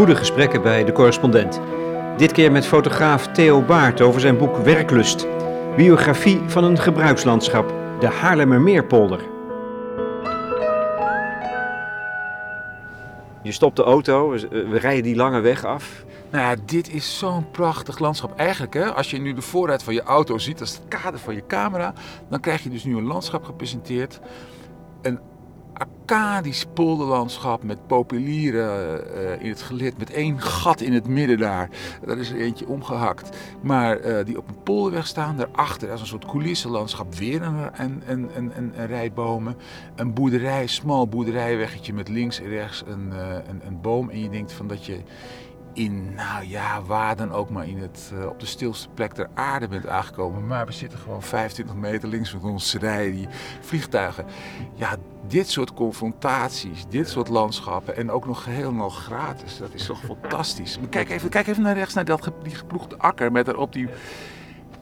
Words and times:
Goede 0.00 0.16
gesprekken 0.16 0.62
bij 0.62 0.84
de 0.84 0.92
correspondent. 0.92 1.60
Dit 2.16 2.32
keer 2.32 2.52
met 2.52 2.66
fotograaf 2.66 3.26
Theo 3.26 3.62
Baart 3.62 4.00
over 4.00 4.20
zijn 4.20 4.38
boek 4.38 4.56
Werklust. 4.56 5.26
Biografie 5.76 6.40
van 6.46 6.64
een 6.64 6.78
gebruikslandschap, 6.78 7.74
de 7.98 8.06
Haarlemmermeerpolder. 8.06 9.20
Je 13.42 13.52
stopt 13.52 13.76
de 13.76 13.82
auto, 13.82 14.30
we 14.50 14.78
rijden 14.78 15.02
die 15.02 15.16
lange 15.16 15.40
weg 15.40 15.64
af. 15.64 16.04
Nou 16.30 16.44
ja, 16.44 16.62
dit 16.66 16.94
is 16.94 17.18
zo'n 17.18 17.50
prachtig 17.50 17.98
landschap. 17.98 18.38
Eigenlijk, 18.38 18.74
hè, 18.74 18.94
als 18.94 19.10
je 19.10 19.18
nu 19.18 19.32
de 19.32 19.42
voorruit 19.42 19.82
van 19.82 19.94
je 19.94 20.02
auto 20.02 20.38
ziet, 20.38 20.60
is 20.60 20.70
het 20.70 21.00
kader 21.00 21.20
van 21.20 21.34
je 21.34 21.46
camera, 21.46 21.92
dan 22.28 22.40
krijg 22.40 22.62
je 22.62 22.70
dus 22.70 22.84
nu 22.84 22.96
een 22.96 23.06
landschap 23.06 23.44
gepresenteerd. 23.44 24.20
Een 25.02 25.20
arcadisch 25.80 26.66
polderlandschap 26.74 27.62
met 27.62 27.86
populieren 27.86 29.04
uh, 29.16 29.42
in 29.42 29.48
het 29.48 29.62
gelid, 29.62 29.98
met 29.98 30.10
één 30.10 30.40
gat 30.40 30.80
in 30.80 30.92
het 30.92 31.08
midden 31.08 31.38
daar. 31.38 31.68
Daar 32.06 32.18
is 32.18 32.30
er 32.30 32.36
eentje 32.36 32.66
omgehakt. 32.66 33.36
Maar 33.62 34.00
uh, 34.00 34.24
die 34.24 34.38
op 34.38 34.48
een 34.48 34.62
polderweg 34.62 35.06
staan, 35.06 35.36
daarachter 35.36 35.90
als 35.90 36.00
een 36.00 36.06
soort 36.06 36.24
coulissenlandschap 36.24 37.14
weer 37.14 37.42
een, 37.42 37.70
een, 37.82 38.02
een, 38.06 38.30
een, 38.36 38.52
een 38.54 38.86
rij 38.86 39.12
bomen. 39.12 39.56
Een 39.94 40.14
boerderij, 40.14 40.66
smal 40.66 41.08
boerderijweggetje 41.08 41.92
met 41.92 42.08
links 42.08 42.40
en 42.40 42.48
rechts 42.48 42.82
een, 42.86 43.08
uh, 43.12 43.34
een, 43.48 43.60
een 43.66 43.80
boom. 43.80 44.10
En 44.10 44.22
je 44.22 44.30
denkt 44.30 44.52
van 44.52 44.66
dat 44.66 44.86
je 44.86 45.00
in, 45.80 46.14
nou 46.14 46.48
ja, 46.48 46.82
waar 46.82 47.16
dan 47.16 47.32
ook 47.32 47.50
maar 47.50 47.68
in 47.68 47.78
het, 47.78 48.12
uh, 48.14 48.26
op 48.26 48.40
de 48.40 48.46
stilste 48.46 48.88
plek 48.88 49.12
ter 49.12 49.28
aarde 49.34 49.68
bent 49.68 49.86
aangekomen. 49.86 50.46
Maar 50.46 50.66
we 50.66 50.72
zitten 50.72 50.98
gewoon 50.98 51.22
25 51.22 51.74
meter 51.74 52.08
links 52.08 52.30
van 52.30 52.42
ons 52.42 52.74
rijden 52.74 53.14
die 53.14 53.28
vliegtuigen. 53.60 54.24
Ja, 54.74 54.96
dit 55.26 55.50
soort 55.50 55.74
confrontaties, 55.74 56.84
dit 56.88 57.08
soort 57.08 57.28
landschappen 57.28 57.96
en 57.96 58.10
ook 58.10 58.26
nog 58.26 58.44
helemaal 58.44 58.90
gratis. 58.90 59.58
Dat 59.58 59.74
is 59.74 59.86
toch 59.86 60.00
fantastisch. 60.20 60.78
Maar 60.78 60.88
kijk 60.88 61.10
even, 61.10 61.28
kijk 61.28 61.46
even 61.46 61.62
naar 61.62 61.76
rechts, 61.76 61.94
naar 61.94 62.04
dat, 62.04 62.30
die 62.42 62.54
geploegde 62.54 62.98
akker 62.98 63.32
met 63.32 63.48
erop 63.48 63.72
die... 63.72 63.88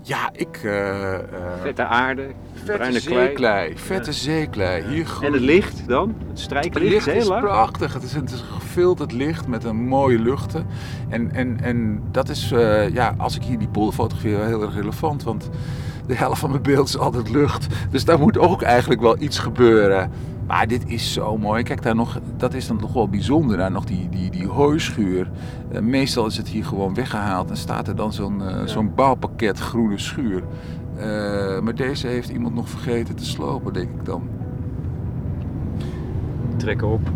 Ja, 0.08 0.30
ik... 0.32 0.60
Uh, 0.62 1.14
vette 1.62 1.84
aarde, 1.84 2.26
vette 2.52 2.72
bruine 2.72 3.00
zeeklei, 3.00 3.32
klei. 3.32 3.72
vette 3.78 4.12
zeeklei. 4.12 4.84
Hier 4.88 5.18
En 5.22 5.32
het 5.32 5.42
licht 5.42 5.88
dan? 5.88 6.14
Het 6.28 6.40
strijklicht, 6.40 6.74
het 6.74 6.92
licht 6.92 7.06
heel 7.06 7.16
is 7.16 7.28
lang. 7.28 7.40
prachtig. 7.40 7.92
Het 7.92 8.02
is, 8.02 8.12
het 8.12 8.30
is 8.30 8.44
gefilterd 8.52 9.12
licht 9.12 9.46
met 9.46 9.64
een 9.64 9.76
mooie 9.76 10.18
luchten. 10.18 10.66
En, 11.08 11.32
en, 11.32 11.60
en 11.60 12.02
dat 12.10 12.28
is, 12.28 12.52
uh, 12.52 12.88
ja, 12.94 13.14
als 13.18 13.36
ik 13.36 13.42
hier 13.42 13.58
die 13.58 13.68
polder 13.68 13.94
fotografeer, 13.94 14.36
wel 14.38 14.46
heel 14.46 14.62
erg 14.62 14.74
relevant. 14.74 15.22
Want 15.22 15.50
de 16.06 16.14
helft 16.14 16.40
van 16.40 16.50
mijn 16.50 16.62
beeld 16.62 16.88
is 16.88 16.98
altijd 16.98 17.30
lucht. 17.30 17.66
Dus 17.90 18.04
daar 18.04 18.18
moet 18.18 18.38
ook 18.38 18.62
eigenlijk 18.62 19.00
wel 19.00 19.20
iets 19.20 19.38
gebeuren. 19.38 20.10
Maar 20.48 20.68
dit 20.68 20.82
is 20.86 21.12
zo 21.12 21.38
mooi. 21.38 21.62
Kijk, 21.62 21.82
daar 21.82 21.94
nog, 21.94 22.20
dat 22.36 22.54
is 22.54 22.66
dan 22.66 22.78
nog 22.80 22.92
wel 22.92 23.08
bijzonder. 23.08 23.56
Daar 23.56 23.70
nog 23.70 23.84
die, 23.84 24.08
die, 24.08 24.30
die 24.30 24.46
hooischuur. 24.46 25.30
Uh, 25.72 25.80
meestal 25.80 26.26
is 26.26 26.36
het 26.36 26.48
hier 26.48 26.64
gewoon 26.64 26.94
weggehaald 26.94 27.50
en 27.50 27.56
staat 27.56 27.88
er 27.88 27.96
dan 27.96 28.12
zo'n 28.12 28.40
uh, 28.40 28.48
ja. 28.48 28.66
zo'n 28.66 28.94
bouwpakket 28.94 29.58
groene 29.58 29.98
schuur. 29.98 30.42
Uh, 30.96 31.60
maar 31.60 31.74
deze 31.74 32.06
heeft 32.06 32.28
iemand 32.28 32.54
nog 32.54 32.68
vergeten 32.68 33.14
te 33.14 33.24
slopen, 33.24 33.72
denk 33.72 33.88
ik 33.88 34.04
dan. 34.04 34.22
Trekken 36.56 36.88
op. 36.88 37.10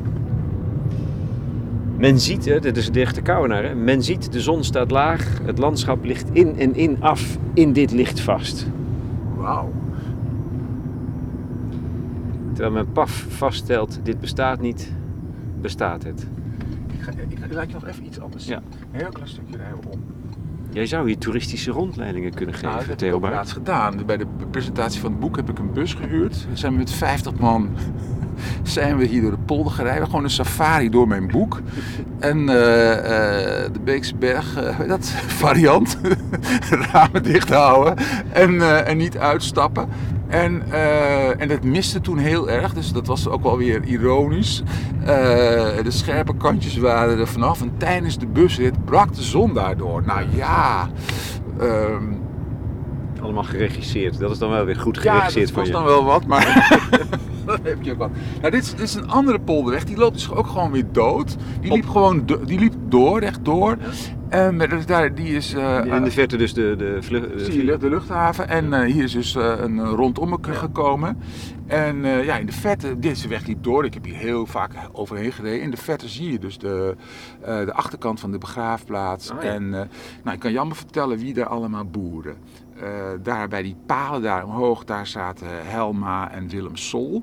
Men 1.96 2.20
ziet, 2.20 2.44
hè, 2.44 2.60
dit 2.60 2.76
is 2.76 2.86
de 2.86 2.92
dichte 2.92 3.22
Kouwenaar, 3.22 3.64
hè? 3.64 3.74
men 3.74 4.02
ziet 4.02 4.32
de 4.32 4.40
zon 4.40 4.64
staat 4.64 4.90
laag, 4.90 5.38
het 5.44 5.58
landschap 5.58 6.04
ligt 6.04 6.28
in 6.32 6.58
en 6.58 6.74
in 6.74 6.96
af, 7.00 7.38
in 7.54 7.72
dit 7.72 7.92
licht 7.92 8.20
vast. 8.20 8.66
Wauw. 9.36 9.81
Terwijl 12.62 12.84
men 12.84 12.92
paf 12.92 13.26
vaststelt, 13.28 14.00
dit 14.02 14.20
bestaat 14.20 14.60
niet, 14.60 14.92
bestaat 15.60 16.02
het. 16.02 16.26
Ik, 16.92 17.02
ga, 17.02 17.10
ik, 17.10 17.38
ik 17.44 17.52
laat 17.52 17.66
je 17.66 17.72
nog 17.72 17.86
even 17.86 18.04
iets 18.04 18.20
anders 18.20 18.44
zien. 18.44 18.54
Ja. 18.54 18.62
Een 18.92 19.00
heel 19.00 19.10
klein 19.10 19.28
stukje 19.28 19.56
rijden 19.56 19.78
om. 19.90 20.04
Jij 20.70 20.86
zou 20.86 21.06
hier 21.06 21.18
toeristische 21.18 21.70
rondleidingen 21.70 22.34
kunnen 22.34 22.54
geven, 22.54 22.68
nou, 22.68 22.86
dat 22.86 23.00
heb 23.00 23.14
ik 23.14 23.20
laatst 23.20 23.52
gedaan. 23.52 24.06
Bij 24.06 24.16
de 24.16 24.26
presentatie 24.50 25.00
van 25.00 25.10
het 25.10 25.20
boek 25.20 25.36
heb 25.36 25.50
ik 25.50 25.58
een 25.58 25.72
bus 25.72 25.94
gehuurd. 25.94 26.46
We 26.50 26.56
zijn 26.56 26.76
met 26.76 26.90
50 26.90 27.34
man 27.34 27.68
zijn 28.62 28.96
we 28.96 29.04
hier 29.04 29.22
door 29.22 29.30
de 29.30 29.44
polder 29.44 29.72
gereden. 29.72 30.06
Gewoon 30.06 30.24
een 30.24 30.30
safari 30.30 30.88
door 30.88 31.08
mijn 31.08 31.26
boek. 31.26 31.60
En 32.18 32.38
uh, 32.38 32.46
uh, 32.46 32.54
de 33.72 33.80
Beekse 33.84 34.16
Berg, 34.16 34.78
uh, 34.80 34.88
dat 34.88 35.08
variant. 35.44 35.98
Ramen 36.92 37.22
dicht 37.22 37.48
houden 37.48 37.96
en, 38.32 38.84
en 38.86 38.96
niet 38.96 39.18
uitstappen. 39.18 39.88
En, 40.32 40.62
uh, 40.68 41.40
en 41.40 41.48
dat 41.48 41.62
miste 41.62 42.00
toen 42.00 42.18
heel 42.18 42.50
erg, 42.50 42.74
dus 42.74 42.92
dat 42.92 43.06
was 43.06 43.28
ook 43.28 43.42
wel 43.42 43.56
weer 43.56 43.84
ironisch. 43.84 44.62
Uh, 45.00 45.06
de 45.06 45.90
scherpe 45.90 46.36
kantjes 46.36 46.76
waren 46.76 47.18
er 47.18 47.26
vanaf 47.26 47.60
en 47.60 47.72
tijdens 47.76 48.18
de 48.18 48.26
busrit 48.26 48.84
brak 48.84 49.14
de 49.14 49.22
zon 49.22 49.54
daardoor. 49.54 50.02
Nou 50.06 50.26
ja. 50.34 50.88
Um, 51.60 52.20
Allemaal 53.20 53.42
geregisseerd, 53.42 54.18
dat 54.18 54.30
is 54.30 54.38
dan 54.38 54.50
wel 54.50 54.64
weer 54.64 54.76
goed 54.76 54.98
geregisseerd 54.98 55.48
ja, 55.48 55.54
voor 55.54 55.62
je. 55.62 55.68
je. 55.68 55.74
dat 55.74 55.82
was 55.82 55.92
dan 55.92 56.04
wel 56.04 56.12
wat, 56.12 56.26
maar 56.26 56.78
dat 57.46 57.60
heb 57.62 57.78
je 57.80 57.92
ook 57.92 57.98
wat. 57.98 58.10
Nou, 58.40 58.52
dit 58.52 58.62
is, 58.62 58.70
dit 58.70 58.80
is 58.80 58.94
een 58.94 59.10
andere 59.10 59.40
polderweg, 59.40 59.84
die 59.84 59.96
loopt 59.96 60.14
dus 60.14 60.30
ook 60.30 60.46
gewoon 60.46 60.70
weer 60.70 60.86
dood. 60.92 61.36
Die 61.60 61.72
liep 61.72 61.88
gewoon 61.88 62.24
die 62.44 62.58
liep 62.58 62.74
door, 62.92 63.20
rechtdoor. 63.20 63.76
Ja. 63.80 63.86
En 64.28 64.58
dus 64.58 64.86
daar, 64.86 65.14
die 65.14 65.34
is... 65.34 65.54
Uh, 65.54 65.84
in 65.84 66.04
de 66.04 66.10
verte 66.10 66.36
dus 66.36 66.54
de, 66.54 66.74
de, 66.76 66.98
de, 67.66 67.76
de 67.78 67.88
luchthaven. 67.88 68.48
En 68.48 68.64
uh, 68.64 68.80
hier 68.80 69.02
is 69.02 69.12
dus 69.12 69.34
uh, 69.34 69.54
een 69.58 69.84
rondommeke 69.84 70.52
gekomen. 70.52 71.18
En 71.66 72.04
ja, 72.04 72.36
in 72.36 72.46
de 72.46 72.52
verte, 72.52 72.98
deze 72.98 73.28
weg 73.28 73.46
liep 73.46 73.62
door. 73.62 73.84
Ik 73.84 73.94
heb 73.94 74.04
hier 74.04 74.14
heel 74.14 74.46
vaak 74.46 74.72
overheen 74.92 75.32
gereden. 75.32 75.62
In 75.62 75.70
de 75.70 75.76
verte 75.76 76.08
zie 76.08 76.32
je 76.32 76.38
dus 76.38 76.58
de, 76.58 76.96
de 77.40 77.72
achterkant 77.72 78.20
van 78.20 78.30
de 78.30 78.38
begraafplaats. 78.38 79.30
Oh, 79.30 79.42
ja. 79.42 79.48
En 79.48 79.70
nou, 79.70 80.32
ik 80.32 80.38
kan 80.38 80.56
allemaal 80.56 80.74
vertellen 80.74 81.18
wie 81.18 81.34
daar 81.34 81.46
allemaal 81.46 81.84
boeren. 81.84 82.36
daar 83.22 83.48
bij 83.48 83.62
die 83.62 83.76
palen 83.86 84.22
daar 84.22 84.44
omhoog, 84.44 84.84
daar 84.84 85.06
zaten 85.06 85.46
Helma 85.50 86.30
en 86.30 86.48
Willem 86.48 86.76
Sol. 86.76 87.22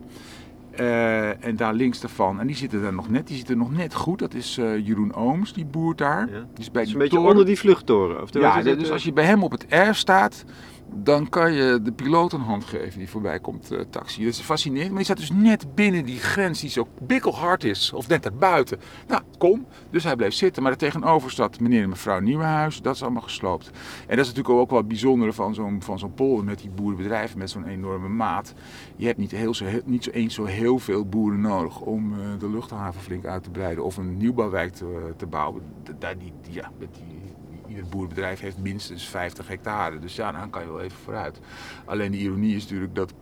Uh, 0.80 1.46
en 1.46 1.56
daar 1.56 1.74
links 1.74 2.00
daarvan, 2.00 2.40
en 2.40 2.48
die 2.48 2.56
zitten 2.56 2.84
er 2.84 2.94
nog 2.94 3.10
net, 3.10 3.28
die 3.28 3.38
zitten 3.38 3.58
nog 3.58 3.72
net 3.72 3.94
goed. 3.94 4.20
Dat 4.20 4.34
is 4.34 4.58
uh, 4.58 4.88
Jeroen 4.88 5.14
Ooms, 5.14 5.54
die 5.54 5.66
boert 5.66 5.98
daar. 5.98 6.30
Ja. 6.32 6.40
Die 6.40 6.60
is 6.60 6.72
bij 6.72 6.84
is 6.84 6.92
een 6.92 6.98
beetje 6.98 7.16
toren. 7.16 7.30
onder 7.30 7.46
die 7.46 7.58
vluchttoren. 7.58 8.22
Of 8.22 8.34
ja, 8.34 8.62
dus 8.62 8.92
als 8.92 9.04
je 9.04 9.14
bij 9.14 9.26
hem 9.26 9.44
op 9.44 9.52
het 9.52 9.66
erf 9.68 9.98
staat, 9.98 10.46
dan 10.94 11.30
kan 11.30 11.54
je 11.54 11.80
de 11.84 11.92
piloot 11.92 12.34
een 12.34 12.42
hand 12.42 12.64
geven 12.64 13.00
die 13.00 13.10
voorbij 13.10 13.40
komt, 13.40 13.72
uh, 13.72 13.80
taxi. 13.90 14.24
Dat 14.24 14.34
is 14.34 14.40
fascinerend, 14.40 14.90
maar 14.90 14.98
die 14.98 15.06
staat 15.06 15.18
dus 15.18 15.32
net 15.32 15.76
binnen 15.76 16.06
die 16.06 16.20
grens 16.20 16.62
die 16.62 16.70
zo 16.70 16.88
bikkelhard 17.02 17.64
is, 17.64 17.94
of 17.94 18.08
net 18.08 18.24
daarbuiten. 18.24 18.80
Nou, 19.08 19.22
kom. 19.38 19.66
Dus 19.90 20.04
hij 20.04 20.16
bleef 20.16 20.34
zitten, 20.34 20.64
maar 20.64 20.72
er 20.72 20.78
tegenover 20.78 21.32
staat 21.32 21.60
meneer 21.60 21.84
en 21.84 21.90
mevrouw 21.90 22.20
Nieuwenhuis, 22.20 22.82
dat 22.82 22.96
is 22.96 23.04
allemaal 23.04 23.22
gesloopt. 23.22 23.68
En 24.08 24.16
dat 24.16 24.26
is 24.26 24.28
natuurlijk 24.28 24.60
ook 24.60 24.70
wel 24.70 24.80
het 24.80 24.88
bijzondere 24.88 25.34
van 25.34 25.54
zo'n 25.54 25.82
van 25.82 26.00
zo'n 26.00 26.14
polder 26.14 26.46
met 26.46 26.60
die 26.60 26.70
boerenbedrijven 26.70 27.38
met 27.38 27.50
zo'n 27.50 27.68
enorme 27.68 28.08
maat. 28.08 28.54
Je 28.96 29.06
hebt 29.06 29.18
niet, 29.18 29.32
heel 29.32 29.54
zo, 29.54 29.66
niet 29.86 30.04
zo 30.04 30.10
eens 30.10 30.34
zo 30.34 30.46
heel 30.46 30.80
veel 30.80 31.06
boeren 31.06 31.42
nodig 31.42 31.80
om 31.80 32.14
uh, 32.14 32.20
de 32.40 32.50
luchthaven 32.50 33.02
flink 33.02 33.26
uit 33.26 33.44
te 33.44 33.50
breiden 33.50 33.84
of 33.84 33.98
een 33.98 34.18
nieuwbouwwijk 34.18 34.74
te, 34.74 35.14
te 35.18 35.26
bouwen. 35.26 35.62
Daar 36.00 36.18
die, 36.18 36.34
ja, 36.50 36.72
met 36.80 36.94
die, 36.94 37.34
ieder 37.70 37.86
boerenbedrijf 37.86 38.40
heeft 38.40 38.58
minstens 38.58 39.08
50 39.08 39.48
hectare. 39.48 40.00
Dus 40.00 40.16
ja, 40.16 40.32
dan 40.32 40.50
kan 40.50 40.62
je 40.62 40.68
wel 40.68 40.82
even 40.82 40.98
vooruit. 40.98 41.40
Alleen 41.86 42.12
de 42.12 42.18
ironie 42.18 42.56
is 42.56 42.64
natuurlijk 42.64 42.96
dat 42.96 43.14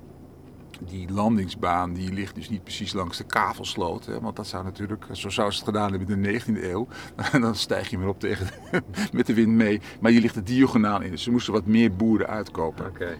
die 0.79 1.11
landingsbaan 1.11 1.93
die 1.93 2.13
ligt 2.13 2.35
dus 2.35 2.49
niet 2.49 2.63
precies 2.63 2.93
langs 2.93 3.17
de 3.17 3.23
kavelsloot. 3.23 4.05
Hè, 4.05 4.19
want 4.19 4.35
dat 4.35 4.47
zou 4.47 4.63
natuurlijk, 4.63 5.05
zo 5.11 5.29
zou 5.29 5.51
ze 5.51 5.57
het 5.57 5.67
gedaan 5.67 5.91
hebben 5.91 6.09
in 6.09 6.21
de 6.21 6.41
19e 6.41 6.63
eeuw. 6.63 6.87
dan 7.41 7.55
stijg 7.55 7.89
je 7.89 7.97
maar 7.97 8.07
op 8.07 8.19
tegen 8.19 8.47
met 9.11 9.25
de 9.25 9.33
wind 9.33 9.51
mee. 9.51 9.81
Maar 10.01 10.11
die 10.11 10.21
ligt 10.21 10.35
er 10.35 10.43
diagonaal 10.43 11.01
in. 11.01 11.11
Dus 11.11 11.23
ze 11.23 11.31
moesten 11.31 11.53
wat 11.53 11.65
meer 11.65 11.95
boeren 11.95 12.27
uitkopen. 12.27 12.85
Oké. 12.85 13.03
Okay. 13.03 13.17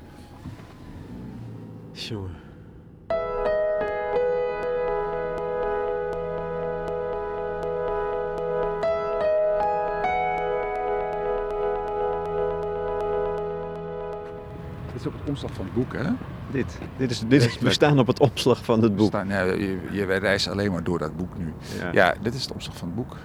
Op 15.08 15.14
het 15.14 15.30
omslag 15.30 15.54
van 15.54 15.66
het 15.66 15.74
boek, 15.74 15.94
hè? 15.94 16.10
Dit, 16.52 16.80
dit 16.98 17.12
is, 17.12 17.20
dit 17.28 17.44
is, 17.44 17.60
we 17.60 17.72
staan 17.72 18.00
op 18.00 18.08
het 18.08 18.20
omslag 18.20 18.66
van 18.66 18.82
het 18.82 18.96
boek. 18.96 19.08
Staan, 19.08 19.28
ja, 19.28 19.42
je, 19.42 19.80
je, 19.92 20.06
wij 20.06 20.18
reizen 20.18 20.52
alleen 20.52 20.72
maar 20.72 20.84
door 20.84 21.00
dat 21.00 21.18
boek 21.18 21.38
nu. 21.38 21.54
Ja, 21.80 21.90
ja 21.92 22.16
dit 22.22 22.34
is 22.34 22.42
het 22.42 22.54
omslag 22.54 22.78
van 22.78 22.88
het 22.88 22.96
boek. 22.96 23.18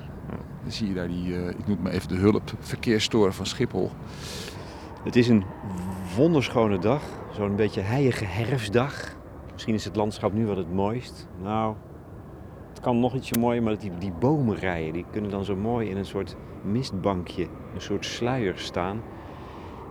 Dan 0.63 0.73
zie 0.73 0.89
je 0.89 0.95
daar 0.95 1.09
die, 1.09 1.29
uh, 1.29 1.49
ik 1.49 1.59
noem 1.59 1.77
het 1.77 1.83
maar 1.83 1.93
even 1.93 2.09
de 2.09 2.15
hulp, 2.15 2.53
verkeerstoren 2.59 3.35
van 3.35 3.47
Schiphol. 3.47 3.91
Het 5.05 5.17
is 5.17 5.29
een 5.29 5.45
wonderschone 6.17 6.79
dag, 6.79 7.03
zo'n 7.33 7.57
beetje 7.57 7.81
heilige 7.81 8.25
herfstdag. 8.25 9.15
Misschien 9.53 9.75
is 9.75 9.85
het 9.85 9.97
landschap 9.97 10.33
nu 10.33 10.47
wel 10.47 10.57
het 10.57 10.73
mooist. 10.73 11.29
Nou, 11.43 11.75
het 12.69 12.81
kan 12.81 13.01
nog 13.01 13.15
ietsje 13.15 13.39
mooier, 13.39 13.63
maar 13.63 13.79
die, 13.79 13.93
die 13.99 14.13
bomenrijen 14.13 14.93
die 14.93 15.05
kunnen 15.11 15.31
dan 15.31 15.45
zo 15.45 15.57
mooi 15.57 15.89
in 15.89 15.97
een 15.97 16.05
soort 16.05 16.37
mistbankje, 16.63 17.47
een 17.75 17.81
soort 17.81 18.05
sluier 18.05 18.59
staan. 18.59 19.03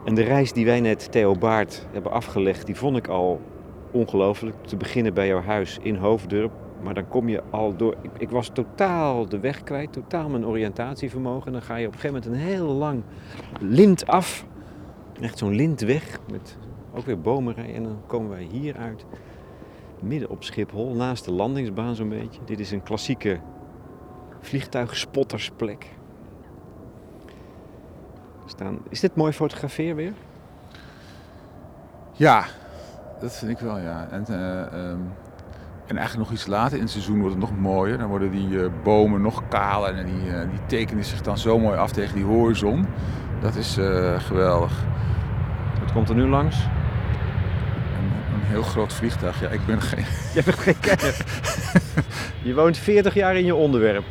En 0.06 0.16
de 0.16 0.24
reis 0.24 0.54
die 0.54 0.66
wij 0.66 0.82
net, 0.82 1.12
Theo 1.12 1.36
Baart, 1.36 1.88
hebben 1.92 2.12
afgelegd, 2.12 2.66
die 2.66 2.76
vond 2.76 2.98
ik 2.98 3.08
al 3.08 3.42
ongelooflijk. 3.92 4.56
Te 4.66 4.76
beginnen 4.76 5.14
bij 5.14 5.28
jouw 5.28 5.42
huis 5.42 5.80
in 5.82 5.96
Hoofddorp, 5.96 6.52
Maar 6.84 6.94
dan 6.94 7.08
kom 7.08 7.30
je 7.30 7.44
al 7.50 7.76
door. 7.76 7.96
Ik, 8.18 8.30
was 8.30 8.50
totaal 8.54 9.30
de 9.30 9.40
weg 9.40 9.64
kwijt, 9.64 9.94
totaal 9.94 10.30
mijn 10.30 10.46
oriëntatievermogen. 10.46 11.48
En 11.48 11.52
dan 11.52 11.62
ga 11.62 11.76
je 11.76 11.88
op 11.88 11.94
een 11.94 12.00
gegeven 12.00 12.22
moment 12.24 12.42
een 12.42 12.48
heel 12.48 12.68
lang 12.68 13.04
lint 13.60 14.08
af. 14.08 14.46
Echt 15.22 15.38
zo'n 15.38 15.56
lintweg 15.56 16.20
met 16.32 16.58
ook 16.94 17.06
weer 17.06 17.22
bomenrij. 17.22 17.74
En 17.74 17.84
dan 17.84 18.02
komen 18.08 18.30
wij 18.30 18.48
hier 18.52 18.76
uit, 18.76 19.06
midden 20.00 20.30
op 20.30 20.44
Schiphol, 20.44 20.94
naast 20.94 21.26
de 21.26 21.32
landingsbaan 21.32 21.96
zo'n 21.96 22.10
beetje. 22.10 22.42
Dit 22.46 22.60
is 22.60 22.72
een 22.72 22.84
klassieke 22.84 23.40
vliegtuigspottersplek. 24.40 25.88
Staan. 28.52 28.80
Is 28.90 29.00
dit 29.00 29.16
mooi 29.16 29.32
fotografeer 29.32 29.96
weer? 29.96 30.14
Ja, 32.12 32.46
dat 33.20 33.38
vind 33.38 33.52
ik 33.52 33.60
wel, 33.60 33.80
ja. 33.80 34.08
En, 34.12 34.26
eh, 34.28 34.62
ehm, 34.62 35.00
en 35.88 35.98
eigenlijk 35.98 36.30
nog 36.30 36.32
iets 36.32 36.48
later 36.48 36.76
in 36.78 36.84
het 36.84 36.92
seizoen 36.92 37.20
wordt 37.20 37.36
het 37.36 37.44
nog 37.44 37.60
mooier. 37.60 37.98
Dan 37.98 38.08
worden 38.08 38.32
die 38.32 38.64
eh, 38.64 38.70
bomen 38.84 39.22
nog 39.22 39.48
kaler 39.48 39.96
en 39.96 40.06
die, 40.06 40.32
eh, 40.32 40.50
die 40.50 40.60
tekenen 40.66 41.04
zich 41.04 41.22
dan 41.22 41.38
zo 41.38 41.60
mooi 41.60 41.78
af 41.78 41.92
tegen 41.92 42.16
die 42.16 42.26
horizon. 42.26 42.86
Dat 43.42 43.56
is 43.56 43.78
geweldig. 44.18 44.84
Wat 45.80 45.92
komt 45.92 46.10
er 46.10 46.16
nu 46.16 46.28
langs? 46.28 46.56
Een, 47.98 48.34
een 48.34 48.42
heel 48.42 48.64
groot 48.64 48.94
vliegtuig. 48.94 49.42
Ja, 49.42 49.50
ik 49.50 49.66
ben 49.66 49.82
geen... 49.82 50.06
Je 50.36 50.44
bent 50.44 50.60
geen 50.60 50.80
kenner. 50.80 51.26
je 52.48 52.54
woont 52.54 52.78
40 52.78 53.14
jaar 53.14 53.36
in 53.36 53.46
je 53.46 53.56
onderwerp. 53.56 54.04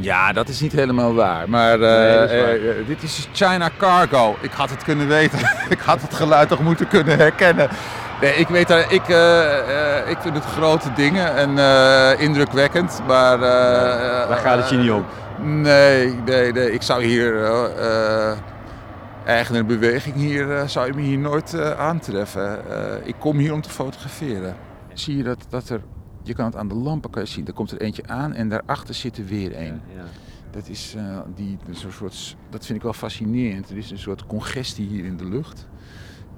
Ja, 0.00 0.32
dat 0.32 0.48
is 0.48 0.60
niet 0.60 0.72
helemaal 0.72 1.14
waar. 1.14 1.48
Maar 1.48 1.80
eh, 1.80 1.98
Nee, 1.98 2.18
dat 2.18 2.30
is 2.30 2.40
waar. 2.40 2.48
eh, 2.48 2.78
eh, 2.78 2.86
dit 2.86 3.02
is 3.02 3.28
China 3.32 3.70
Cargo. 3.78 4.36
Ik 4.40 4.50
had 4.52 4.70
het 4.70 4.82
kunnen 4.84 5.08
weten. 5.08 5.38
ik 5.68 5.78
had 5.80 6.02
het 6.02 6.14
geluid 6.14 6.48
toch 6.48 6.60
moeten 6.62 6.88
kunnen 6.88 7.18
herkennen. 7.18 7.68
Nee, 8.20 8.34
ik 8.34 8.48
weet 8.48 8.68
daar, 8.68 8.80
ik, 8.92 9.08
ik 10.08 10.18
vind 10.20 10.34
het 10.34 10.44
grote 10.44 10.92
dingen 10.92 11.34
en 11.36 12.18
indrukwekkend, 12.18 13.00
maar... 13.06 13.38
Daar 14.28 14.36
gaat 14.36 14.58
het 14.58 14.68
je 14.68 14.76
niet 14.76 14.90
om. 14.90 15.04
Nee, 15.62 16.14
nee, 16.24 16.52
nee. 16.52 16.72
Ik 16.72 16.82
zou 16.82 17.04
hier, 17.04 17.50
eigenaar 19.24 19.64
beweging 19.64 20.14
hier, 20.14 20.62
zou 20.66 20.86
je 20.86 20.92
me 20.92 21.00
hier 21.00 21.18
nooit 21.18 21.74
aantreffen. 21.78 22.58
Ik 23.04 23.14
kom 23.18 23.36
hier 23.38 23.52
om 23.52 23.60
te 23.60 23.70
fotograferen. 23.70 24.56
Zie 24.92 25.16
je 25.16 25.22
dat, 25.22 25.46
dat 25.48 25.68
er, 25.68 25.80
je 26.30 26.36
kan 26.36 26.44
het 26.44 26.56
aan 26.56 26.68
de 26.68 26.74
lampen 26.74 27.10
kan 27.10 27.22
je 27.22 27.28
zien, 27.28 27.46
er 27.46 27.52
komt 27.52 27.70
er 27.70 27.80
eentje 27.80 28.06
aan 28.06 28.32
en 28.32 28.48
daarachter 28.48 28.94
zit 28.94 29.18
er 29.18 29.24
weer 29.24 29.56
een. 29.56 29.80
Ja, 29.94 30.04
Dat, 30.50 30.68
is, 30.68 30.94
eh, 30.96 31.18
die, 31.34 31.58
een 31.66 31.74
soort, 31.74 32.36
dat 32.50 32.66
vind 32.66 32.78
ik 32.78 32.84
wel 32.84 32.92
fascinerend. 32.92 33.70
Er 33.70 33.76
is 33.76 33.90
een 33.90 33.98
soort 33.98 34.26
congestie 34.26 34.86
hier 34.86 35.04
in 35.04 35.16
de 35.16 35.24
lucht. 35.24 35.68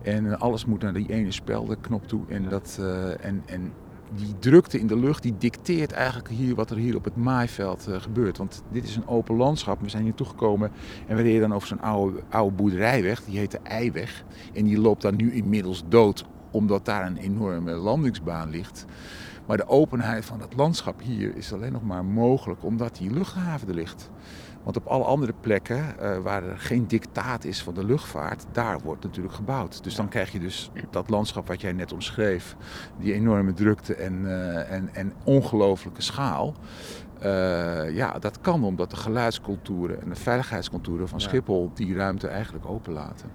En 0.02 0.32
eh, 0.32 0.40
alles 0.40 0.64
moet 0.64 0.82
naar 0.82 0.92
die 0.92 1.10
ene 1.10 1.32
speldenknop 1.32 2.08
toe. 2.08 2.20
En, 2.28 2.48
dat, 2.48 2.76
eh, 2.80 3.24
en, 3.24 3.42
en 3.46 3.72
die 4.14 4.38
drukte 4.38 4.78
in 4.78 4.86
de 4.86 4.98
lucht, 4.98 5.22
die 5.22 5.34
dicteert 5.38 5.92
eigenlijk 5.92 6.28
hier 6.28 6.54
wat 6.54 6.70
er 6.70 6.76
hier 6.76 6.96
op 6.96 7.04
het 7.04 7.16
maaiveld 7.16 7.88
gebeurt. 7.90 8.38
Want 8.38 8.62
dit 8.70 8.84
is 8.84 8.96
een 8.96 9.08
open 9.08 9.36
landschap. 9.36 9.80
We 9.80 9.88
zijn 9.88 10.02
hier 10.02 10.14
toegekomen 10.14 10.70
en 11.06 11.16
we 11.16 11.22
reden 11.22 11.40
dan 11.40 11.54
over 11.54 11.68
zo'n 11.68 11.80
oude, 11.80 12.22
oude 12.30 12.56
boerderijweg. 12.56 13.24
Die 13.24 13.38
heet 13.38 13.50
de 13.50 13.60
Eiweg. 13.62 14.24
En 14.54 14.64
die 14.64 14.80
loopt 14.80 15.02
dan 15.02 15.16
nu 15.16 15.32
inmiddels 15.32 15.82
dood, 15.88 16.24
omdat 16.50 16.84
daar 16.84 17.06
een 17.06 17.16
enorme 17.16 17.72
landingsbaan 17.72 18.50
ligt. 18.50 18.86
Maar 19.46 19.56
de 19.56 19.68
openheid 19.68 20.24
van 20.24 20.40
het 20.40 20.56
landschap 20.56 21.00
hier 21.00 21.36
is 21.36 21.52
alleen 21.52 21.72
nog 21.72 21.82
maar 21.82 22.04
mogelijk 22.04 22.64
omdat 22.64 22.96
die 22.96 23.10
luchthaven 23.10 23.68
er 23.68 23.74
ligt. 23.74 24.10
Want 24.62 24.76
op 24.76 24.86
alle 24.86 25.04
andere 25.04 25.34
plekken 25.40 25.98
eh, 25.98 26.18
waar 26.18 26.42
er 26.42 26.58
geen 26.58 26.86
dictaat 26.86 27.44
is 27.44 27.62
van 27.62 27.74
de 27.74 27.84
luchtvaart, 27.84 28.44
daar 28.52 28.80
wordt 28.80 29.02
natuurlijk 29.02 29.34
gebouwd. 29.34 29.84
Dus 29.84 29.94
dan 29.94 30.08
krijg 30.08 30.32
je 30.32 30.38
dus 30.38 30.70
dat 30.90 31.10
landschap 31.10 31.46
wat 31.46 31.60
jij 31.60 31.72
net 31.72 31.92
omschreef, 31.92 32.56
die 32.98 33.12
enorme 33.12 33.52
drukte 33.52 33.94
en, 33.94 34.26
eh, 34.26 34.72
en, 34.72 34.88
en 34.92 35.12
ongelooflijke 35.24 36.02
schaal. 36.02 36.54
Eh, 37.20 37.94
ja, 37.94 38.18
dat 38.18 38.40
kan 38.40 38.64
omdat 38.64 38.90
de 38.90 38.96
geluidsculturen 38.96 40.02
en 40.02 40.08
de 40.08 40.14
veiligheidsculturen 40.14 41.08
van 41.08 41.18
Ja. 41.18 41.28
Schiphol 41.28 41.70
die 41.74 41.94
ruimte 41.94 42.28
eigenlijk 42.28 42.66
openlaten. 42.66 43.30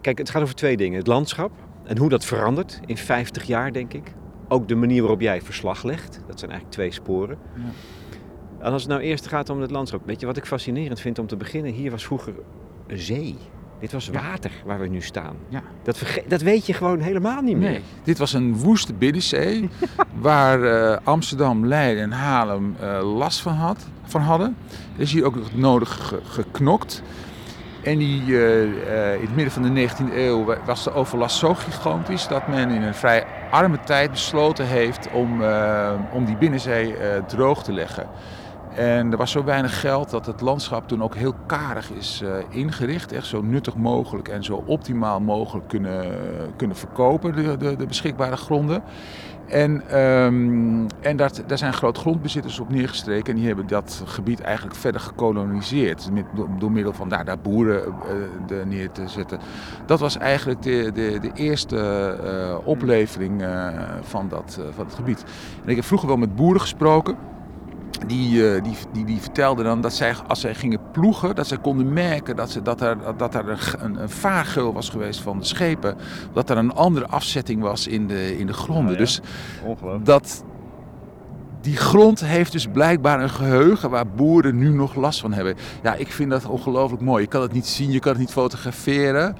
Kijk, 0.00 0.18
het 0.18 0.30
gaat 0.30 0.42
over 0.42 0.54
twee 0.54 0.76
dingen. 0.76 0.98
Het 0.98 1.06
landschap 1.06 1.52
en 1.84 1.98
hoe 1.98 2.08
dat 2.08 2.24
verandert 2.24 2.80
in 2.86 2.96
50 2.96 3.42
jaar, 3.44 3.72
denk 3.72 3.92
ik. 3.92 4.12
Ook 4.52 4.68
de 4.68 4.74
manier 4.74 5.00
waarop 5.00 5.20
jij 5.20 5.42
verslag 5.42 5.82
legt. 5.82 6.20
Dat 6.26 6.38
zijn 6.38 6.50
eigenlijk 6.50 6.70
twee 6.80 6.92
sporen. 6.92 7.38
Ja. 7.56 7.62
En 8.66 8.72
als 8.72 8.82
het 8.82 8.90
nou 8.90 9.02
eerst 9.02 9.26
gaat 9.26 9.50
om 9.50 9.60
het 9.60 9.70
landschap. 9.70 10.00
Weet 10.06 10.20
je 10.20 10.26
wat 10.26 10.36
ik 10.36 10.44
fascinerend 10.46 11.00
vind 11.00 11.18
om 11.18 11.26
te 11.26 11.36
beginnen? 11.36 11.72
Hier 11.72 11.90
was 11.90 12.04
vroeger 12.04 12.32
een 12.86 12.98
zee. 12.98 13.36
Dit 13.80 13.92
was 13.92 14.08
water 14.08 14.50
waar 14.64 14.80
we 14.80 14.86
nu 14.88 15.00
staan. 15.00 15.36
Ja. 15.48 15.62
Dat, 15.82 15.98
verge- 15.98 16.24
dat 16.28 16.40
weet 16.42 16.66
je 16.66 16.72
gewoon 16.72 17.00
helemaal 17.00 17.42
niet 17.42 17.56
meer. 17.56 17.70
Nee, 17.70 17.80
dit 18.04 18.18
was 18.18 18.32
een 18.32 18.56
woeste 18.56 18.94
binnenzee 18.94 19.68
waar 20.20 20.62
eh, 20.62 20.98
Amsterdam, 21.04 21.66
Leiden 21.66 22.02
en 22.02 22.12
Haarlem 22.12 22.74
eh, 22.80 23.14
last 23.16 23.40
van, 23.40 23.52
had, 23.52 23.86
van 24.02 24.20
hadden. 24.20 24.56
Er 24.96 25.00
is 25.00 25.12
hier 25.12 25.24
ook 25.24 25.36
nog 25.36 25.54
nodig 25.56 26.06
ge- 26.08 26.20
geknokt. 26.24 27.02
En 27.82 27.98
die, 27.98 28.22
eh, 28.22 28.62
eh, 28.62 29.14
in 29.14 29.20
het 29.26 29.34
midden 29.34 29.52
van 29.52 29.62
de 29.62 29.68
19e 29.70 30.20
eeuw 30.26 30.44
wa- 30.44 30.58
was 30.64 30.84
de 30.84 30.94
overlast 30.94 31.36
zo 31.38 31.54
gigantisch 31.54 32.28
dat 32.28 32.48
men 32.48 32.70
in 32.70 32.82
een 32.82 32.94
vrij 32.94 33.24
arme 33.50 33.80
tijd 33.80 34.10
besloten 34.10 34.66
heeft 34.66 35.08
om, 35.12 35.42
eh, 35.42 35.90
om 36.12 36.24
die 36.24 36.36
binnenzee 36.36 36.94
droog 37.26 37.62
te 37.62 37.72
leggen. 37.72 38.06
En 38.74 39.10
er 39.12 39.16
was 39.16 39.30
zo 39.30 39.44
weinig 39.44 39.80
geld 39.80 40.10
dat 40.10 40.26
het 40.26 40.40
landschap 40.40 40.88
toen 40.88 41.02
ook 41.02 41.14
heel 41.14 41.34
karig 41.46 41.90
is 41.90 42.22
ingericht. 42.48 43.12
Echt 43.12 43.26
zo 43.26 43.42
nuttig 43.42 43.74
mogelijk 43.76 44.28
en 44.28 44.44
zo 44.44 44.62
optimaal 44.66 45.20
mogelijk 45.20 45.68
kunnen, 45.68 46.06
kunnen 46.56 46.76
verkopen, 46.76 47.34
de, 47.34 47.56
de, 47.56 47.76
de 47.76 47.86
beschikbare 47.86 48.36
gronden. 48.36 48.82
En, 49.50 49.88
ehm, 49.88 50.86
en 51.00 51.16
dat, 51.16 51.42
daar 51.46 51.58
zijn 51.58 51.72
groot 51.72 51.98
grondbezitters 51.98 52.60
op 52.60 52.68
neergestreken. 52.68 53.32
En 53.32 53.38
die 53.38 53.46
hebben 53.46 53.66
dat 53.66 54.02
gebied 54.04 54.40
eigenlijk 54.40 54.76
verder 54.76 55.00
gekoloniseerd. 55.00 56.10
Met, 56.12 56.24
door, 56.58 56.72
middel 56.72 56.92
van 56.92 57.08
daar, 57.08 57.24
daar 57.24 57.38
boeren 57.38 57.84
eh, 57.84 58.64
neer 58.66 58.90
te 58.90 59.08
zetten. 59.08 59.38
Dat 59.86 60.00
was 60.00 60.18
eigenlijk 60.18 60.62
de, 60.62 60.90
de, 60.94 61.18
de 61.20 61.30
eerste 61.34 61.78
eh, 61.78 62.66
oplevering 62.66 63.42
eh, 63.42 63.68
van, 64.00 64.28
dat, 64.28 64.60
van 64.70 64.84
het 64.84 64.94
gebied. 64.94 65.24
En 65.64 65.68
ik 65.68 65.76
heb 65.76 65.84
vroeger 65.84 66.08
wel 66.08 66.16
met 66.16 66.36
boeren 66.36 66.60
gesproken. 66.60 67.16
Die, 68.06 68.54
eh, 68.54 68.62
die, 68.62 68.76
die, 68.92 69.04
die 69.04 69.20
vertelden 69.20 69.64
dan 69.64 69.80
dat 69.80 69.92
zij, 69.92 70.14
als 70.26 70.40
zij 70.40 70.54
gingen 70.54 70.80
ploegen, 70.92 71.34
dat 71.34 71.46
zij 71.46 71.58
konden 71.58 71.92
merken 71.92 72.36
dat, 72.36 72.50
ze, 72.50 72.62
dat 72.62 72.80
er, 72.80 72.96
dat 73.16 73.34
er 73.34 73.48
een, 73.78 74.02
een, 74.02 74.10
vaargeul 74.10 74.72
was 74.72 74.88
geweest 74.88 75.20
van 75.20 75.38
de 75.38 75.44
schepen. 75.44 75.96
Dat 76.32 76.50
er 76.50 76.56
een 76.56 76.74
andere 76.74 77.06
afzetting 77.06 77.62
was 77.62 77.86
in 77.86 78.06
de, 78.06 78.38
in 78.38 78.46
de 78.46 78.52
gronden. 78.52 78.92
Oh 78.92 78.98
ja. 78.98 78.98
Dus 78.98 79.20
dat 80.02 80.44
die 81.60 81.76
grond 81.76 82.20
heeft 82.24 82.52
dus 82.52 82.66
blijkbaar 82.66 83.22
een 83.22 83.30
geheugen 83.30 83.90
waar 83.90 84.06
boeren 84.08 84.58
nu 84.58 84.68
nog 84.68 84.94
last 84.94 85.20
van 85.20 85.32
hebben. 85.32 85.54
Ja, 85.82 85.94
ik 85.94 86.12
vind 86.12 86.30
dat 86.30 86.46
ongelooflijk 86.46 87.02
mooi. 87.02 87.22
Je 87.22 87.28
kan 87.28 87.42
het 87.42 87.52
niet 87.52 87.66
zien, 87.66 87.90
je 87.90 87.98
kan 87.98 88.12
het 88.12 88.20
niet 88.20 88.30
fotograferen, 88.30 89.36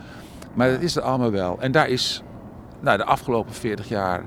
maar 0.55 0.71
dat 0.71 0.81
is 0.81 0.97
er 0.97 1.03
allemaal 1.03 1.31
wel. 1.31 1.61
En 1.61 1.73
daar 1.73 1.89
is 1.89 2.23
nou, 2.81 2.97
de 2.97 3.05
afgelopen 3.05 3.55
40 3.55 3.89
jaar 3.89 4.25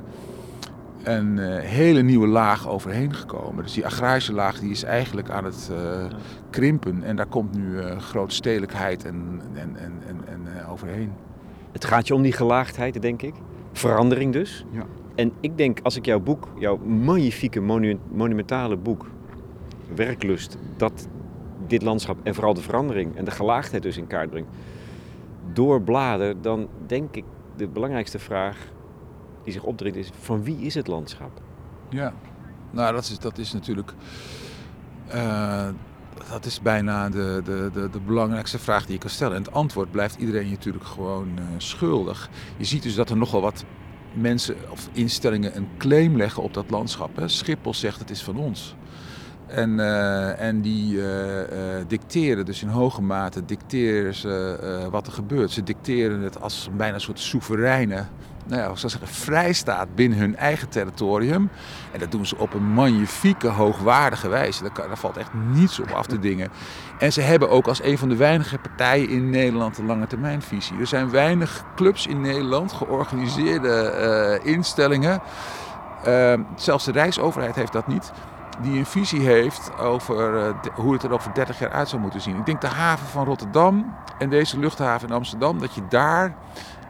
een 1.03 1.39
eh, 1.39 1.59
hele 1.59 2.01
nieuwe 2.01 2.27
laag 2.27 2.67
overheen 2.67 3.13
gekomen. 3.13 3.63
Dus 3.63 3.73
die 3.73 3.85
agrarische 3.85 4.33
laag 4.33 4.59
die 4.59 4.71
is 4.71 4.83
eigenlijk 4.83 5.29
aan 5.29 5.45
het 5.45 5.71
eh, 5.71 6.05
krimpen 6.49 7.03
en 7.03 7.15
daar 7.15 7.25
komt 7.25 7.55
nu 7.55 7.79
eh 7.79 7.97
grote 7.99 8.35
stedelijkheid 8.35 9.05
en, 9.05 9.41
en, 9.53 9.75
en, 9.75 9.93
en, 10.07 10.17
en 10.27 10.57
eh, 10.57 10.71
overheen. 10.71 11.11
Het 11.71 11.85
gaat 11.85 12.07
je 12.07 12.15
om 12.15 12.21
die 12.21 12.31
gelaagdheid, 12.31 13.01
denk 13.01 13.21
ik. 13.21 13.33
Verandering 13.71 14.33
dus. 14.33 14.65
Ja. 14.71 14.85
En 15.15 15.31
ik 15.39 15.57
denk, 15.57 15.79
als 15.83 15.95
ik 15.95 16.05
jouw 16.05 16.19
boek, 16.19 16.47
jouw 16.57 16.77
magnifieke, 16.77 17.59
monu- 17.59 17.99
monumentale 18.11 18.77
boek, 18.77 19.09
Werklust, 19.95 20.57
dat 20.77 21.07
dit 21.67 21.81
landschap 21.81 22.17
en 22.23 22.35
vooral 22.35 22.53
de 22.53 22.61
verandering 22.61 23.15
en 23.15 23.25
de 23.25 23.31
gelaagdheid 23.31 23.83
dus 23.83 23.97
in 23.97 24.07
kaart 24.07 24.29
brengt, 24.29 24.49
doorblader, 25.53 26.41
dan 26.41 26.67
denk 26.85 27.15
ik 27.15 27.23
de 27.55 27.67
belangrijkste 27.67 28.19
vraag 28.19 28.57
die 29.43 29.53
zich 29.53 29.63
opdringt 29.63 29.97
is, 29.97 30.09
van 30.19 30.43
wie 30.43 30.57
is 30.57 30.75
het 30.75 30.87
landschap? 30.87 31.41
Ja, 31.89 32.13
nou 32.71 32.93
dat 32.93 33.03
is, 33.03 33.19
dat 33.19 33.37
is 33.37 33.53
natuurlijk. 33.53 33.93
eh, 35.07 35.67
dat 36.29 36.45
is 36.45 36.61
bijna 36.61 37.09
de, 37.09 37.41
de, 37.43 37.69
de, 37.73 37.89
de 37.89 37.99
belangrijkste 37.99 38.59
vraag 38.59 38.83
die 38.85 38.93
je 38.93 38.99
kan 38.99 39.09
stellen. 39.09 39.35
En 39.35 39.43
het 39.43 39.53
antwoord 39.53 39.91
blijft 39.91 40.15
iedereen 40.15 40.49
natuurlijk 40.49 40.85
gewoon 40.85 41.27
eh, 41.37 41.43
schuldig. 41.57 42.29
Je 42.57 42.65
ziet 42.65 42.83
dus 42.83 42.95
dat 42.95 43.09
er 43.09 43.17
nogal 43.17 43.41
wat 43.41 43.65
mensen 44.13 44.55
of 44.69 44.89
instellingen 44.91 45.57
een 45.57 45.67
claim 45.77 46.17
leggen 46.17 46.43
op 46.43 46.53
dat 46.53 46.69
landschap. 46.69 47.15
Hè. 47.15 47.27
Schiphol 47.27 47.73
zegt 47.73 47.99
het 47.99 48.09
is 48.09 48.23
van 48.23 48.37
ons. 48.37 48.75
En, 49.47 49.79
eh, 49.79 50.41
en 50.41 50.61
die 50.61 51.07
eh, 51.07 51.81
dicteren 51.87 52.45
dus 52.45 52.61
in 52.61 52.67
hoge 52.67 53.01
mate 53.01 53.45
dicteren 53.45 54.13
ze, 54.15 54.87
wat 54.91 55.07
er 55.07 55.13
gebeurt. 55.13 55.51
Ze 55.51 55.63
dicteren 55.63 56.21
het 56.21 56.41
als 56.41 56.69
bijna 56.77 56.93
een 56.93 57.01
soort 57.01 57.19
soevereine 57.19 58.05
nou 58.45 58.61
ja, 58.61 58.75
zou 58.75 58.91
zeggen, 58.91 59.07
vrijstaat 59.07 59.95
binnen 59.95 60.17
hun 60.17 60.35
eigen 60.35 60.69
territorium. 60.69 61.49
En 61.91 61.99
dat 61.99 62.11
doen 62.11 62.25
ze 62.25 62.37
op 62.37 62.53
een 62.53 62.63
magnifieke, 62.63 63.47
hoogwaardige 63.47 64.29
wijze. 64.29 64.63
Daar, 64.73 64.97
valt 64.97 65.17
echt 65.17 65.33
niets 65.33 65.79
op 65.79 65.91
af 65.91 66.05
te 66.05 66.19
dingen. 66.19 66.49
En 66.99 67.13
ze 67.13 67.21
hebben 67.21 67.49
ook 67.49 67.67
als 67.67 67.83
een 67.83 67.97
van 67.97 68.09
de 68.09 68.15
weinige 68.15 68.57
partijen 68.57 69.09
in 69.09 69.29
Nederland 69.29 69.77
een 69.77 69.85
lange 69.85 70.07
termijnvisie. 70.07 70.79
Er 70.79 70.87
zijn 70.87 71.09
weinig 71.09 71.63
clubs 71.75 72.07
in 72.07 72.21
Nederland, 72.21 72.71
georganiseerde 72.71 73.73
eh, 73.73 74.51
instellingen. 74.53 75.21
Ehm, 76.03 76.41
zelfs 76.55 76.85
de 76.85 76.91
Rijksoverheid 76.91 77.55
heeft 77.55 77.73
dat 77.73 77.87
niet. 77.87 78.11
Die 78.61 78.77
een 78.77 78.85
visie 78.85 79.21
heeft 79.21 79.77
over 79.77 80.37
eh, 80.37 80.53
hoe 80.73 80.93
het 80.93 81.03
er 81.03 81.13
over 81.13 81.33
30 81.33 81.59
jaar 81.59 81.71
uit 81.71 81.89
zou 81.89 82.01
moeten 82.01 82.21
zien. 82.21 82.37
Ik 82.37 82.45
denk 82.45 82.61
de 82.61 82.67
haven 82.67 83.07
van 83.07 83.25
Rotterdam 83.25 83.95
en 84.17 84.29
deze 84.29 84.59
luchthaven 84.59 85.07
in 85.07 85.13
Amsterdam, 85.13 85.59
dat 85.59 85.73
je 85.73 85.81
daar 85.89 86.35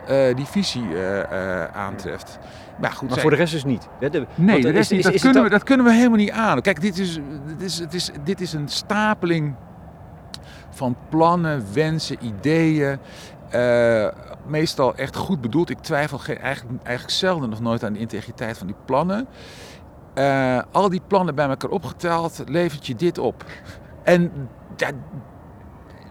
eh, 0.08 0.36
die 0.36 0.46
visie 0.46 0.88
eh, 0.96 1.20
eh, 1.64 1.76
aantreft. 1.76 2.40
Maar 2.82 2.92
goed, 2.92 3.10
Maar 3.10 3.20
voor 3.20 3.30
de 3.30 3.36
rest 3.36 3.54
dus 3.54 3.64
niet. 3.64 3.88
hè? 4.00 4.10
De- 4.10 4.26
Nee, 4.36 4.62
de 4.62 4.68
is- 4.68 4.74
rest 4.74 4.90
niet. 4.92 5.00
is- 5.00 5.06
dat, 5.06 5.14
is 5.14 5.22
kunnen 5.22 5.44
we, 5.44 5.50
dat 5.50 5.64
kunnen 5.64 5.86
we 5.86 5.92
helemaal 5.94 6.18
niet 6.18 6.32
aan. 6.32 6.62
Kijk, 6.62 6.82
dit 6.82 6.98
is, 7.00 7.20
dit 7.48 7.62
is, 7.62 7.80
het 7.80 7.94
is, 7.94 8.12
dit 8.24 8.42
is 8.42 8.54
een 8.54 8.68
stapeling 8.68 9.56
van 10.70 10.96
plannen, 11.10 11.66
wensen, 11.74 12.18
ideeën. 12.26 12.98
meestal 14.48 14.96
echt 14.96 15.16
goed 15.16 15.42
bedoeld. 15.42 15.70
Ik 15.70 15.80
twijfel 15.80 16.18
geen, 16.18 16.38
eigenlijk, 16.38 16.84
eigenlijk 16.84 17.18
zelden 17.18 17.50
nog 17.50 17.60
nooit 17.62 17.84
aan 17.84 17.94
de 17.94 18.00
integriteit 18.00 18.58
van 18.58 18.68
die 18.68 18.76
plannen. 18.86 19.28
Al 20.72 20.90
die 20.90 21.02
plannen 21.08 21.36
bij 21.36 21.48
elkaar 21.48 21.70
opgeteld 21.70 22.44
levert 22.46 22.88
je 22.88 22.96
dit 22.96 23.18
op. 23.18 23.46
En 24.04 24.32
ja, 24.76 24.90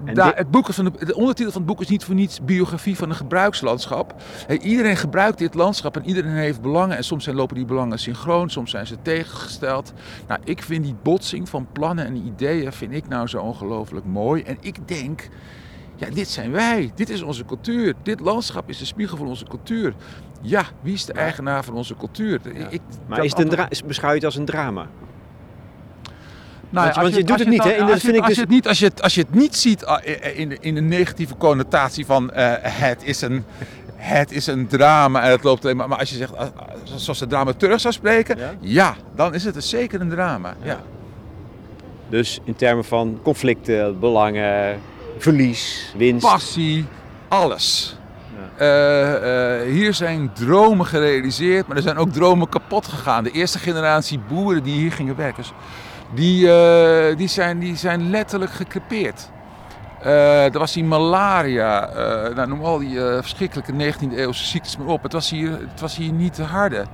Het 0.05 0.51
boek 0.51 0.69
is 0.69 0.75
van 0.75 0.85
de, 0.85 1.05
de 1.05 1.15
ondertitel 1.15 1.53
van 1.53 1.61
het 1.61 1.71
boek 1.71 1.81
is 1.81 1.89
niet 1.89 2.05
voor 2.05 2.15
niets 2.15 2.41
biografie 2.45 2.97
van 2.97 3.11
een 3.11 3.17
gebruikslandschap. 3.17 4.15
Iedereen 4.61 4.97
gebruikt 4.97 5.39
dit 5.39 5.55
landschap 5.55 5.97
en 5.97 6.07
iedereen 6.07 6.33
heeft 6.33 6.61
belangen. 6.61 6.97
En 6.97 7.05
soms 7.05 7.25
zijn, 7.25 7.37
lopen 7.37 7.57
die 7.57 7.65
belangen 7.65 7.99
synchroon, 7.99 8.51
soms 8.51 8.71
zijn 8.71 8.87
ze 8.87 8.97
tegengesteld. 9.03 9.93
Nou, 10.29 10.41
ik 10.45 10.63
vind 10.63 10.85
die 10.85 10.97
botsing 11.03 11.49
van 11.49 11.67
plannen 11.73 12.07
en 12.07 12.17
ideeën 12.17 12.73
vind 12.73 12.93
ik 12.93 13.09
nou 13.09 13.27
zo 13.27 13.39
ongelooflijk 13.39 14.07
mooi. 14.07 14.43
En 14.43 14.57
ik 14.61 14.89
denk, 14.89 15.29
ja, 15.97 16.11
dit 16.11 16.29
zijn 16.29 16.51
wij. 16.51 16.93
Dit 16.95 17.11
is 17.11 17.23
onze 17.23 17.45
cultuur. 17.45 17.95
Dit 18.03 18.21
landschap 18.21 18.69
is 18.69 18.79
de 18.79 18.85
spiegel 18.85 19.17
van 19.17 19.27
onze 19.27 19.45
cultuur. 19.45 19.95
Ja, 20.41 20.65
wie 20.81 20.95
is 20.95 21.05
de 21.05 21.13
eigenaar 21.13 21.65
van 21.65 21.75
onze 21.75 21.97
cultuur? 21.97 22.41
Ik, 22.71 22.81
Maar 23.07 23.25
is 23.25 23.37
het 23.37 23.53
een 23.53 23.87
beschouw 23.87 24.09
je 24.09 24.15
het 24.15 24.25
als 24.25 24.37
een 24.37 24.45
drama? 24.45 24.87
Nou, 26.73 26.85
Want 26.85 26.95
je- 26.95 27.01
als 27.01 27.11
want 27.11 27.15
je 27.15 27.25
doet 27.25 27.39
het 27.39 27.49
niet, 27.49 27.65
hè? 27.65 27.71
Als 27.93 28.03
je- 28.03 28.13
dus- 28.27 28.37
het 28.37 28.49
niet, 28.49 28.69
als 28.69 28.79
je 28.79 28.85
het, 28.85 29.03
als 29.03 29.15
je 29.15 29.21
het 29.21 29.35
niet 29.35 29.57
ziet 29.57 29.85
ah, 29.85 30.07
in 30.35 30.49
de, 30.49 30.57
in 30.61 30.75
de 30.75 30.81
negatieve 30.81 31.37
connotatie 31.37 32.07
van 32.07 32.31
eh, 32.31 32.53
het, 32.61 33.03
is 33.05 33.21
een, 33.21 33.45
het 33.97 34.33
is 34.33 34.47
een 34.47 34.67
drama 34.67 35.23
en 35.23 35.31
het 35.31 35.43
loopt 35.43 35.65
alleen 35.65 35.77
maar. 35.77 35.89
Maar 35.89 35.99
als 35.99 36.11
je 36.11 36.17
zegt, 36.17 36.37
ah, 36.37 36.41
ah, 36.57 36.69
zoals 36.97 37.19
de 37.19 37.27
dramaturg 37.27 37.81
zou 37.81 37.95
spreken, 37.95 38.39
Ja. 38.39 38.53
ja, 38.61 38.95
dan 39.17 39.35
is 39.35 39.45
het 39.45 39.65
zeker 39.65 40.01
een 40.01 40.09
drama. 40.11 40.55
Ja. 40.63 40.81
Dus 42.09 42.41
in 42.45 42.57
termen 42.57 42.85
van 42.85 43.19
conflicten, 43.23 44.01
belangen, 44.01 44.81
verlies, 45.19 45.93
winst. 45.97 46.27
Passie, 46.27 46.85
alles. 47.29 47.97
Eh, 48.57 49.61
eh, 49.61 49.71
hier 49.73 49.95
zijn 49.95 50.31
dromen 50.33 50.87
gerealiseerd, 50.87 51.67
maar 51.67 51.77
er 51.77 51.83
zijn 51.83 51.97
ook 51.97 52.13
dromen 52.13 52.49
kapot 52.49 52.87
gegaan. 52.89 53.25
De 53.25 53.31
eerste 53.31 53.59
generatie 53.59 54.19
boeren 54.29 54.63
die 54.63 54.75
hier 54.75 54.93
gingen 54.93 55.17
werken, 55.17 55.45
die, 56.15 56.53
eh, 56.53 57.17
die, 57.17 57.29
zijn, 57.29 57.59
die 57.59 57.77
zijn 57.77 58.11
letterlijk 58.11 58.53
gekrepeerd. 58.53 59.31
Eh, 60.01 60.45
er 60.45 60.59
was 60.59 60.73
die 60.73 60.85
malaria, 60.85 61.89
eh, 61.89 62.35
nou, 62.35 62.49
noem 62.49 62.65
al 62.65 62.79
die 62.79 62.99
verschrikkelijke 62.99 63.73
19e 63.73 64.17
eeuwse 64.17 64.45
ziektes 64.45 64.77
maar 64.77 64.87
op. 64.87 65.03
Het 65.03 65.13
was, 65.13 65.31
hier, 65.31 65.51
het 65.51 65.81
was 65.81 65.97
hier 65.97 66.13
niet 66.13 66.35
te 66.35 66.43
harde. 66.43 66.85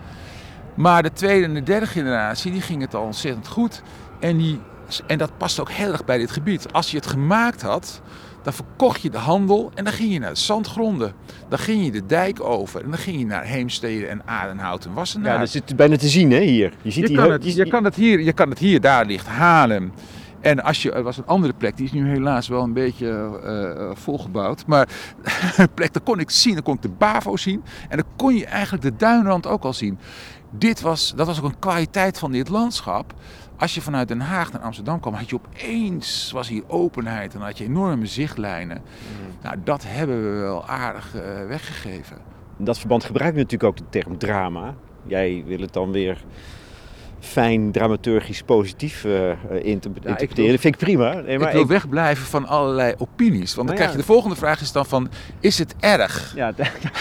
Maar 0.75 1.03
de 1.03 1.13
tweede 1.13 1.45
en 1.45 1.55
de 1.55 1.63
derde 1.63 1.87
generatie, 1.87 2.53
die 2.53 2.61
ging 2.61 2.81
het 2.81 2.95
al 2.95 3.03
ontzettend 3.03 3.49
goed. 3.49 3.83
En, 4.21 4.37
die, 4.37 4.61
en 5.07 5.19
dat 5.19 5.37
past 5.37 5.61
ook 5.61 5.71
heel 5.71 5.93
erg 5.93 6.05
bij 6.05 6.19
dit 6.19 6.31
gebied. 6.31 6.73
Als 6.73 6.91
je 6.91 6.97
het 6.97 7.07
gemaakt 7.07 7.63
had, 7.63 8.01
dan 8.43 8.53
verkocht 8.53 9.01
je 9.03 9.11
de 9.11 9.19
handel 9.19 9.71
en 9.75 9.85
dan 9.85 9.93
ging 9.93 10.13
je 10.13 10.19
naar 10.19 10.35
de 10.35 10.39
zandgronden. 10.41 11.13
Dan 11.49 11.59
ging 11.59 11.85
je 11.85 11.91
de 11.91 12.07
dijk 12.07 12.41
over 12.43 12.83
en 12.85 12.91
dan 12.91 12.99
ging 12.99 13.19
je 13.19 13.27
naar 13.27 13.45
Heemstede 13.45 14.07
en 14.07 14.23
Adenhout 14.25 14.85
en 14.85 14.93
Wassenaar. 14.93 15.33
Ja, 15.33 15.39
dat 15.39 15.49
zit 15.49 15.77
bijna 15.77 15.97
te 15.97 16.09
zien 16.09 16.31
hè, 16.31 16.41
hier. 16.41 16.73
Je 16.83 16.91
ziet 16.91 17.03
Je 17.03 17.09
hier 17.09 17.19
kan, 17.23 17.31
het, 17.33 17.55
je- 17.55 17.69
kan 17.69 17.85
het 17.85 17.95
hier, 17.95 18.21
je 18.21 18.33
kan 18.33 18.49
het 18.51 18.59
hier, 18.59 18.81
daar 18.81 19.05
ligt 19.07 19.27
Haarlem. 19.27 19.93
En 20.41 20.63
als 20.63 20.83
je, 20.83 20.93
er 20.93 21.03
was 21.03 21.17
een 21.17 21.27
andere 21.27 21.53
plek, 21.53 21.77
die 21.77 21.87
is 21.87 21.93
nu 21.93 22.09
helaas 22.09 22.49
wel 22.49 22.63
een 22.63 22.73
beetje 22.73 23.09
eh, 23.45 23.91
volgebouwd. 23.97 24.67
Maar 24.67 24.89
een 25.57 25.69
plek, 25.75 25.93
daar 25.93 26.03
kon 26.03 26.21
ik 26.21 26.31
zien, 26.31 26.55
dan 26.55 26.63
kon 26.63 26.75
ik 26.75 26.83
de 26.83 26.89
BAVO 26.89 27.37
zien. 27.37 27.63
En 27.89 27.97
dan 27.97 28.07
kon 28.17 28.35
je 28.35 28.47
eigenlijk 28.47 28.83
de 28.83 28.97
duinrand 28.97 29.47
ook 29.47 29.65
al 29.65 29.73
zien. 29.73 29.99
Dit 30.51 30.81
was, 30.81 31.13
dat 31.17 31.27
was 31.27 31.39
ook 31.39 31.45
een 31.45 31.59
kwaliteit 31.59 32.19
van 32.19 32.33
dit 32.33 32.49
landschap. 32.49 33.15
Als 33.59 33.75
je 33.75 33.81
vanuit 33.81 34.09
Den 34.09 34.21
Haag 34.21 34.53
naar 34.53 34.61
Amsterdam 34.63 35.01
kwam, 35.01 35.15
had 35.15 35.29
je 35.31 35.37
opeens, 35.37 36.31
was 36.33 36.49
hier 36.49 36.63
openheid 36.67 37.35
en 37.35 37.41
had 37.41 37.59
je 37.59 37.65
enorme 37.65 38.07
zichtlijnen. 38.07 38.83
Nou, 39.43 39.57
dat 39.65 39.85
hebben 39.87 40.23
we 40.33 40.39
wel 40.41 40.67
aardig 40.67 41.15
eh, 41.15 41.23
weggegeven. 41.47 42.17
In 42.59 42.65
dat 42.65 42.79
verband 42.79 43.05
gebruik 43.05 43.33
je 43.35 43.37
natuurlijk 43.43 43.71
ook 43.71 43.77
de 43.77 43.85
term 44.01 44.19
drama. 44.19 44.75
Jij 45.07 45.43
wil 45.47 45.61
het 45.61 45.73
dan 45.73 45.93
weer 45.93 46.25
fijn 47.21 47.73
dramaturgisch 47.73 48.43
positief 48.43 49.05
eh, 49.05 49.31
eh, 49.31 49.37
inter- 49.51 49.91
interpreteren. 49.95 50.35
wil- 50.37 50.51
dat 50.51 50.61
vind 50.61 50.75
ik 50.75 50.81
prima. 50.81 51.13
Nee, 51.15 51.39
maar 51.39 51.47
ik 51.47 51.53
wil 51.53 51.63
ik- 51.63 51.69
wegblijven 51.69 52.27
van 52.27 52.47
allerlei 52.47 52.95
opinies. 52.99 53.55
Want 53.55 53.55
dan 53.55 53.65
Nou 53.65 53.77
krijg 53.77 53.91
ja. 53.91 53.97
je 53.97 54.01
de 54.03 54.07
volgende 54.13 54.37
vraag 54.37 54.61
is 54.61 54.73
dan 54.73 54.87
van, 54.87 55.09
is 55.41 55.59
het 55.59 55.75
erg? 55.81 56.33
ja, 56.37 56.53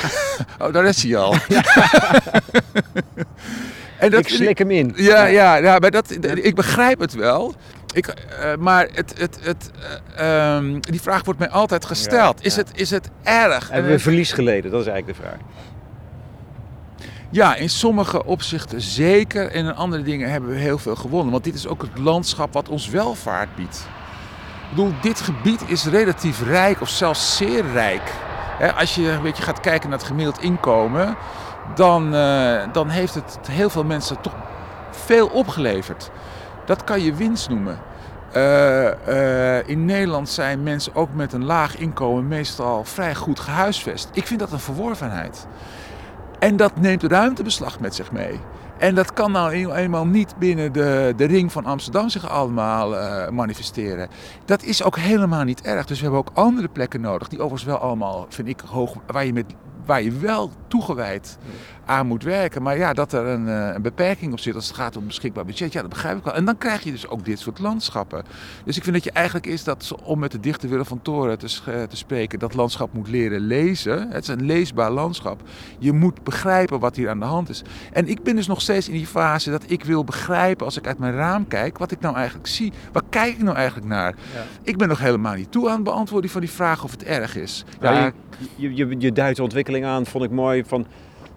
Oh, 0.62 0.74
daar 0.74 0.86
is 0.86 1.04
hij 1.04 1.18
al. 1.18 1.34
en 4.00 4.12
dat 4.12 4.20
ik 4.20 4.27
slik 4.27 4.58
hem 4.58 4.72
in. 4.72 4.94
Ja, 4.96 5.25
ja, 5.25 5.56
ja, 5.56 5.80
maar 5.80 5.92
dat, 5.92 6.18
ik 6.34 6.56
begrijp 6.56 7.00
het 7.00 7.13
wel. 7.13 7.56
Ik, 7.94 8.08
eh, 8.08 8.56
maar 8.56 8.88
het, 8.94 9.13
het, 9.18 9.39
het, 9.42 9.72
eh, 10.16 10.56
ehm, 10.56 10.80
die 10.80 11.01
vraag 11.01 11.24
wordt 11.24 11.39
mij 11.39 11.50
altijd 11.50 11.86
gesteld. 11.86 12.39
Ja, 12.39 12.46
is, 12.46 12.56
ja. 12.56 12.62
Het, 12.62 12.72
is 12.74 12.89
het 12.89 13.10
erg? 13.24 13.70
Hebben 13.70 13.92
we 13.92 14.00
verlies 14.00 14.32
geleden? 14.32 14.72
Dat 14.72 14.82
is 14.82 14.88
eigenlijk 14.88 15.18
de 15.18 15.24
vraag. 15.24 15.39
Ja, 17.30 17.56
in 17.56 17.70
sommige 17.70 18.25
opzichten 18.25 18.82
zeker. 18.82 19.51
En 19.51 19.66
in 19.66 19.75
andere 19.75 20.04
dingen 20.04 20.32
hebben 20.32 20.50
we 20.50 20.56
heel 20.56 20.77
veel 20.77 20.96
gewonnen. 20.96 21.32
Want 21.32 21.44
dit 21.44 21.56
is 21.56 21.68
ook 21.68 21.82
het 21.82 21.98
landschap 21.98 22.54
wat 22.54 22.70
ons 22.70 22.89
welvaart 22.89 23.56
biedt. 23.56 23.88
Ik 24.70 24.75
bedoel, 24.75 24.94
dit 25.01 25.22
gebied 25.22 25.62
is 25.68 25.86
relatief 25.86 26.44
rijk 26.44 26.82
of 26.82 26.89
zelfs 26.89 27.38
zeer 27.38 27.72
rijk. 27.72 28.12
Als 28.77 28.96
je 28.96 29.10
een 29.10 29.22
beetje 29.22 29.44
gaat 29.44 29.60
kijken 29.60 29.89
naar 29.89 29.98
het 29.98 30.08
gemiddeld 30.08 30.42
inkomen, 30.42 31.18
dan, 31.76 32.16
eh, 32.16 32.60
dan 32.72 32.90
heeft 32.90 33.14
het 33.14 33.40
heel 33.52 33.70
veel 33.70 33.84
mensen 33.84 34.22
toch 34.22 34.34
veel 34.92 35.28
opgeleverd. 35.28 36.10
Dat 36.66 36.84
kan 36.84 37.02
je 37.02 37.14
winst 37.14 37.50
noemen. 37.50 37.78
Eh, 38.32 39.58
eh, 39.58 39.68
in 39.68 39.86
Nederland 39.86 40.30
zijn 40.30 40.64
mensen 40.64 40.96
ook 40.96 41.14
met 41.14 41.34
een 41.34 41.46
laag 41.46 41.78
inkomen 41.78 42.28
meestal 42.28 42.84
vrij 42.84 43.16
goed 43.16 43.40
gehuisvest. 43.40 44.10
Ik 44.14 44.28
vind 44.28 44.40
dat 44.40 44.52
een 44.52 44.60
verworvenheid. 44.60 45.48
En 46.40 46.58
dat 46.58 46.80
neemt 46.80 47.04
ruimtebeslag 47.04 47.80
met 47.80 47.96
zich 47.96 48.12
mee. 48.12 48.40
En 48.78 48.96
dat 48.96 49.14
kan 49.14 49.32
nou 49.32 49.56
een- 49.56 49.72
eenmaal 49.76 50.06
niet 50.08 50.38
binnen 50.38 50.74
de, 50.74 51.14
de 51.16 51.26
ring 51.26 51.52
van 51.52 51.66
Amsterdam 51.66 52.10
zich 52.10 52.30
allemaal 52.30 52.90
manifesteren. 53.32 54.08
Dat 54.46 54.64
is 54.64 54.84
ook 54.84 54.98
helemaal 54.98 55.44
niet 55.44 55.62
erg. 55.62 55.86
Dus 55.86 55.98
we 55.98 56.04
hebben 56.04 56.20
ook 56.20 56.32
andere 56.34 56.68
plekken 56.68 57.02
nodig. 57.02 57.28
Die 57.28 57.40
overigens 57.40 57.70
wel 57.70 57.78
allemaal, 57.80 58.26
vind 58.30 58.48
ik, 58.48 58.60
hoog, 58.66 58.94
waar 59.08 59.26
je, 59.26 59.34
met, 59.34 59.46
waar 59.88 60.01
je 60.03 60.12
wel 60.12 60.51
toegewijd 60.67 61.38
aan 61.86 62.08
moet 62.08 62.24
werken. 62.24 62.62
Maar 62.62 62.77
ja, 62.77 62.94
dat 62.94 63.13
er 63.13 63.25
een, 63.25 63.48
eh, 63.48 63.72
een 63.74 63.82
beperking 63.82 64.32
op 64.32 64.39
zit 64.39 64.56
als 64.56 64.67
het 64.67 64.75
gaat 64.75 64.98
om 64.98 65.08
beschikbaar 65.08 65.46
budget. 65.46 65.74
Ja, 65.74 65.82
dat 65.82 65.89
begrijp 65.89 66.17
ik 66.17 66.24
wel. 66.24 66.34
En 66.34 66.46
dan 66.46 66.58
krijg 66.58 66.84
je 66.84 66.91
dus 66.91 67.08
ook 67.08 67.25
dit 67.25 67.39
soort 67.39 67.60
landschappen. 67.60 68.24
Dus 68.65 68.77
ik 68.77 68.84
vind 68.84 68.96
dat 68.96 69.03
je 69.03 69.12
eigenlijk 69.12 69.46
is 69.48 69.63
dat, 69.63 69.96
om 70.03 70.20
met 70.20 70.32
de 70.32 70.39
dichter 70.39 70.70
Willem 70.70 70.86
van 70.86 71.01
Toren 71.01 71.38
te, 71.38 71.48
sch- 71.48 71.63
te 71.63 71.98
spreken, 71.98 72.39
dat 72.39 72.53
landschap 72.53 72.94
moet 72.94 73.08
leren 73.10 73.39
lezen. 73.41 74.10
Het 74.12 74.24
is 74.24 74.27
een 74.29 74.46
leesbaar 74.46 74.91
landschap. 74.91 75.41
Je 75.79 75.91
moet 75.94 76.24
begrijpen 76.24 76.79
wat 76.79 76.96
hier 76.96 77.10
aan 77.10 77.20
de 77.20 77.25
hand 77.25 77.50
is. 77.50 77.62
En 77.94 78.08
ik 78.08 78.24
ben 78.24 78.36
dus 78.36 78.48
nog 78.48 78.62
steeds 78.62 78.88
in 78.88 78.94
die 78.94 79.08
fase 79.08 79.50
dat 79.51 79.63
ik 79.67 79.84
wil 79.84 80.03
begrijpen 80.03 80.65
als 80.65 80.77
ik 80.77 80.88
uit 80.88 80.98
mijn 81.00 81.13
raam 81.15 81.48
kijk, 81.48 81.77
wat 81.77 81.91
ik 81.91 82.00
nou 82.00 82.15
eigenlijk 82.15 82.48
zie. 82.48 82.74
Waar 82.91 83.03
kijk 83.10 83.34
ik 83.34 83.44
nou 83.44 83.56
eigenlijk 83.56 83.88
naar? 83.88 84.15
Ik 84.62 84.77
ben 84.77 84.88
nog 84.88 85.00
helemaal 85.00 85.34
niet 85.36 85.51
toe 85.51 85.67
aan 85.70 85.75
het 85.75 85.84
beantwoorden 85.84 86.29
van 86.29 86.41
die 86.41 86.50
vraag 86.51 86.84
of 86.84 86.91
het 86.91 87.03
erg 87.03 87.36
is. 87.36 87.63
Ja, 87.82 87.91
Ja, 87.91 88.12
je, 88.56 88.75
je, 88.75 88.88
je, 88.88 88.96
je 89.00 89.12
duidt 89.12 89.38
de 89.38 89.44
ontwikkeling 89.44 89.77
aan, 89.86 90.06
vond 90.06 90.24
ik 90.24 90.32
mooi, 90.32 90.64
van, 90.66 90.86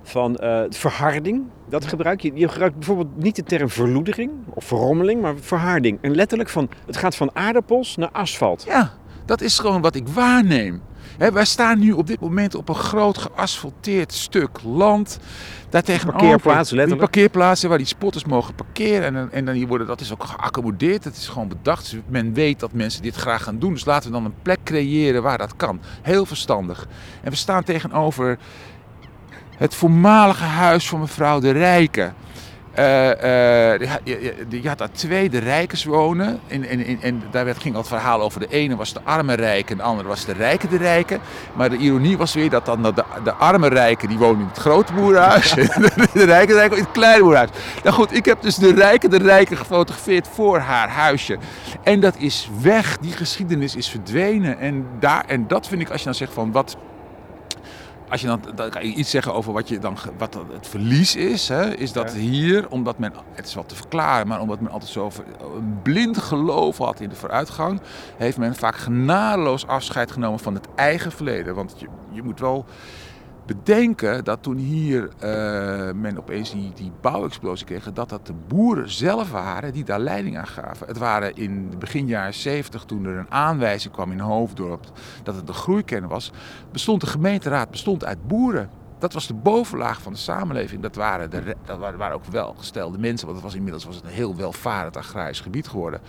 van 0.02 0.36
eh, 0.36 0.62
verharding. 0.68 1.42
Dat 1.68 1.86
gebruik 1.86 2.20
je. 2.20 2.32
Je 2.34 2.48
gebruikt 2.48 2.76
bijvoorbeeld 2.76 3.16
niet 3.16 3.36
de 3.36 3.42
term 3.42 3.68
verloedering 3.68 4.30
of 4.54 4.64
verrommeling, 4.64 5.20
maar 5.20 5.34
verharding. 5.36 5.98
En 6.00 6.14
letterlijk 6.14 6.48
van, 6.48 6.68
het 6.86 6.96
gaat 6.96 7.16
van 7.16 7.30
aardappels 7.32 7.96
naar 7.96 8.10
asfalt. 8.12 8.64
Ja, 8.66 8.92
dat 9.24 9.40
is 9.40 9.58
gewoon 9.58 9.80
wat 9.80 9.94
ik 9.94 10.08
waarneem. 10.08 10.82
Hè, 11.18 11.32
wij 11.32 11.44
staan 11.44 11.78
nu 11.78 11.92
op 11.92 12.06
dit 12.06 12.20
moment 12.20 12.54
op 12.54 12.68
een 12.68 12.74
groot 12.74 13.18
geasfalteerd 13.18 14.12
stuk 14.12 14.58
land. 14.64 15.18
Daar 15.68 15.82
tegenover, 15.82 16.20
Parkeerplaats, 16.20 16.68
Die 16.68 16.78
letterlijk. 16.78 17.10
parkeerplaatsen 17.10 17.68
waar 17.68 17.78
die 17.78 17.86
spotters 17.86 18.24
mogen 18.24 18.54
parkeren. 18.54 19.16
En, 19.16 19.32
en 19.32 19.44
dan 19.44 19.54
hier 19.54 19.66
worden, 19.66 19.86
dat 19.86 20.00
is 20.00 20.12
ook 20.12 20.24
geaccommodeerd. 20.24 21.02
Dat 21.02 21.12
is 21.16 21.28
gewoon 21.28 21.48
bedacht. 21.48 21.90
Dus 21.90 22.00
men 22.06 22.32
weet 22.34 22.60
dat 22.60 22.72
mensen 22.72 23.02
dit 23.02 23.14
graag 23.16 23.42
gaan 23.42 23.58
doen. 23.58 23.72
Dus 23.72 23.84
laten 23.84 24.08
we 24.08 24.14
dan 24.16 24.24
een 24.24 24.34
plek 24.42 24.58
creëren 24.64 25.22
waar 25.22 25.38
dat 25.38 25.56
kan. 25.56 25.80
Heel 26.02 26.26
verstandig. 26.26 26.86
En 27.22 27.30
we 27.30 27.36
staan 27.36 27.64
tegenover 27.64 28.38
het 29.56 29.74
voormalige 29.74 30.44
huis 30.44 30.88
van 30.88 31.00
mevrouw 31.00 31.40
de 31.40 31.50
Rijke. 31.50 32.12
Eh, 32.74 33.72
eh, 33.72 33.80
je, 34.04 34.34
je, 34.48 34.62
je 34.62 34.68
had 34.68 34.78
daar 34.78 34.90
twee 34.92 35.30
de 35.30 35.38
rijkers 35.38 35.84
wonen. 35.84 36.40
En, 36.46 36.68
en, 36.68 36.84
en, 36.84 36.98
en 37.02 37.22
daar 37.30 37.44
werd, 37.44 37.58
ging 37.58 37.74
al 37.74 37.80
het 37.80 37.88
verhaal 37.88 38.20
over. 38.20 38.40
De 38.40 38.48
ene 38.48 38.76
was 38.76 38.92
de 38.92 39.00
arme 39.04 39.34
rijken 39.34 39.70
en 39.70 39.76
de 39.76 39.82
andere 39.82 40.08
was 40.08 40.24
de 40.24 40.32
rijke 40.32 40.68
de 40.68 40.76
rijken. 40.76 41.20
Maar 41.54 41.70
de 41.70 41.76
ironie 41.76 42.16
was 42.16 42.34
weer 42.34 42.50
dat 42.50 42.66
dan 42.66 42.82
de, 42.82 42.92
de 43.24 43.32
arme 43.32 43.68
rijken 43.68 44.08
die 44.08 44.18
wonen 44.18 44.40
in 44.40 44.46
het 44.46 44.58
grote 44.58 44.92
boerenhuis. 44.92 45.56
En 45.56 45.82
de, 45.82 46.06
de 46.12 46.24
rijke 46.24 46.52
de 46.52 46.58
rijken 46.58 46.76
in 46.76 46.82
het 46.82 46.92
kleine 46.92 47.22
boerenhuis. 47.22 47.50
Nou 47.82 47.94
goed, 47.94 48.14
ik 48.14 48.24
heb 48.24 48.42
dus 48.42 48.54
de 48.54 48.74
rijke 48.74 49.08
de 49.08 49.18
rijken 49.18 49.56
gefotografeerd 49.56 50.28
voor 50.32 50.58
haar 50.58 50.88
huisje. 50.88 51.38
En 51.82 52.00
dat 52.00 52.16
is 52.18 52.50
weg. 52.60 52.98
Die 52.98 53.12
geschiedenis 53.12 53.76
is 53.76 53.88
verdwenen. 53.88 54.58
En, 54.58 54.86
daar, 54.98 55.24
en 55.26 55.46
dat 55.46 55.68
vind 55.68 55.80
ik, 55.80 55.90
als 55.90 55.98
je 55.98 56.04
dan 56.04 56.14
zegt 56.14 56.32
van 56.32 56.52
wat 56.52 56.76
als 58.10 58.20
je 58.20 58.26
dan, 58.26 58.40
dan 58.54 58.70
kan 58.70 58.86
je 58.86 58.94
iets 58.94 59.10
zeggen 59.10 59.34
over 59.34 59.52
wat, 59.52 59.68
je 59.68 59.78
dan, 59.78 59.96
wat 60.18 60.34
het 60.52 60.66
verlies 60.66 61.16
is, 61.16 61.48
hè, 61.48 61.76
is 61.76 61.92
dat 61.92 62.12
hier, 62.12 62.70
omdat 62.70 62.98
men, 62.98 63.12
het 63.32 63.46
is 63.46 63.54
wat 63.54 63.68
te 63.68 63.74
verklaren, 63.74 64.26
maar 64.26 64.40
omdat 64.40 64.60
men 64.60 64.70
altijd 64.70 64.90
zo 64.90 65.10
een 65.56 65.78
blind 65.82 66.18
geloof 66.18 66.78
had 66.78 67.00
in 67.00 67.08
de 67.08 67.14
vooruitgang, 67.14 67.80
heeft 68.16 68.38
men 68.38 68.54
vaak 68.54 68.76
genadeloos 68.76 69.66
afscheid 69.66 70.10
genomen 70.10 70.38
van 70.38 70.54
het 70.54 70.68
eigen 70.74 71.12
verleden. 71.12 71.54
Want 71.54 71.74
je, 71.76 71.86
je 72.10 72.22
moet 72.22 72.40
wel 72.40 72.64
bedenken 73.46 74.24
dat 74.24 74.42
toen 74.42 74.56
hier 74.56 75.02
uh, 75.02 75.92
men 75.94 76.18
opeens 76.18 76.52
die, 76.52 76.72
die 76.74 76.92
bouwexplosie 77.00 77.66
kreeg, 77.66 77.92
dat 77.92 78.08
dat 78.08 78.26
de 78.26 78.34
boeren 78.48 78.90
zelf 78.90 79.30
waren 79.30 79.72
die 79.72 79.84
daar 79.84 79.98
leiding 79.98 80.38
aan 80.38 80.46
gaven. 80.46 80.86
Het 80.86 80.98
waren 80.98 81.36
in 81.36 81.72
begin 81.78 82.06
jaren 82.06 82.34
70, 82.34 82.84
toen 82.84 83.04
er 83.04 83.16
een 83.16 83.30
aanwijzing 83.30 83.92
kwam 83.92 84.12
in 84.12 84.18
Hoofddorp 84.18 84.86
dat 85.22 85.34
het 85.34 85.46
de 85.46 85.52
groeikern 85.52 86.08
was, 86.08 86.32
bestond 86.72 87.00
de 87.00 87.06
gemeenteraad 87.06 87.70
bestond 87.70 88.04
uit 88.04 88.26
boeren. 88.26 88.70
Dat 88.98 89.12
was 89.12 89.26
de 89.26 89.34
bovenlaag 89.34 90.02
van 90.02 90.12
de 90.12 90.18
samenleving. 90.18 90.82
Dat 90.82 90.94
waren, 90.94 91.30
de, 91.30 91.56
dat 91.64 91.78
waren 91.78 92.12
ook 92.12 92.24
welgestelde 92.24 92.98
mensen, 92.98 93.26
want 93.26 93.38
het 93.38 93.46
was 93.46 93.56
inmiddels 93.56 93.84
was 93.84 93.96
het 93.96 94.04
een 94.04 94.10
heel 94.10 94.36
welvarend 94.36 94.96
agrarisch 94.96 95.40
gebied 95.40 95.68
geworden. 95.68 96.00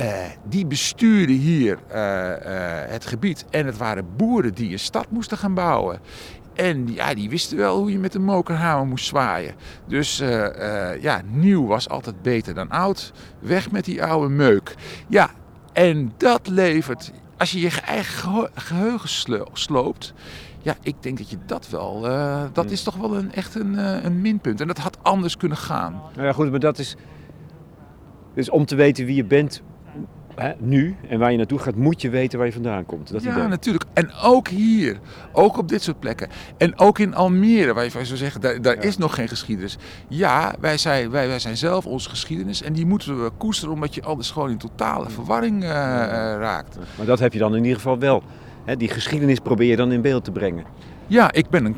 Uh, 0.00 0.24
die 0.44 0.66
bestuurden 0.66 1.36
hier 1.36 1.78
uh, 1.88 2.90
het 2.90 3.06
gebied. 3.06 3.44
En 3.50 3.66
het 3.66 3.76
waren 3.76 4.16
boeren 4.16 4.54
die 4.54 4.72
een 4.72 4.78
stad 4.78 5.10
moesten 5.10 5.38
gaan 5.38 5.54
bouwen. 5.54 6.00
En 6.60 6.92
ja, 6.92 7.14
die 7.14 7.28
wisten 7.28 7.56
wel 7.56 7.78
hoe 7.78 7.92
je 7.92 7.98
met 7.98 8.14
een 8.14 8.24
mokerhamer 8.24 8.86
moest 8.86 9.06
zwaaien. 9.06 9.54
Dus 9.86 10.20
uh, 10.20 10.28
uh, 10.28 11.02
ja, 11.02 11.22
nieuw 11.26 11.66
was 11.66 11.88
altijd 11.88 12.22
beter 12.22 12.54
dan 12.54 12.70
oud. 12.70 13.12
Weg 13.38 13.70
met 13.70 13.84
die 13.84 14.04
oude 14.04 14.28
meuk. 14.28 14.74
Ja, 15.08 15.30
en 15.72 16.12
dat 16.16 16.48
levert, 16.48 17.12
als 17.38 17.50
je 17.50 17.60
je 17.60 17.80
eigen 17.86 18.50
geheugen 18.54 19.08
sloopt. 19.52 20.12
Ja, 20.62 20.76
ik 20.82 21.02
denk 21.02 21.18
dat 21.18 21.30
je 21.30 21.38
dat 21.46 21.68
wel, 21.68 22.06
uh, 22.06 22.42
dat 22.52 22.70
is 22.70 22.82
toch 22.82 22.96
wel 22.96 23.16
een, 23.16 23.32
echt 23.32 23.54
een, 23.54 24.04
een 24.04 24.20
minpunt. 24.20 24.60
En 24.60 24.66
dat 24.66 24.78
had 24.78 24.98
anders 25.02 25.36
kunnen 25.36 25.58
gaan. 25.58 26.02
Nou 26.14 26.26
ja, 26.26 26.32
goed, 26.32 26.50
maar 26.50 26.60
dat 26.60 26.78
is. 26.78 26.96
Dus 28.34 28.50
om 28.50 28.64
te 28.64 28.74
weten 28.74 29.04
wie 29.04 29.16
je 29.16 29.24
bent, 29.24 29.62
Hè, 30.34 30.52
nu 30.58 30.96
en 31.08 31.18
waar 31.18 31.30
je 31.30 31.36
naartoe 31.36 31.58
gaat, 31.58 31.74
moet 31.74 32.02
je 32.02 32.10
weten 32.10 32.38
waar 32.38 32.46
je 32.46 32.52
vandaan 32.52 32.86
komt. 32.86 33.12
Dat 33.12 33.22
ja, 33.22 33.32
idee. 33.36 33.48
natuurlijk. 33.48 33.84
En 33.92 34.10
ook 34.22 34.48
hier. 34.48 34.98
Ook 35.32 35.58
op 35.58 35.68
dit 35.68 35.82
soort 35.82 36.00
plekken. 36.00 36.28
En 36.56 36.78
ook 36.78 36.98
in 36.98 37.14
Almere, 37.14 37.74
waar 37.74 37.84
je 37.84 37.90
zou 37.90 38.04
zeggen, 38.04 38.40
daar, 38.40 38.62
daar 38.62 38.74
ja. 38.74 38.82
is 38.82 38.96
nog 38.96 39.14
geen 39.14 39.28
geschiedenis. 39.28 39.78
Ja, 40.08 40.54
wij 40.60 40.78
zijn, 40.78 41.10
wij, 41.10 41.28
wij 41.28 41.38
zijn 41.38 41.56
zelf 41.56 41.86
onze 41.86 42.08
geschiedenis. 42.08 42.62
En 42.62 42.72
die 42.72 42.86
moeten 42.86 43.24
we 43.24 43.30
koesteren, 43.36 43.74
omdat 43.74 43.94
je 43.94 44.02
anders 44.02 44.30
gewoon 44.30 44.50
in 44.50 44.58
totale 44.58 45.10
verwarring 45.10 45.62
uh, 45.62 45.68
ja. 45.68 46.36
raakt. 46.36 46.78
Maar 46.96 47.06
dat 47.06 47.18
heb 47.18 47.32
je 47.32 47.38
dan 47.38 47.54
in 47.54 47.62
ieder 47.62 47.76
geval 47.76 47.98
wel. 47.98 48.22
Hè, 48.64 48.76
die 48.76 48.88
geschiedenis 48.88 49.38
probeer 49.38 49.68
je 49.68 49.76
dan 49.76 49.92
in 49.92 50.00
beeld 50.00 50.24
te 50.24 50.30
brengen. 50.30 50.64
Ja, 51.06 51.32
ik 51.32 51.48
ben 51.48 51.64
een 51.64 51.76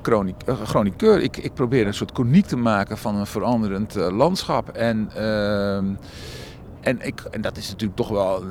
chroniqueur. 0.65 1.21
Ik, 1.21 1.37
ik 1.37 1.55
probeer 1.55 1.87
een 1.87 1.95
soort 1.95 2.11
chroniek 2.13 2.47
te 2.47 2.57
maken 2.57 2.99
van 2.99 3.17
een 3.17 3.27
veranderend 3.27 3.97
uh, 3.97 4.09
landschap. 4.11 4.69
En... 4.69 5.11
En, 6.83 7.07
ik, 7.07 7.21
en 7.21 7.41
dat 7.41 7.57
is 7.57 7.69
natuurlijk 7.69 7.97
toch 7.97 8.09
wel. 8.09 8.45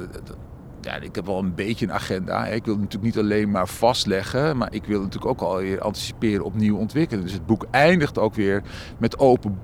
Ja, 0.81 0.95
ik 0.95 1.15
heb 1.15 1.25
wel 1.25 1.39
een 1.39 1.55
beetje 1.55 1.85
een 1.85 1.93
agenda. 1.93 2.47
Ik 2.47 2.65
wil 2.65 2.75
natuurlijk 2.75 3.03
niet 3.03 3.17
alleen 3.17 3.51
maar 3.51 3.67
vastleggen, 3.67 4.57
maar 4.57 4.73
ik 4.73 4.85
wil 4.85 5.01
natuurlijk 5.01 5.31
ook 5.31 5.41
alweer 5.41 5.81
anticiperen 5.81 6.45
op 6.45 6.55
nieuwe. 6.55 7.07
Dus 7.07 7.31
het 7.31 7.45
boek 7.45 7.65
eindigt 7.71 8.17
ook 8.17 8.33
weer 8.33 8.63
met 8.97 9.19
open 9.19 9.59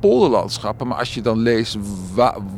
polderlandschappen. 0.00 0.86
Maar 0.86 0.98
als 0.98 1.14
je 1.14 1.22
dan 1.22 1.38
leest 1.38 1.78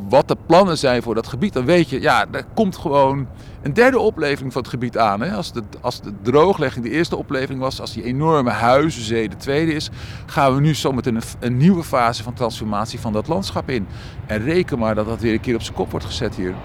wat 0.09 0.27
de 0.27 0.37
plannen 0.45 0.77
zijn 0.77 1.01
voor 1.01 1.15
dat 1.15 1.27
gebied, 1.27 1.53
dan 1.53 1.65
weet 1.65 1.89
je, 1.89 2.01
ja, 2.01 2.25
er 2.31 2.45
komt 2.53 2.77
gewoon 2.77 3.27
een 3.61 3.73
derde 3.73 3.99
opleving 3.99 4.53
van 4.53 4.61
het 4.61 4.71
gebied 4.71 4.97
aan. 4.97 5.21
Hè. 5.21 5.33
Als, 5.33 5.53
de, 5.53 5.63
als 5.81 6.01
de 6.01 6.13
drooglegging 6.21 6.85
de 6.85 6.91
eerste 6.91 7.15
opleving 7.15 7.59
was, 7.59 7.81
als 7.81 7.93
die 7.93 8.03
enorme 8.03 8.49
huizenzee 8.49 9.29
de 9.29 9.35
tweede 9.35 9.73
is, 9.73 9.89
gaan 10.25 10.55
we 10.55 10.61
nu 10.61 10.75
zometeen 10.75 11.15
een, 11.15 11.21
een 11.39 11.57
nieuwe 11.57 11.83
fase 11.83 12.23
van 12.23 12.33
transformatie 12.33 12.99
van 12.99 13.13
dat 13.13 13.27
landschap 13.27 13.69
in. 13.69 13.87
En 14.27 14.43
reken 14.43 14.79
maar 14.79 14.95
dat 14.95 15.05
dat 15.05 15.21
weer 15.21 15.33
een 15.33 15.39
keer 15.39 15.55
op 15.55 15.61
zijn 15.61 15.75
kop 15.75 15.91
wordt 15.91 16.05
gezet 16.05 16.35
hier. 16.35 16.55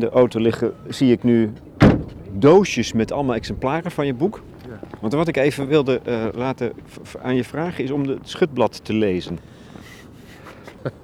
In 0.00 0.06
de 0.06 0.12
auto 0.12 0.40
liggen 0.40 0.74
zie 0.88 1.12
ik 1.12 1.22
nu 1.22 1.52
doosjes 2.32 2.92
met 2.92 3.12
allemaal 3.12 3.34
exemplaren 3.34 3.90
van 3.90 4.06
je 4.06 4.14
boek. 4.14 4.42
Ja. 4.68 4.78
Want 5.00 5.12
wat 5.12 5.28
ik 5.28 5.36
even 5.36 5.66
wilde 5.66 6.00
uh, 6.08 6.24
laten 6.34 6.72
aan 7.22 7.34
je 7.34 7.44
vragen 7.44 7.84
is 7.84 7.90
om 7.90 8.08
het 8.08 8.18
schutblad 8.28 8.84
te 8.84 8.92
lezen. 8.92 9.38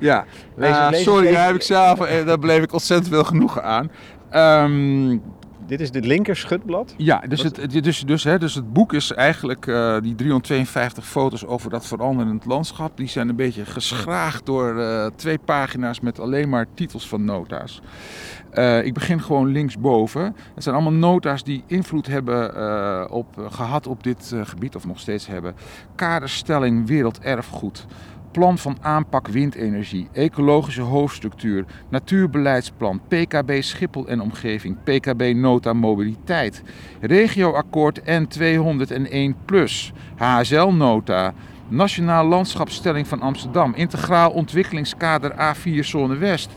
ja, 0.00 0.24
lees, 0.54 0.70
uh, 0.70 0.88
lees, 0.90 1.02
sorry, 1.02 1.24
lees, 1.24 1.34
daar 1.34 1.46
heb 1.46 1.54
ik 1.54 1.62
zelf, 1.62 2.00
uh, 2.00 2.26
daar 2.26 2.38
bleef 2.38 2.62
ik 2.62 2.72
ontzettend 2.72 3.08
veel 3.08 3.24
genoegen 3.24 3.62
aan. 3.64 3.90
Um, 4.64 5.22
dit 5.70 5.80
is 5.80 5.90
het 5.92 6.04
linker 6.04 6.36
schutblad? 6.36 6.94
Ja, 6.96 7.18
dus 7.28 7.42
het, 7.42 7.70
dus, 7.82 8.00
dus, 8.00 8.24
hè, 8.24 8.38
dus 8.38 8.54
het 8.54 8.72
boek 8.72 8.92
is 8.92 9.12
eigenlijk 9.12 9.66
uh, 9.66 9.96
die 10.00 10.14
352 10.14 11.06
foto's 11.06 11.46
over 11.46 11.70
dat 11.70 11.86
veranderend 11.86 12.44
landschap. 12.44 12.96
Die 12.96 13.08
zijn 13.08 13.28
een 13.28 13.36
beetje 13.36 13.64
geschraagd 13.64 14.46
door 14.46 14.74
uh, 14.74 15.06
twee 15.16 15.38
pagina's 15.38 16.00
met 16.00 16.20
alleen 16.20 16.48
maar 16.48 16.66
titels 16.74 17.08
van 17.08 17.24
nota's. 17.24 17.80
Uh, 18.54 18.84
ik 18.84 18.94
begin 18.94 19.22
gewoon 19.22 19.46
linksboven. 19.46 20.36
Het 20.54 20.62
zijn 20.62 20.74
allemaal 20.74 20.92
nota's 20.92 21.44
die 21.44 21.64
invloed 21.66 22.06
hebben 22.06 23.10
op, 23.10 23.48
gehad 23.50 23.86
op 23.86 24.02
dit 24.02 24.34
gebied, 24.42 24.76
of 24.76 24.86
nog 24.86 25.00
steeds 25.00 25.26
hebben. 25.26 25.54
Kaderstelling 25.94 26.86
werelderfgoed 26.86 27.86
plan 28.30 28.58
van 28.58 28.76
aanpak 28.80 29.28
windenergie, 29.28 30.08
ecologische 30.12 30.82
hoofdstructuur, 30.82 31.64
natuurbeleidsplan, 31.88 33.00
PKB 33.08 33.62
Schiphol 33.62 34.08
en 34.08 34.20
omgeving, 34.20 34.76
PKB 34.84 35.34
Nota 35.34 35.72
Mobiliteit, 35.72 36.62
regioakkoord 37.00 38.00
N201 38.00 39.44
plus, 39.44 39.92
HSL 40.16 40.68
Nota, 40.68 41.34
Nationaal 41.68 42.26
Landschapsstelling 42.26 43.08
van 43.08 43.20
Amsterdam, 43.20 43.74
Integraal 43.74 44.30
Ontwikkelingskader 44.30 45.32
A4 45.32 45.78
Zone 45.80 46.16
West, 46.16 46.50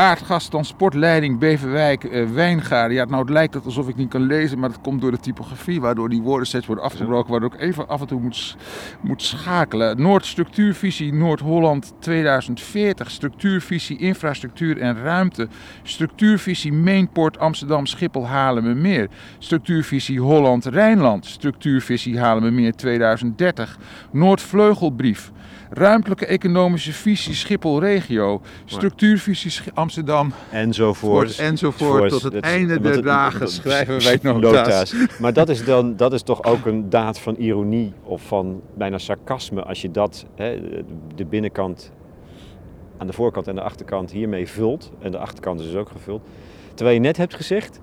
aardgastransportleiding 0.00 1.38
Beverwijk 1.38 2.04
uh, 2.04 2.30
Wijngaarden. 2.30 2.96
Ja, 2.96 3.04
nou 3.04 3.20
het 3.20 3.30
lijkt 3.30 3.64
alsof 3.64 3.88
ik 3.88 3.96
niet 3.96 4.08
kan 4.08 4.22
lezen, 4.22 4.58
maar 4.58 4.68
dat 4.68 4.80
komt 4.80 5.00
door 5.00 5.10
de 5.10 5.18
typografie, 5.18 5.80
waardoor 5.80 6.08
die 6.08 6.22
woorden 6.22 6.62
worden 6.66 6.84
afgebroken, 6.84 7.30
waardoor 7.30 7.54
ik 7.54 7.60
even 7.60 7.88
af 7.88 8.00
en 8.00 8.06
toe 8.06 8.20
moet, 8.20 8.56
moet 9.00 9.22
schakelen. 9.22 10.02
Noordstructuurvisie 10.02 11.14
Noord-Holland 11.14 11.94
2040, 11.98 13.10
structuurvisie 13.10 13.98
infrastructuur 13.98 14.78
en 14.80 15.02
ruimte, 15.02 15.48
structuurvisie 15.82 16.72
Mainport 16.72 17.38
Amsterdam 17.38 17.86
Schiphol 17.86 18.26
Haarlemmermeer, 18.26 19.08
structuurvisie 19.38 20.20
Holland 20.20 20.64
Rijnland, 20.64 21.26
structuurvisie 21.26 22.18
Haarlemmermeer 22.18 22.76
2030, 22.76 23.78
Noordvleugelbrief. 24.10 25.32
Ruimtelijke 25.72 26.26
economische 26.26 26.92
visie 26.92 27.34
Schiphol-regio, 27.34 28.40
structuurvisie 28.64 29.72
Amsterdam. 29.74 30.32
Enzovoort. 30.50 31.38
Enzovoort. 31.38 32.10
Tot 32.10 32.22
het, 32.22 32.32
het 32.32 32.44
einde 32.44 32.80
der 32.80 33.02
dagen 33.02 33.48
schrijven 33.48 34.02
wij 34.02 34.18
nota's. 34.22 34.94
Maar 35.18 35.32
dat 35.32 35.48
is, 35.48 35.64
dan, 35.64 35.96
dat 35.96 36.12
is 36.12 36.22
toch 36.22 36.44
ook 36.44 36.66
een 36.66 36.90
daad 36.90 37.18
van 37.20 37.34
ironie 37.34 37.92
of 38.02 38.22
van 38.22 38.62
bijna 38.74 38.98
sarcasme 38.98 39.62
als 39.62 39.82
je 39.82 39.90
dat, 39.90 40.26
hè, 40.34 40.60
de 41.14 41.24
binnenkant 41.24 41.92
aan 42.98 43.06
de 43.06 43.12
voorkant 43.12 43.48
en 43.48 43.54
de 43.54 43.62
achterkant 43.62 44.10
hiermee 44.10 44.48
vult. 44.48 44.92
En 44.98 45.10
de 45.10 45.18
achterkant 45.18 45.60
is 45.60 45.66
dus 45.66 45.74
ook 45.74 45.90
gevuld. 45.90 46.22
Terwijl 46.74 46.96
je 46.96 47.02
net 47.02 47.16
hebt 47.16 47.34
gezegd, 47.34 47.80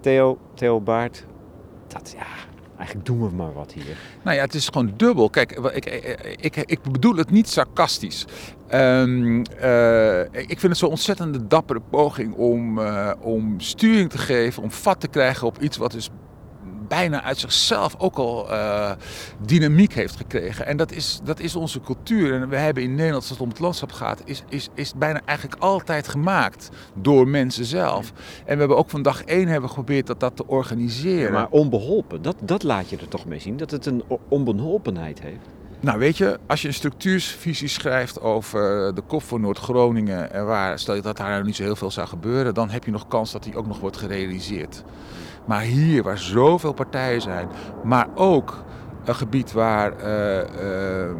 Theo, 0.00 0.38
Theo 0.54 0.80
Baart, 0.80 1.26
dat 1.86 2.14
ja, 2.18 2.26
Eigenlijk 2.76 3.06
doen 3.06 3.28
we 3.28 3.34
maar 3.34 3.52
wat 3.52 3.72
hier. 3.72 3.96
Nou 4.22 4.36
ja, 4.36 4.42
het 4.42 4.54
is 4.54 4.66
gewoon 4.66 4.92
dubbel. 4.96 5.30
Kijk, 5.30 5.52
ik, 5.52 5.86
ik, 6.40 6.56
ik 6.56 6.82
bedoel 6.82 7.16
het 7.16 7.30
niet 7.30 7.48
sarcastisch. 7.48 8.24
Uh, 8.70 10.20
ik 10.22 10.60
vind 10.60 10.62
het 10.62 10.76
zo'n 10.76 10.88
ontzettende 10.88 11.46
dappere 11.46 11.80
poging 11.90 12.34
om, 12.34 12.80
om 13.20 13.60
sturing 13.60 14.10
te 14.10 14.18
geven, 14.18 14.62
om 14.62 14.70
vat 14.70 15.00
te 15.00 15.08
krijgen 15.08 15.46
op 15.46 15.58
iets 15.58 15.76
wat 15.76 15.90
dus 15.90 16.10
bijna 16.92 17.22
uit 17.22 17.38
zichzelf 17.38 17.94
ook 17.98 18.16
al 18.16 18.50
eh, 18.50 18.90
dynamiek 19.46 19.92
heeft 19.94 20.16
gekregen. 20.16 20.66
En 20.66 20.76
dat 20.76 20.92
is, 20.92 21.20
dat 21.24 21.40
is 21.40 21.56
onze 21.56 21.80
cultuur. 21.80 22.34
En 22.34 22.48
we 22.48 22.56
hebben 22.56 22.82
in 22.82 22.90
Nederland, 22.94 23.22
als 23.22 23.30
het 23.30 23.40
om 23.40 23.48
het 23.48 23.58
landschap 23.58 23.92
gaat, 23.92 24.22
is, 24.24 24.42
is, 24.48 24.68
is 24.74 24.94
bijna 24.94 25.20
eigenlijk 25.24 25.62
altijd 25.62 26.08
gemaakt 26.08 26.70
door 26.94 27.28
mensen 27.28 27.64
zelf. 27.64 28.12
En 28.44 28.52
we 28.52 28.58
hebben 28.58 28.76
ook 28.76 28.90
van 28.90 29.02
dag 29.02 29.24
één 29.24 29.48
hebben 29.48 29.68
geprobeerd 29.68 30.06
dat, 30.06 30.20
dat 30.20 30.36
te 30.36 30.46
organiseren. 30.46 31.32
Maar 31.32 31.48
onbeholpen, 31.50 32.22
dat, 32.22 32.36
dat 32.42 32.62
laat 32.62 32.90
je 32.90 32.96
er 32.96 33.08
toch 33.08 33.26
mee 33.26 33.40
zien, 33.40 33.56
dat 33.56 33.70
het 33.70 33.86
een 33.86 34.02
onbeholpenheid 34.28 35.20
heeft. 35.20 35.48
Nou, 35.80 35.98
weet 35.98 36.16
je, 36.16 36.38
als 36.46 36.62
je 36.62 36.68
een 36.68 36.74
structuurvisie 36.74 37.68
schrijft 37.68 38.20
over 38.20 38.94
de 38.94 39.02
kop 39.06 39.22
van 39.22 39.40
Noord-Groningen 39.40 40.32
en 40.32 40.46
waar, 40.46 40.78
stel 40.78 40.94
je 40.94 41.02
dat 41.02 41.16
daar 41.16 41.30
nou 41.30 41.44
niet 41.44 41.56
zo 41.56 41.62
heel 41.62 41.76
veel 41.76 41.90
zou 41.90 42.08
gebeuren, 42.08 42.54
dan 42.54 42.70
heb 42.70 42.84
je 42.84 42.90
nog 42.90 43.08
kans 43.08 43.32
dat 43.32 43.42
die 43.42 43.56
ook 43.56 43.66
nog 43.66 43.80
wordt 43.80 43.96
gerealiseerd. 43.96 44.84
Maar 45.44 45.60
hier, 45.60 46.02
waar 46.02 46.18
zoveel 46.18 46.72
partijen 46.72 47.20
zijn, 47.20 47.48
maar 47.84 48.08
ook 48.14 48.64
een 49.04 49.14
gebied 49.14 49.52
waar 49.52 49.92
uh, 50.04 50.36
uh, 50.38 51.10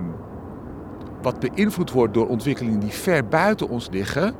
wat 1.22 1.40
beïnvloed 1.40 1.90
wordt 1.90 2.14
door 2.14 2.28
ontwikkelingen 2.28 2.80
die 2.80 2.90
ver 2.90 3.28
buiten 3.28 3.68
ons 3.68 3.88
liggen, 3.90 4.34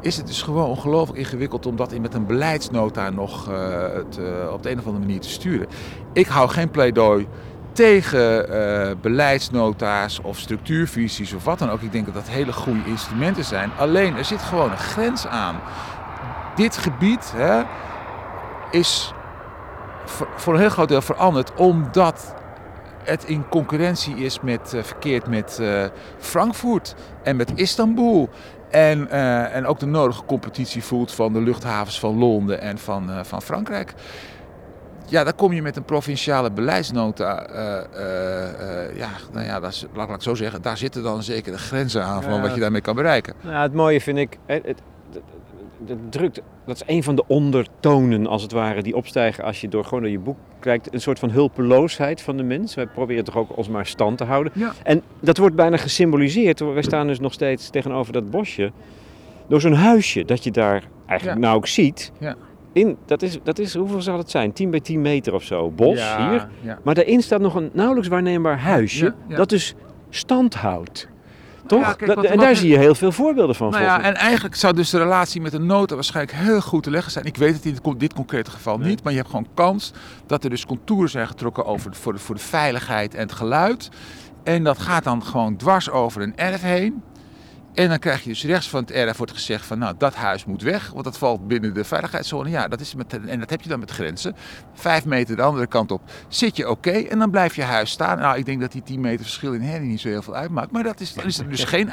is 0.00 0.16
het 0.16 0.26
dus 0.26 0.42
gewoon 0.42 0.68
ongelooflijk 0.68 1.18
ingewikkeld 1.18 1.66
om 1.66 1.76
dat 1.76 1.98
met 1.98 2.14
een 2.14 2.26
beleidsnota 2.26 3.10
nog 3.10 3.50
uh, 3.50 3.82
het, 3.94 4.20
op 4.52 4.62
de 4.62 4.70
een 4.70 4.78
of 4.78 4.86
andere 4.86 5.04
manier 5.04 5.20
te 5.20 5.28
sturen. 5.28 5.66
Ik 6.12 6.26
hou 6.26 6.48
geen 6.48 6.70
pleidooi 6.70 7.28
tegen 7.72 8.46
beleidsnota's 9.00 10.20
of 10.22 10.38
structuurvisies 10.38 11.32
of 11.32 11.44
wat 11.44 11.58
dan 11.58 11.70
ook. 11.70 11.80
Ik 11.80 11.92
denk 11.92 12.04
dat 12.04 12.14
dat 12.14 12.28
hele 12.28 12.52
goede 12.52 12.84
instrumenten 12.84 13.44
zijn. 13.44 13.70
Alleen 13.78 14.16
er 14.16 14.24
zit 14.24 14.42
gewoon 14.42 14.70
een 14.70 14.78
grens 14.78 15.26
aan. 15.26 15.56
Dit 16.54 16.76
gebied 16.76 17.32
hè, 17.36 17.62
is 18.70 19.12
voor 20.36 20.54
een 20.54 20.60
heel 20.60 20.68
groot 20.68 20.88
deel 20.88 21.02
veranderd 21.02 21.54
omdat 21.54 22.34
het 23.08 23.24
in 23.24 23.48
concurrentie 23.48 24.16
is 24.16 24.40
met, 24.40 24.72
uh, 24.74 24.82
verkeerd 24.82 25.26
met 25.26 25.58
uh, 25.60 25.84
Frankfurt 26.18 26.94
en 27.22 27.36
met 27.36 27.52
Istanbul. 27.54 28.28
En, 28.70 29.08
uh, 29.10 29.54
en 29.54 29.66
ook 29.66 29.78
de 29.78 29.86
nodige 29.86 30.24
competitie 30.24 30.84
voelt 30.84 31.12
van 31.12 31.32
de 31.32 31.40
luchthavens 31.40 31.98
van 31.98 32.18
Londen 32.18 32.60
en 32.60 32.78
van, 32.78 33.10
van 33.26 33.42
Frankrijk. 33.42 33.94
Ja, 35.06 35.24
dan 35.24 35.34
kom 35.34 35.52
je 35.52 35.62
met 35.62 35.76
een 35.76 35.84
provinciale 35.84 36.50
beleidsnota. 36.50 37.46
ja, 38.94 39.10
nou 39.32 39.46
ja, 39.46 39.60
dat 39.60 39.70
is, 39.70 39.86
laat 39.94 40.10
ik 40.10 40.22
zo 40.22 40.34
zeggen, 40.34 40.62
daar 40.62 40.76
zitten 40.76 41.02
dan 41.02 41.22
zeker 41.22 41.52
de 41.52 41.58
grenzen 41.58 42.04
aan 42.04 42.22
van 42.22 42.34
ja, 42.34 42.40
wat 42.40 42.54
je 42.54 42.60
daarmee 42.60 42.80
kan 42.80 42.94
bereiken. 42.94 43.34
Nou, 43.40 43.56
het 43.56 43.74
mooie 43.74 44.00
vind 44.00 44.18
ik, 44.18 44.38
het, 44.46 44.66
het, 44.66 44.80
het 45.86 46.12
drukt, 46.12 46.40
dat 46.68 46.76
is 46.76 46.94
een 46.94 47.02
van 47.02 47.14
de 47.14 47.24
ondertonen 47.26 48.26
als 48.26 48.42
het 48.42 48.52
ware 48.52 48.82
die 48.82 48.96
opstijgen 48.96 49.44
als 49.44 49.60
je 49.60 49.68
door 49.68 49.84
gewoon 49.84 50.02
naar 50.02 50.10
je 50.10 50.18
boek 50.18 50.36
kijkt. 50.60 50.94
Een 50.94 51.00
soort 51.00 51.18
van 51.18 51.30
hulpeloosheid 51.30 52.22
van 52.22 52.36
de 52.36 52.42
mens. 52.42 52.74
Wij 52.74 52.86
proberen 52.86 53.24
toch 53.24 53.36
ook 53.36 53.56
ons 53.56 53.68
maar 53.68 53.86
stand 53.86 54.18
te 54.18 54.24
houden. 54.24 54.52
Ja. 54.54 54.72
En 54.82 55.02
dat 55.20 55.36
wordt 55.36 55.56
bijna 55.56 55.76
gesymboliseerd. 55.76 56.60
Wij 56.60 56.82
staan 56.82 57.06
dus 57.06 57.20
nog 57.20 57.32
steeds 57.32 57.70
tegenover 57.70 58.12
dat 58.12 58.30
bosje. 58.30 58.72
Door 59.46 59.60
zo'n 59.60 59.72
huisje 59.72 60.24
dat 60.24 60.44
je 60.44 60.50
daar 60.50 60.82
eigenlijk 61.06 61.40
Ja. 61.40 61.44
nou 61.44 61.56
ook 61.56 61.66
ziet. 61.66 62.12
Ja. 62.18 62.34
In, 62.72 62.96
dat, 63.06 63.22
is, 63.22 63.38
dat 63.42 63.58
is, 63.58 63.74
hoeveel 63.74 64.02
zal 64.02 64.18
het 64.18 64.30
zijn? 64.30 64.52
10 64.52 64.70
bij 64.70 64.80
10 64.80 65.00
meter 65.00 65.34
of 65.34 65.42
zo. 65.42 65.70
Bos 65.70 66.16
hier. 66.16 66.48
Maar 66.82 66.94
daarin 66.94 67.22
staat 67.22 67.40
nog 67.40 67.54
een 67.54 67.70
nauwelijks 67.72 68.08
waarneembaar 68.08 68.58
huisje. 68.58 69.14
Dat 69.28 69.48
dus 69.48 69.74
stand 70.10 70.54
houdt. 70.54 71.08
Toch? 71.68 71.80
ja, 71.80 71.92
kijk, 71.92 72.06
Dat- 72.06 72.14
wat- 72.14 72.24
en 72.24 72.38
daar 72.38 72.56
zie 72.56 72.68
je 72.70 72.78
heel 72.78 72.94
veel 72.94 73.12
voorbeelden 73.12 73.54
van. 73.54 73.70
Nou 73.70 73.82
ja, 73.82 74.02
en 74.02 74.14
eigenlijk 74.14 74.54
zou 74.54 74.74
dus 74.74 74.90
de 74.90 74.98
relatie 74.98 75.40
met 75.40 75.52
de 75.52 75.58
nota 75.58 75.94
waarschijnlijk 75.94 76.36
heel 76.38 76.60
goed 76.60 76.82
te 76.82 76.90
leggen 76.90 77.12
zijn. 77.12 77.24
Ik 77.24 77.36
weet 77.36 77.54
het 77.54 77.64
in 77.64 77.70
dit, 77.72 77.80
con- 77.80 77.98
dit 77.98 78.12
concrete 78.14 78.50
geval 78.50 78.78
Nee. 78.78 78.88
niet, 78.88 79.02
maar 79.02 79.12
je 79.12 79.18
hebt 79.18 79.30
gewoon 79.30 79.46
kans 79.54 79.92
dat 80.26 80.44
er 80.44 80.50
dus 80.50 80.66
contouren 80.66 81.10
zijn 81.10 81.26
getrokken 81.26 81.64
over, 81.66 81.94
voor, 81.94 82.12
de, 82.12 82.18
voor 82.18 82.34
de 82.34 82.40
veiligheid 82.40 83.14
en 83.14 83.20
het 83.20 83.32
geluid. 83.32 83.88
En 84.44 84.64
dat 84.64 84.78
gaat 84.78 85.04
dan 85.04 85.24
gewoon 85.24 85.56
dwars 85.56 85.90
over 85.90 86.22
een 86.22 86.36
erf 86.36 86.60
heen. 86.60 87.02
En 87.78 87.88
dan 87.88 87.98
krijg 87.98 88.22
je 88.22 88.28
dus 88.28 88.44
rechts 88.44 88.68
van 88.68 88.80
het 88.80 88.90
erf 88.90 89.16
wordt 89.16 89.32
gezegd 89.32 89.66
van 89.66 89.78
nou 89.78 89.94
dat 89.98 90.14
huis 90.14 90.44
moet 90.44 90.62
weg, 90.62 90.90
want 90.90 91.04
dat 91.04 91.18
valt 91.18 91.48
binnen 91.48 91.74
de 91.74 91.84
veiligheidszone. 91.84 92.50
Ja, 92.50 92.68
dat 92.68 92.80
is 92.80 92.94
met, 92.94 93.18
en 93.26 93.38
dat 93.38 93.50
heb 93.50 93.62
je 93.62 93.68
dan 93.68 93.78
met 93.78 93.90
grenzen. 93.90 94.36
Vijf 94.74 95.04
meter 95.04 95.36
de 95.36 95.42
andere 95.42 95.66
kant 95.66 95.90
op 95.90 96.02
zit 96.28 96.56
je 96.56 96.70
oké 96.70 96.90
en 96.90 97.18
dan 97.18 97.30
blijft 97.30 97.54
je 97.54 97.62
huis 97.62 97.90
staan. 97.90 98.18
Nou, 98.18 98.38
ik 98.38 98.44
denk 98.44 98.60
dat 98.60 98.72
die 98.72 98.82
10 98.82 99.00
meter 99.00 99.24
verschil 99.24 99.52
in 99.52 99.60
herrie 99.60 99.88
niet 99.88 100.00
zo 100.00 100.08
heel 100.08 100.22
veel 100.22 100.34
uitmaakt. 100.34 100.70
Maar 100.70 100.82
dat 100.82 101.00
is, 101.00 101.14
dan 101.14 101.24
is 101.24 101.38
er 101.38 101.48
dus 101.48 101.64
geen 101.64 101.90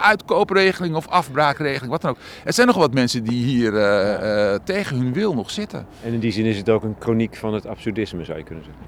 uitkoopregeling 0.00 0.94
of 0.94 1.08
afbraakregeling, 1.08 1.90
wat 1.90 2.00
dan 2.00 2.10
ook. 2.10 2.18
Er 2.44 2.52
zijn 2.52 2.66
nog 2.66 2.76
wat 2.76 2.94
mensen 2.94 3.24
die 3.24 3.44
hier 3.44 3.76
eh, 3.76 4.52
eh, 4.52 4.60
tegen 4.64 4.96
hun 4.96 5.12
wil 5.12 5.34
nog 5.34 5.50
zitten. 5.50 5.86
En 6.02 6.12
in 6.12 6.20
die 6.20 6.32
zin 6.32 6.44
is 6.44 6.56
het 6.56 6.70
ook 6.70 6.82
een 6.82 6.96
chroniek 6.98 7.36
van 7.36 7.54
het 7.54 7.66
absurdisme, 7.66 8.24
zou 8.24 8.38
je 8.38 8.44
kunnen 8.44 8.64
zeggen. 8.64 8.82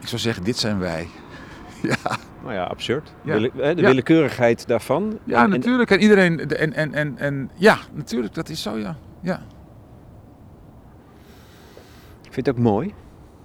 Ik 0.00 0.08
zou 0.08 0.20
zeggen, 0.20 0.44
dit 0.44 0.58
zijn 0.58 0.78
wij. 0.78 1.08
Ja, 1.82 2.18
Nou 2.42 2.54
ja, 2.54 2.64
absurd. 2.64 3.12
Ja. 3.24 3.32
Wille- 3.34 3.50
hè, 3.56 3.74
de 3.74 3.80
Ja. 3.80 3.86
willekeurigheid 3.88 4.66
daarvan. 4.66 5.18
ja 5.24 5.42
En- 5.44 5.50
natuurlijk. 5.50 5.90
En 5.90 6.00
iedereen, 6.00 6.38
en, 6.56 6.72
en, 6.72 6.94
en, 6.94 7.18
en 7.18 7.50
ja, 7.54 7.78
natuurlijk, 7.92 8.34
dat 8.34 8.48
is 8.48 8.62
zo, 8.62 8.76
ja. 8.78 8.96
ja. 9.20 9.42
Ik 12.22 12.32
vind 12.32 12.46
het 12.46 12.56
ook 12.56 12.62
mooi, 12.62 12.94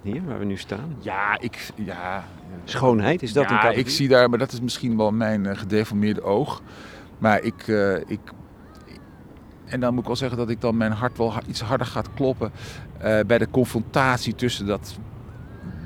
hier 0.02 0.24
waar 0.24 0.38
we 0.38 0.44
nu 0.44 0.56
staan. 0.56 0.96
Ja, 0.98 1.40
ik, 1.40 1.70
ja, 1.74 2.24
Schoonheid, 2.64 3.22
is 3.22 3.32
dat 3.32 3.44
een 3.44 3.50
ja, 3.50 3.56
categorie? 3.56 3.84
ik 3.84 3.90
zie 3.90 4.08
daar, 4.08 4.28
maar 4.30 4.38
dat 4.38 4.52
is 4.52 4.60
misschien 4.60 4.96
wel 4.96 5.10
mijn 5.12 5.46
eh, 5.46 5.56
gedeformeerde 5.58 6.22
oog. 6.22 6.62
Maar 7.18 7.42
ik, 7.42 7.68
eh, 7.68 7.94
ik. 7.96 8.20
En 9.64 9.80
dan 9.80 9.90
moet 9.90 10.00
ik 10.00 10.06
wel 10.06 10.16
zeggen 10.16 10.38
dat 10.38 10.50
ik 10.50 10.60
dan 10.60 10.76
mijn 10.76 10.92
hart 10.92 11.18
wel 11.18 11.32
iets 11.48 11.60
harder 11.60 11.86
gaat 11.86 12.14
kloppen. 12.14 12.52
eh, 12.98 13.20
bij 13.26 13.38
de 13.38 13.50
confrontatie 13.50 14.34
tussen 14.34 14.66
dat 14.66 14.98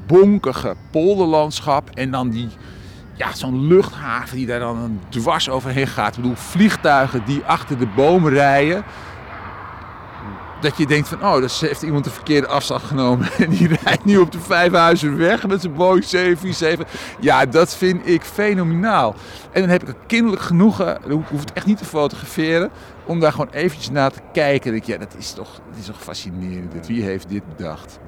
bonkige 0.06 0.74
polderlandschap 0.90 1.90
en 1.90 2.10
dan 2.10 2.30
die. 2.30 2.48
Ja, 3.22 3.34
zo'n 3.34 3.66
luchthaven 3.66 4.36
die 4.36 4.46
daar 4.46 4.58
dan 4.58 5.00
dwars 5.08 5.48
overheen 5.48 5.86
gaat. 5.86 6.16
Ik 6.16 6.22
bedoel, 6.22 6.36
vliegtuigen 6.36 7.24
die 7.24 7.42
achter 7.44 7.78
de 7.78 7.86
bomen 7.86 8.32
rijden. 8.32 8.84
Dat 10.60 10.76
je 10.76 10.86
denkt 10.86 11.08
van, 11.08 11.24
oh, 11.24 11.34
dus 11.34 11.60
heeft 11.60 11.82
iemand 11.82 12.04
de 12.04 12.10
verkeerde 12.10 12.46
afslag 12.46 12.88
genomen. 12.88 13.28
En 13.38 13.50
die 13.50 13.68
rijdt 13.82 14.04
nu 14.04 14.16
op 14.18 14.32
de 14.32 14.40
Vijfhuizen 14.40 15.16
weg 15.16 15.46
met 15.46 15.60
zijn 15.60 15.74
Boeing 15.74 16.04
747. 16.04 17.16
Ja, 17.20 17.46
dat 17.46 17.74
vind 17.74 18.08
ik 18.08 18.22
fenomenaal. 18.22 19.14
En 19.52 19.60
dan 19.60 19.70
heb 19.70 19.82
ik 19.82 19.88
een 19.88 20.06
kinderlijk 20.06 20.42
genoegen, 20.42 20.98
hoef 21.08 21.40
het 21.40 21.52
echt 21.52 21.66
niet 21.66 21.78
te 21.78 21.84
fotograferen, 21.84 22.70
om 23.04 23.20
daar 23.20 23.32
gewoon 23.32 23.50
eventjes 23.50 23.90
naar 23.90 24.10
te 24.10 24.20
kijken. 24.32 24.74
Ik, 24.74 24.84
ja, 24.84 24.98
dat 24.98 25.14
is 25.18 25.32
toch, 25.32 25.60
dat 25.70 25.78
is 25.78 25.86
toch 25.86 26.02
fascinerend. 26.02 26.86
Wie 26.86 27.02
heeft 27.02 27.28
dit 27.28 27.42
bedacht? 27.56 27.98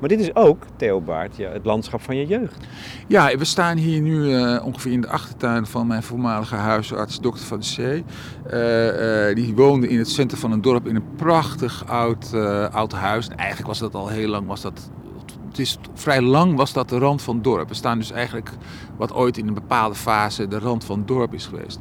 Maar 0.00 0.08
dit 0.08 0.20
is 0.20 0.34
ook, 0.34 0.62
Theo 0.76 1.00
Baart, 1.00 1.36
ja, 1.36 1.50
het 1.50 1.64
landschap 1.64 2.02
van 2.02 2.16
je 2.16 2.26
jeugd. 2.26 2.56
Ja, 3.06 3.36
we 3.36 3.44
staan 3.44 3.76
hier 3.76 4.00
nu 4.00 4.34
eh, 4.34 4.64
ongeveer 4.64 4.92
in 4.92 5.00
de 5.00 5.08
achtertuin 5.08 5.66
van 5.66 5.86
mijn 5.86 6.02
voormalige 6.02 6.54
huisarts, 6.54 7.20
dokter 7.20 7.46
Van 7.46 7.58
de 7.58 7.64
Zee. 7.64 8.04
Eh, 8.46 9.28
eh, 9.28 9.36
die 9.36 9.54
woonde 9.54 9.88
in 9.88 9.98
het 9.98 10.08
centrum 10.08 10.40
van 10.40 10.52
een 10.52 10.60
dorp 10.60 10.86
in 10.86 10.96
een 10.96 11.14
prachtig 11.16 11.86
oud, 11.86 12.34
oud 12.72 12.92
huis. 12.92 13.28
En 13.28 13.36
eigenlijk 13.36 13.68
was 13.68 13.78
dat 13.78 13.94
al 13.94 14.08
heel 14.08 14.28
lang, 14.28 14.46
was 14.46 14.60
dat, 14.60 14.90
het 15.48 15.58
is 15.58 15.78
vrij 15.94 16.22
lang 16.22 16.56
was 16.56 16.72
dat 16.72 16.88
de 16.88 16.98
rand 16.98 17.22
van 17.22 17.34
het 17.34 17.44
dorp. 17.44 17.68
We 17.68 17.74
staan 17.74 17.98
dus 17.98 18.10
eigenlijk 18.10 18.50
wat 18.96 19.12
ooit 19.12 19.38
in 19.38 19.48
een 19.48 19.54
bepaalde 19.54 19.94
fase 19.94 20.48
de 20.48 20.58
rand 20.58 20.84
van 20.84 20.98
het 20.98 21.08
dorp 21.08 21.34
is 21.34 21.46
geweest. 21.46 21.78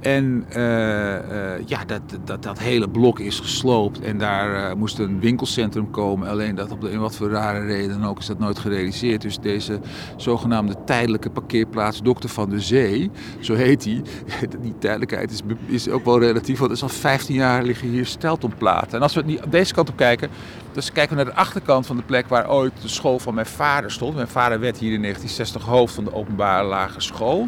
En 0.00 0.44
eh, 0.48 1.54
eh, 1.54 1.62
ja, 1.66 1.84
dat, 1.84 2.00
dat, 2.24 2.42
dat 2.42 2.58
hele 2.58 2.88
blok 2.88 3.18
is 3.18 3.40
gesloopt 3.40 4.00
en 4.00 4.18
daar 4.18 4.70
eh, 4.70 4.76
moest 4.76 4.98
een 4.98 5.20
winkelcentrum 5.20 5.90
komen. 5.90 6.28
Alleen 6.28 6.54
dat 6.54 6.70
op 6.70 6.80
de 6.80 6.90
een 6.90 7.00
wat 7.00 7.16
voor 7.16 7.30
rare 7.30 7.66
reden 7.66 8.00
dan 8.00 8.08
ook 8.08 8.18
is 8.18 8.26
dat 8.26 8.38
nooit 8.38 8.58
gerealiseerd. 8.58 9.22
Dus 9.22 9.38
deze 9.38 9.80
zogenaamde 10.16 10.74
tijdelijke 10.84 11.30
parkeerplaats 11.30 12.02
Dokter 12.02 12.28
van 12.28 12.50
de 12.50 12.60
Zee, 12.60 13.10
zo 13.40 13.54
heet 13.54 13.82
die. 13.82 14.02
Die 14.60 14.78
tijdelijkheid 14.78 15.30
is, 15.30 15.40
is 15.66 15.88
ook 15.88 16.04
wel 16.04 16.18
relatief, 16.18 16.58
want 16.58 16.70
er 16.70 16.76
is 16.76 16.82
al 16.82 16.88
15 16.88 17.34
jaar 17.34 17.62
liggen 17.62 17.88
hier 17.88 18.06
steltonplaten. 18.06 18.92
En 18.92 19.02
als 19.02 19.14
we 19.14 19.22
niet 19.22 19.42
deze 19.50 19.74
kant 19.74 19.88
op 19.88 19.96
kijken, 19.96 20.28
dus 20.72 20.92
kijken 20.92 21.16
we 21.16 21.22
naar 21.22 21.32
de 21.32 21.40
achterkant 21.40 21.86
van 21.86 21.96
de 21.96 22.02
plek 22.02 22.28
waar 22.28 22.50
ooit 22.50 22.72
de 22.82 22.88
school 22.88 23.18
van 23.18 23.34
mijn 23.34 23.46
vader 23.46 23.90
stond. 23.90 24.14
Mijn 24.14 24.28
vader 24.28 24.60
werd 24.60 24.78
hier 24.78 24.92
in 24.92 25.02
1960 25.02 25.62
hoofd 25.62 25.94
van 25.94 26.04
de 26.04 26.14
openbare 26.14 26.66
lagere 26.66 27.00
school. 27.00 27.46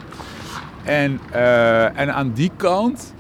En, 0.85 1.21
eh, 1.33 1.99
en 1.99 2.15
aan 2.15 2.33
die 2.33 2.51
kant, 2.57 3.15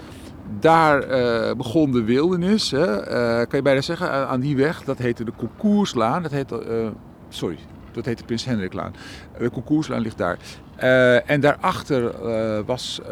daar 0.59 1.03
eh, 1.03 1.57
begon 1.57 1.93
de 1.93 2.05
wildernis. 2.05 2.71
Hè. 2.71 3.01
Eh, 3.01 3.37
kan 3.37 3.59
je 3.59 3.63
bijna 3.63 3.81
zeggen, 3.81 4.29
aan 4.29 4.41
die 4.41 4.57
weg, 4.57 4.85
dat 4.85 4.99
heette 4.99 5.25
de 5.25 5.33
Concourslaan. 5.37 6.23
Dat 6.23 6.31
heette, 6.31 6.65
eh, 6.65 6.89
sorry, 7.29 7.59
Dat 7.93 8.05
heet 8.05 8.19
de 8.19 8.25
Prins 8.25 8.45
Hendriklaan. 8.45 8.95
De 9.39 9.51
concourslaan 9.51 10.01
ligt 10.01 10.19
daar. 10.19 10.39
En 11.27 11.41
daarachter 11.41 12.15
uh, 12.25 12.61
was, 12.67 13.01
uh, 13.03 13.09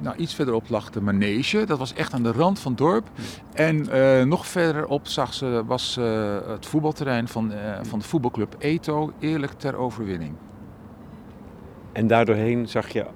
nou 0.00 0.16
iets 0.16 0.34
verderop 0.34 0.68
lag 0.68 0.90
de 0.90 1.00
manege. 1.00 1.64
Dat 1.64 1.78
was 1.78 1.94
echt 1.94 2.12
aan 2.12 2.22
de 2.22 2.32
rand 2.32 2.58
van 2.58 2.72
het 2.72 2.80
dorp. 2.80 3.08
En 3.54 3.88
nog 4.28 4.46
verderop 4.46 5.06
zag 5.06 5.34
ze, 5.34 5.62
was 5.66 5.98
het 6.46 6.66
voetbalterrein 6.66 7.28
van, 7.28 7.52
van 7.82 7.98
de 7.98 8.04
voetbalclub 8.04 8.54
Eto, 8.58 9.12
eerlijk 9.18 9.52
ter 9.52 9.76
overwinning. 9.76 10.32
En 11.92 12.06
daardoorheen 12.06 12.68
zag 12.68 12.88
je 12.88 13.06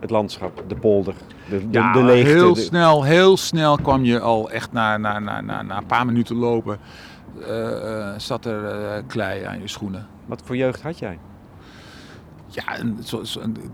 het 0.00 0.10
landschap, 0.10 0.64
de 0.68 0.74
polder, 0.74 1.14
de, 1.48 1.58
de, 1.58 1.66
ja, 1.70 1.92
de 1.92 2.02
leegte. 2.02 2.30
heel 2.32 2.54
de- 2.54 2.60
snel, 2.60 3.02
heel 3.04 3.36
snel 3.36 3.76
kwam 3.76 4.04
je 4.04 4.20
al 4.20 4.50
echt 4.50 4.72
na, 4.72 4.96
na, 4.96 5.18
na, 5.18 5.40
na, 5.40 5.62
na 5.62 5.76
een 5.76 5.86
paar 5.86 6.06
minuten 6.06 6.36
lopen, 6.36 6.78
eh, 7.46 8.08
eh, 8.08 8.14
zat 8.18 8.44
er 8.44 8.64
eh, 8.64 9.02
klei 9.06 9.44
aan 9.44 9.60
je 9.60 9.68
schoenen. 9.68 10.06
Wat 10.26 10.42
voor 10.44 10.56
jeugd 10.56 10.82
had 10.82 10.98
jij? 10.98 11.18
Ja, 12.46 12.76
en 12.78 12.96
zo, 13.04 13.22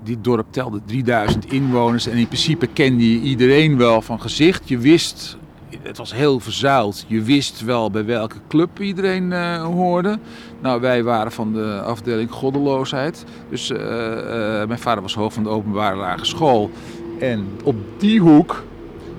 dit 0.03 0.25
dorp 0.25 0.47
telde 0.51 0.81
3000 0.85 1.53
inwoners 1.53 2.07
en 2.07 2.17
in 2.17 2.27
principe 2.27 2.67
kende 2.67 3.12
je 3.12 3.21
iedereen 3.21 3.77
wel 3.77 4.03
van 4.03 4.21
gezicht. 4.21 4.69
Je 4.69 4.79
wist, 4.79 5.37
het 5.83 5.96
was 5.96 6.12
heel 6.12 6.40
verzuild, 6.40 7.05
je 7.07 7.22
wist 7.22 7.64
wel 7.64 7.90
bij 7.90 8.05
welke 8.05 8.37
club 8.48 8.81
iedereen 8.81 9.33
eh, 9.33 9.62
hoorde. 9.64 10.18
Nou, 10.61 10.81
wij 10.81 11.02
waren 11.02 11.33
van 11.33 11.52
de 11.52 11.81
afdeling 11.85 12.31
goddeloosheid. 12.31 13.24
Dus 13.50 13.70
eh, 13.70 14.61
eh, 14.61 14.68
mijn 14.68 14.81
vader 14.81 15.02
was 15.02 15.14
hoofd 15.14 15.35
van 15.35 15.42
de 15.42 15.48
openbare 15.48 15.96
lagere 15.96 16.24
school. 16.24 16.70
En 17.18 17.48
op 17.64 17.76
die 17.96 18.20
hoek, 18.20 18.64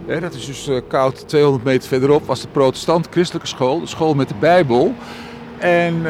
hè, 0.05 0.19
dat 0.19 0.33
is 0.33 0.45
dus 0.45 0.69
koud 0.87 1.27
200 1.27 1.63
meter 1.63 1.87
verderop, 1.87 2.25
was 2.25 2.41
de 2.41 2.47
protestant-christelijke 2.47 3.47
school. 3.47 3.79
De 3.79 3.87
school 3.87 4.13
met 4.13 4.27
de 4.27 4.35
Bijbel. 4.39 4.93
En, 5.57 6.05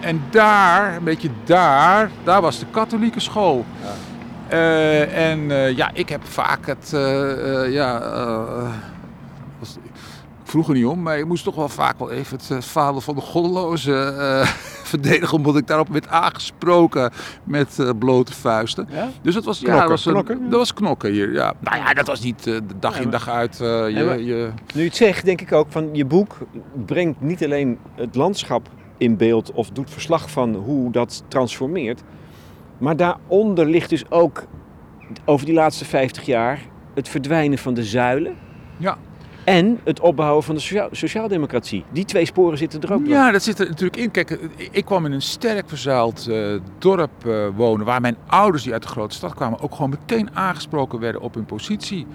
en 0.00 0.22
daar, 0.30 0.96
een 0.96 1.04
beetje 1.04 1.30
daar, 1.44 2.10
daar 2.24 2.40
was 2.40 2.58
de 2.58 2.66
katholieke 2.70 3.20
school. 3.20 3.64
Eh, 4.48 5.30
en 5.30 5.48
ja, 5.76 5.90
ik 5.92 6.08
heb 6.08 6.20
vaak 6.24 6.66
het, 6.66 6.90
ja, 7.70 8.02
was- 9.58 9.76
ik 10.44 10.52
vroeg 10.52 10.68
er 10.68 10.74
niet 10.74 10.84
om, 10.86 11.02
maar 11.02 11.18
ik 11.18 11.26
moest 11.26 11.44
toch 11.44 11.54
wel 11.54 11.68
vaak 11.68 11.98
wel 11.98 12.10
even 12.10 12.36
het 12.36 12.50
eh, 12.50 12.58
falen 12.60 13.02
van 13.02 13.14
de 13.14 13.20
goddeloze 13.20 13.94
eh, 13.94 14.46
verdedigen, 14.92 15.36
omdat 15.36 15.56
ik 15.56 15.66
daarop 15.66 15.88
werd 15.88 16.08
aangesproken 16.08 17.10
met 17.44 17.78
eh, 17.78 17.90
blote 17.98 18.32
vuisten. 18.32 18.88
Ja? 18.90 19.08
Dus 19.22 19.34
dat 19.34 19.44
was, 19.44 19.58
ja, 19.58 19.64
Knokken, 19.64 19.88
dat 19.88 19.96
was, 19.96 20.06
een- 20.06 20.12
knokken? 20.12 20.50
dat 20.50 20.58
was 20.58 20.74
knokken 20.74 21.12
hier. 21.12 21.32
Ja. 21.32 21.54
Nou 21.60 21.76
ja, 21.76 21.92
dat 21.94 22.06
was 22.06 22.20
niet 22.20 22.42
de 22.44 22.62
dag 22.80 22.96
Ja, 22.96 23.02
in 23.02 23.10
dag 23.10 23.28
uit. 23.28 23.56
je, 23.58 23.64
Ja, 23.94 24.12
je, 24.12 24.50
Nu 24.74 24.80
je 24.80 24.86
het 24.86 24.96
zegt, 24.96 25.24
denk 25.24 25.40
ik 25.40 25.52
ook 25.52 25.66
van 25.70 25.88
je 25.92 26.04
boek 26.04 26.36
brengt 26.86 27.20
niet 27.20 27.44
alleen 27.44 27.78
het 27.94 28.14
landschap 28.14 28.68
in 28.98 29.16
beeld 29.16 29.52
of 29.52 29.70
doet 29.70 29.90
verslag 29.90 30.30
van 30.30 30.54
hoe 30.54 30.90
dat 30.92 31.24
transformeert. 31.28 32.02
Maar 32.78 32.96
daaronder 32.96 33.66
ligt 33.66 33.88
dus 33.90 34.10
ook 34.10 34.44
over 35.24 35.46
die 35.46 35.54
laatste 35.54 35.84
50 35.84 36.26
jaar 36.26 36.60
het 36.94 37.08
verdwijnen 37.08 37.58
van 37.58 37.74
de 37.74 37.84
zuilen 37.84 38.34
ja. 38.76 38.96
En 39.46 39.80
het 39.84 40.00
opbouwen 40.00 40.42
van 40.42 40.54
de 40.54 40.60
sociaal- 40.60 40.88
sociaaldemocratie. 40.90 41.84
Die 41.92 42.04
twee 42.04 42.24
sporen 42.24 42.58
zitten 42.58 42.80
er 42.80 42.92
ook 42.92 43.00
nog. 43.00 43.08
Ja, 43.08 43.30
dat 43.30 43.42
zit 43.42 43.58
er 43.58 43.68
natuurlijk 43.68 43.96
in. 43.96 44.10
Kijk, 44.10 44.38
ik 44.70 44.84
kwam 44.84 45.06
in 45.06 45.12
een 45.12 45.22
sterk 45.22 45.68
verzuild 45.68 46.26
eh, 46.28 46.54
dorp 46.78 47.26
eh, 47.26 47.46
wonen. 47.56 47.86
Waar 47.86 48.00
mijn 48.00 48.16
ouders, 48.26 48.62
die 48.62 48.72
uit 48.72 48.82
de 48.82 48.88
grote 48.88 49.14
stad 49.14 49.34
kwamen, 49.34 49.60
ook 49.60 49.74
gewoon 49.74 49.90
meteen 49.90 50.28
aangesproken 50.32 50.98
werden 50.98 51.20
op 51.20 51.34
hun 51.34 51.44
positie. 51.44 52.06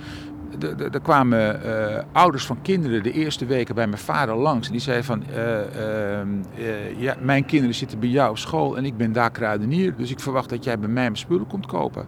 Er 0.91 1.01
kwamen 1.01 1.63
eh, 1.63 2.03
ouders 2.11 2.45
van 2.45 2.61
kinderen 2.61 3.03
de 3.03 3.11
eerste 3.11 3.45
weken 3.45 3.75
bij 3.75 3.87
mijn 3.87 4.01
vader 4.01 4.35
langs. 4.35 4.65
En 4.67 4.71
die 4.71 4.81
zeiden 4.81 5.05
van, 5.05 5.23
eh, 5.23 6.19
ehm, 6.19 6.27
eh, 6.57 7.01
ja, 7.01 7.15
mijn 7.21 7.45
kinderen 7.45 7.75
zitten 7.75 7.99
bij 7.99 8.09
jou 8.09 8.29
op 8.29 8.37
school 8.37 8.77
en 8.77 8.85
ik 8.85 8.97
ben 8.97 9.11
daar 9.11 9.31
kruidenier. 9.31 9.93
Dus 9.97 10.11
ik 10.11 10.19
verwacht 10.19 10.49
dat 10.49 10.63
jij 10.63 10.79
bij 10.79 10.89
mij 10.89 11.03
mijn 11.03 11.17
spullen 11.17 11.47
komt 11.47 11.65
kopen. 11.65 12.05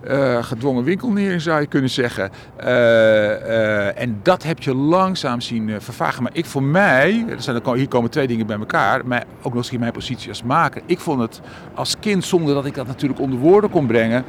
Eh, 0.00 0.42
gedwongen 0.42 0.84
winkelnering 0.84 1.42
zou 1.42 1.60
je 1.60 1.66
kunnen 1.66 1.90
zeggen. 1.90 2.30
Eh, 2.56 3.86
eh, 3.86 4.00
en 4.00 4.20
dat 4.22 4.42
heb 4.42 4.62
je 4.62 4.74
langzaam 4.74 5.40
zien 5.40 5.80
vervagen. 5.80 6.22
Maar 6.22 6.32
ik 6.34 6.46
voor 6.46 6.62
mij, 6.62 7.24
er 7.28 7.42
zijn, 7.42 7.62
er 7.62 7.74
hier 7.74 7.88
komen 7.88 8.10
twee 8.10 8.26
dingen 8.26 8.46
bij 8.46 8.58
elkaar. 8.58 9.06
Maar 9.06 9.24
ook 9.42 9.54
nog 9.54 9.62
eens 9.62 9.80
mijn 9.80 9.92
positie 9.92 10.28
als 10.28 10.42
maker. 10.42 10.82
Ik 10.86 10.98
vond 10.98 11.20
het 11.20 11.40
als 11.74 11.96
kind, 12.00 12.24
zonder 12.24 12.54
dat 12.54 12.66
ik 12.66 12.74
dat 12.74 12.86
natuurlijk 12.86 13.20
onder 13.20 13.38
woorden 13.38 13.70
kon 13.70 13.86
brengen, 13.86 14.24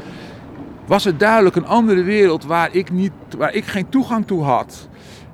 was 0.86 1.04
het 1.04 1.20
duidelijk 1.20 1.56
een 1.56 1.68
andere 1.68 2.04
wereld 2.04 2.46
waar 2.46 2.70
ik, 2.72 2.92
niet, 2.92 3.12
waar 3.38 3.54
ik 3.54 3.66
geen 3.66 3.90
toegang 3.90 4.28
toe 4.28 4.44
had. 4.44 4.88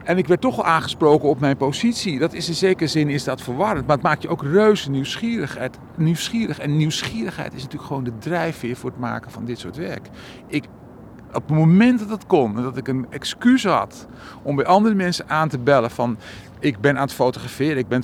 En 0.06 0.18
ik 0.18 0.28
werd 0.28 0.42
toch 0.42 0.64
aangesproken 0.64 1.30
op 1.30 1.40
mijn 1.40 1.58
positie. 1.58 2.20
Dat 2.20 2.34
is 2.34 2.48
in 2.48 2.54
zekere 2.54 2.90
zin 2.90 3.10
is 3.10 3.24
dat 3.24 3.42
verwarrend. 3.42 3.88
Maar 3.88 3.96
het 3.96 4.06
maakt 4.06 4.22
je 4.22 4.28
ook 4.28 4.44
reuze 4.44 4.90
nieuwsgierigheid, 4.90 5.78
nieuwsgierig. 5.96 6.60
En 6.60 6.78
nieuwsgierigheid 6.78 7.54
is 7.54 7.62
natuurlijk 7.62 7.88
gewoon 7.88 8.04
de 8.04 8.18
drijfveer 8.18 8.76
voor 8.76 8.90
het 8.90 9.00
maken 9.00 9.32
van 9.32 9.46
dit 9.46 9.60
soort 9.60 9.76
werk. 9.76 10.10
Ik, 10.48 10.66
op 11.28 11.48
het 11.48 11.58
moment 11.58 12.00
dat 12.00 12.10
het 12.10 12.26
kon 12.26 12.58
en 12.58 12.64
dat 12.64 12.78
ik 12.78 12.88
een 12.88 13.06
excuus 13.10 13.64
had 13.64 14.08
om 14.44 14.56
bij 14.56 14.66
andere 14.66 14.96
mensen 14.96 15.30
aan 15.30 15.50
te 15.50 15.60
bellen 15.60 15.92
van... 15.92 16.18
Ik 16.60 16.80
ben 16.80 16.96
aan 16.96 17.02
het 17.02 17.14
fotograferen, 17.14 17.78
ik 17.78 17.88
ben 17.88 18.04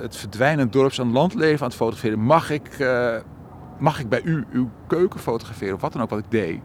het 0.00 0.16
verdwijnend 0.16 0.72
dorps- 0.72 0.98
en 0.98 1.12
landleven 1.12 1.60
aan 1.60 1.66
het 1.66 1.76
fotograferen. 1.76 2.20
Mag 2.20 2.50
ik, 2.50 2.68
eh, 2.68 3.14
mag 3.78 4.00
ik 4.00 4.08
bij 4.08 4.22
u 4.22 4.44
uw 4.52 4.70
keuken 4.86 5.20
fotograferen 5.20 5.74
of 5.74 5.80
wat 5.80 5.92
dan 5.92 6.02
ook 6.02 6.10
wat 6.10 6.18
ik 6.18 6.30
deed? 6.30 6.60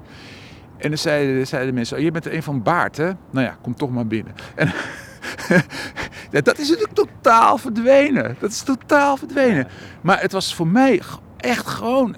En 0.81 0.89
dan 0.89 0.97
zeiden, 0.97 1.47
zeiden 1.47 1.73
mensen, 1.73 1.97
oh, 1.97 2.03
je 2.03 2.11
bent 2.11 2.25
er 2.25 2.33
een 2.33 2.43
van 2.43 2.63
Baart 2.63 2.97
hè? 2.97 3.11
Nou 3.31 3.45
ja, 3.45 3.57
kom 3.61 3.75
toch 3.75 3.89
maar 3.91 4.07
binnen. 4.07 4.33
En, 4.55 4.67
ja, 6.31 6.41
dat 6.41 6.57
is 6.59 6.69
natuurlijk 6.69 6.93
totaal 6.95 7.57
verdwenen. 7.57 8.35
Dat 8.39 8.51
is 8.51 8.61
totaal 8.61 9.17
verdwenen. 9.17 9.67
Maar 10.01 10.21
het 10.21 10.31
was 10.31 10.55
voor 10.55 10.67
mij 10.67 11.01
echt 11.37 11.67
gewoon 11.67 12.15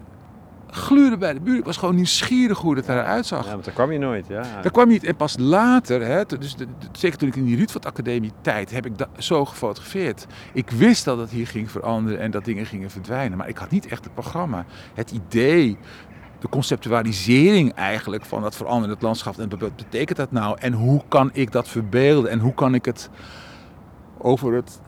gluren 0.69 1.19
bij 1.19 1.33
de 1.33 1.39
buurt. 1.39 1.59
Ik 1.59 1.65
was 1.65 1.77
gewoon 1.77 1.95
nieuwsgierig 1.95 2.57
hoe 2.59 2.75
het 2.75 2.89
eruit 2.89 3.25
zag. 3.25 3.45
Ja, 3.45 3.51
want 3.51 3.65
daar 3.65 3.73
kwam 3.73 3.91
je 3.91 3.99
nooit. 3.99 4.27
Ja. 4.27 4.41
Daar 4.61 4.71
kwam 4.71 4.87
niet. 4.87 5.03
En 5.03 5.15
pas 5.15 5.35
later, 5.39 6.01
hè, 6.05 6.25
dus 6.25 6.55
de, 6.55 6.65
de- 6.65 6.87
zeker 6.91 7.17
toen 7.17 7.27
ik 7.27 7.35
in 7.35 7.45
die 7.45 7.55
Rietveld 7.55 7.85
Academie 7.85 8.31
tijd, 8.41 8.71
heb 8.71 8.85
ik 8.85 8.97
dat 8.97 9.09
zo 9.17 9.45
gefotografeerd. 9.45 10.25
Ik 10.53 10.69
wist 10.69 11.05
dat 11.05 11.17
het 11.17 11.29
hier 11.29 11.47
ging 11.47 11.71
veranderen 11.71 12.19
en 12.19 12.31
dat 12.31 12.45
dingen 12.45 12.65
gingen 12.65 12.89
verdwijnen. 12.89 13.37
Maar 13.37 13.49
ik 13.49 13.57
had 13.57 13.69
niet 13.71 13.87
echt 13.87 14.03
het 14.03 14.13
programma, 14.13 14.65
het 14.93 15.11
idee, 15.11 15.77
de 16.43 16.49
conceptualisering 16.49 17.73
eigenlijk 17.73 18.25
van 18.25 18.41
dat 18.41 18.55
veranderend 18.55 19.01
landschap. 19.01 19.37
En 19.37 19.49
wat 19.59 19.75
betekent 19.75 20.17
dat 20.17 20.31
nou? 20.31 20.57
En 20.59 20.73
hoe 20.73 21.01
kan 21.07 21.29
ik 21.33 21.51
dat 21.51 21.67
verbeelden? 21.67 22.31
En 22.31 22.39
hoe 22.39 22.53
kan 22.53 22.73
ik 22.73 22.85
het 22.85 23.09
over 24.17 24.53
het 24.53 24.81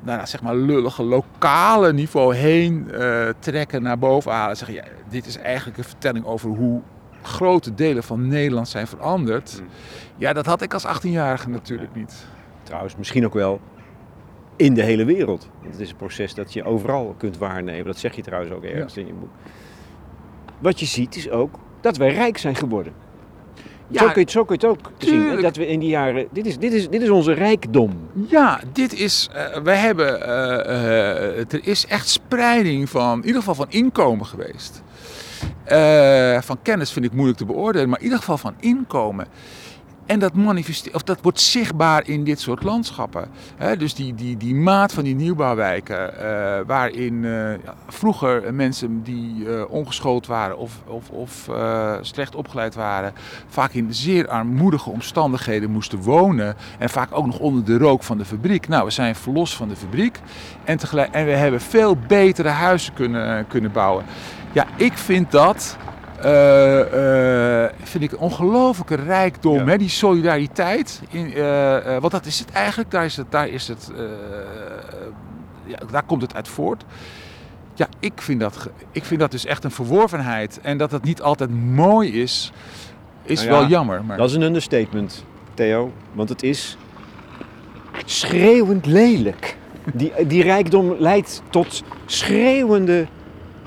nou, 0.00 0.18
ja, 0.18 0.26
zeg 0.26 0.42
maar 0.42 0.56
lullige 0.56 1.02
lokale 1.02 1.92
niveau 1.92 2.34
heen 2.34 2.90
eh, 2.92 3.28
trekken, 3.38 3.82
naar 3.82 3.98
boven 3.98 4.32
halen. 4.32 4.56
Zeggen, 4.56 4.76
ja, 4.76 4.84
dit 5.08 5.26
is 5.26 5.36
eigenlijk 5.36 5.78
een 5.78 5.84
vertelling 5.84 6.24
over 6.24 6.50
hoe 6.50 6.80
grote 7.22 7.74
delen 7.74 8.02
van 8.02 8.28
Nederland 8.28 8.68
zijn 8.68 8.86
veranderd. 8.86 9.54
Hmm. 9.58 9.68
Ja, 10.16 10.32
dat 10.32 10.46
had 10.46 10.62
ik 10.62 10.74
als 10.74 10.86
18-jarige 10.86 11.48
natuurlijk 11.48 11.94
niet. 11.94 12.26
Trouwens, 12.62 12.96
misschien 12.96 13.24
ook 13.24 13.34
wel 13.34 13.60
in 14.56 14.74
de 14.74 14.82
hele 14.82 15.04
wereld. 15.04 15.48
Want 15.60 15.72
het 15.72 15.80
is 15.80 15.90
een 15.90 15.96
proces 15.96 16.34
dat 16.34 16.52
je 16.52 16.64
overal 16.64 17.14
kunt 17.18 17.38
waarnemen. 17.38 17.86
Dat 17.86 17.98
zeg 17.98 18.16
je 18.16 18.22
trouwens 18.22 18.52
ook 18.52 18.64
ergens 18.64 18.96
in 18.96 19.06
je 19.06 19.12
boek. 19.12 19.30
Wat 20.58 20.80
je 20.80 20.86
ziet 20.86 21.16
is 21.16 21.30
ook 21.30 21.54
dat 21.80 21.96
wij 21.96 22.12
rijk 22.14 22.38
zijn 22.38 22.54
geworden. 22.56 22.92
Ja, 23.88 23.98
zo, 24.00 24.04
kun 24.06 24.14
je, 24.14 24.20
het- 24.20 24.30
zo 24.30 24.44
kun 24.44 24.56
je 24.60 24.66
het 24.66 24.78
ook 24.78 24.92
zien. 24.98 25.40
Dat 25.42 25.56
we 25.56 25.66
in 25.66 25.80
die 25.80 25.88
jaren. 25.88 26.26
Dit 26.32 26.46
is, 26.46 26.58
dit 26.58 26.72
is, 26.72 26.88
dit 26.88 27.02
is 27.02 27.10
onze 27.10 27.32
rijkdom. 27.32 27.92
Ja, 28.28 28.60
dit 28.72 28.92
is. 28.92 29.28
wij 29.62 29.76
hebben. 29.76 30.22
eh, 30.26 31.38
eh, 31.38 31.52
er 31.52 31.60
is 31.66 31.86
echt 31.86 32.08
spreiding 32.08 32.90
van. 32.90 33.18
In 33.18 33.24
ieder 33.26 33.38
geval 33.40 33.54
van 33.54 33.66
inkomen 33.68 34.26
geweest. 34.26 34.82
Van 36.46 36.58
kennis 36.62 36.92
vind 36.92 37.04
ik 37.04 37.12
moeilijk 37.12 37.38
te 37.38 37.44
beoordelen, 37.44 37.88
maar 37.88 37.98
in 37.98 38.04
ieder 38.04 38.18
geval 38.18 38.38
van 38.38 38.54
inkomen. 38.60 39.26
En 40.06 40.18
dat, 40.18 40.32
of 40.92 41.02
dat 41.02 41.18
wordt 41.22 41.40
zichtbaar 41.40 42.08
in 42.08 42.24
dit 42.24 42.40
soort 42.40 42.62
landschappen. 42.62 43.28
Dus 43.78 43.94
die, 43.94 44.14
die, 44.14 44.36
die 44.36 44.54
maat 44.54 44.92
van 44.92 45.04
die 45.04 45.14
nieuwbouwwijken, 45.14 46.18
eh, 46.18 46.60
waarin 46.66 47.24
eh, 47.24 47.70
vroeger 47.88 48.54
mensen 48.54 49.02
die 49.02 49.48
eh, 49.48 49.70
ongeschoold 49.70 50.26
waren 50.26 50.58
of, 50.58 50.72
of, 50.86 51.10
of 51.10 51.50
slecht 52.00 52.34
opgeleid 52.34 52.74
waren, 52.74 53.12
vaak 53.48 53.72
in 53.72 53.94
zeer 53.94 54.28
armoedige 54.28 54.90
omstandigheden 54.90 55.70
moesten 55.70 55.98
wonen. 55.98 56.56
En 56.78 56.90
vaak 56.90 57.08
ook 57.10 57.26
nog 57.26 57.38
onder 57.38 57.64
de 57.64 57.78
rook 57.78 58.02
van 58.02 58.18
de 58.18 58.24
fabriek. 58.24 58.68
Nou, 58.68 58.84
we 58.84 58.90
zijn 58.90 59.14
verlost 59.14 59.54
van 59.54 59.68
de 59.68 59.76
fabriek. 59.76 60.20
En, 60.64 60.76
tegelijk, 60.76 61.10
en 61.12 61.24
we 61.24 61.32
hebben 61.32 61.60
veel 61.60 61.96
betere 62.06 62.48
huizen 62.48 62.94
kunnen, 62.94 63.46
kunnen 63.46 63.72
bouwen. 63.72 64.04
Ja, 64.52 64.66
ik 64.76 64.92
vind 64.92 65.30
dat 65.30 65.76
vind 67.82 68.04
ik 68.04 68.12
een 68.12 68.18
ongelofelijke 68.18 68.94
rijkdom, 68.94 69.56
Ja. 69.56 69.64
hè? 69.64 69.78
die 69.78 69.88
solidariteit. 69.88 71.02
In, 71.10 71.32
eh, 71.32 71.76
eh, 71.76 72.00
want 72.00 72.12
dat 72.12 72.26
is 72.26 72.38
het 72.38 72.50
eigenlijk, 72.50 72.90
daar, 72.90 73.04
is 73.04 73.16
het, 73.16 73.30
daar, 73.30 73.48
is 73.48 73.68
het, 73.68 73.90
eh, 73.96 74.02
ja, 75.64 75.78
daar 75.90 76.02
komt 76.02 76.22
het 76.22 76.34
uit 76.34 76.48
voort. 76.48 76.84
Ja, 77.74 77.88
ik 78.00 78.22
vind, 78.22 78.40
dat, 78.40 78.68
ik 78.90 79.04
vind 79.04 79.20
dat 79.20 79.30
dus 79.30 79.44
echt 79.44 79.64
een 79.64 79.70
verworvenheid. 79.70 80.60
En 80.62 80.78
dat 80.78 80.90
het 80.90 81.04
niet 81.04 81.22
altijd 81.22 81.50
mooi 81.64 82.22
is, 82.22 82.52
is 83.22 83.38
Nou 83.38 83.52
ja, 83.52 83.58
wel 83.58 83.68
jammer. 83.68 84.04
Maar... 84.04 84.16
Dat 84.16 84.28
is 84.28 84.34
een 84.34 84.42
understatement, 84.42 85.24
Theo. 85.54 85.92
Want 86.12 86.28
het 86.28 86.42
is 86.42 86.76
schreeuwend 88.04 88.86
lelijk. 88.86 89.56
Die, 89.94 90.26
die 90.26 90.42
rijkdom 90.42 90.94
leidt 90.98 91.42
tot 91.50 91.82
schreeuwende, 92.06 93.06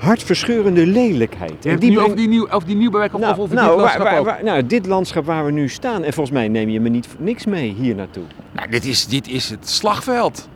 hartverscheurende 0.00 0.86
lelijkheid. 0.86 1.66
En 1.66 1.78
die 1.78 1.90
nu 1.90 1.96
brengt- 1.96 2.16
die, 2.16 2.28
nieuw, 2.28 2.48
over 2.50 2.68
die 2.68 2.76
nieuwbouwwijk 2.76 3.14
of, 3.14 3.20
nou, 3.20 3.32
of 3.32 3.38
over 3.38 3.54
nou, 3.54 3.68
dit 3.68 3.76
landschap 3.78 4.02
waar- 4.02 4.18
ook? 4.18 4.24
waar- 4.26 4.44
nou, 4.44 4.66
dit 4.66 4.86
landschap 4.86 5.24
waar 5.24 5.44
we 5.44 5.50
nu 5.52 5.68
staan. 5.68 6.02
En 6.02 6.12
volgens 6.12 6.36
mij 6.36 6.48
neem 6.48 6.68
je 6.68 6.80
me 6.80 6.88
niet 6.88 7.08
niks 7.18 7.46
mee 7.46 7.74
hier 7.78 7.94
naartoe. 7.94 8.22
Nou, 8.52 8.70
dit 8.70 8.84
is, 8.84 9.06
dit 9.06 9.28
is 9.28 9.50
het 9.50 9.68
slagveld. 9.68 10.48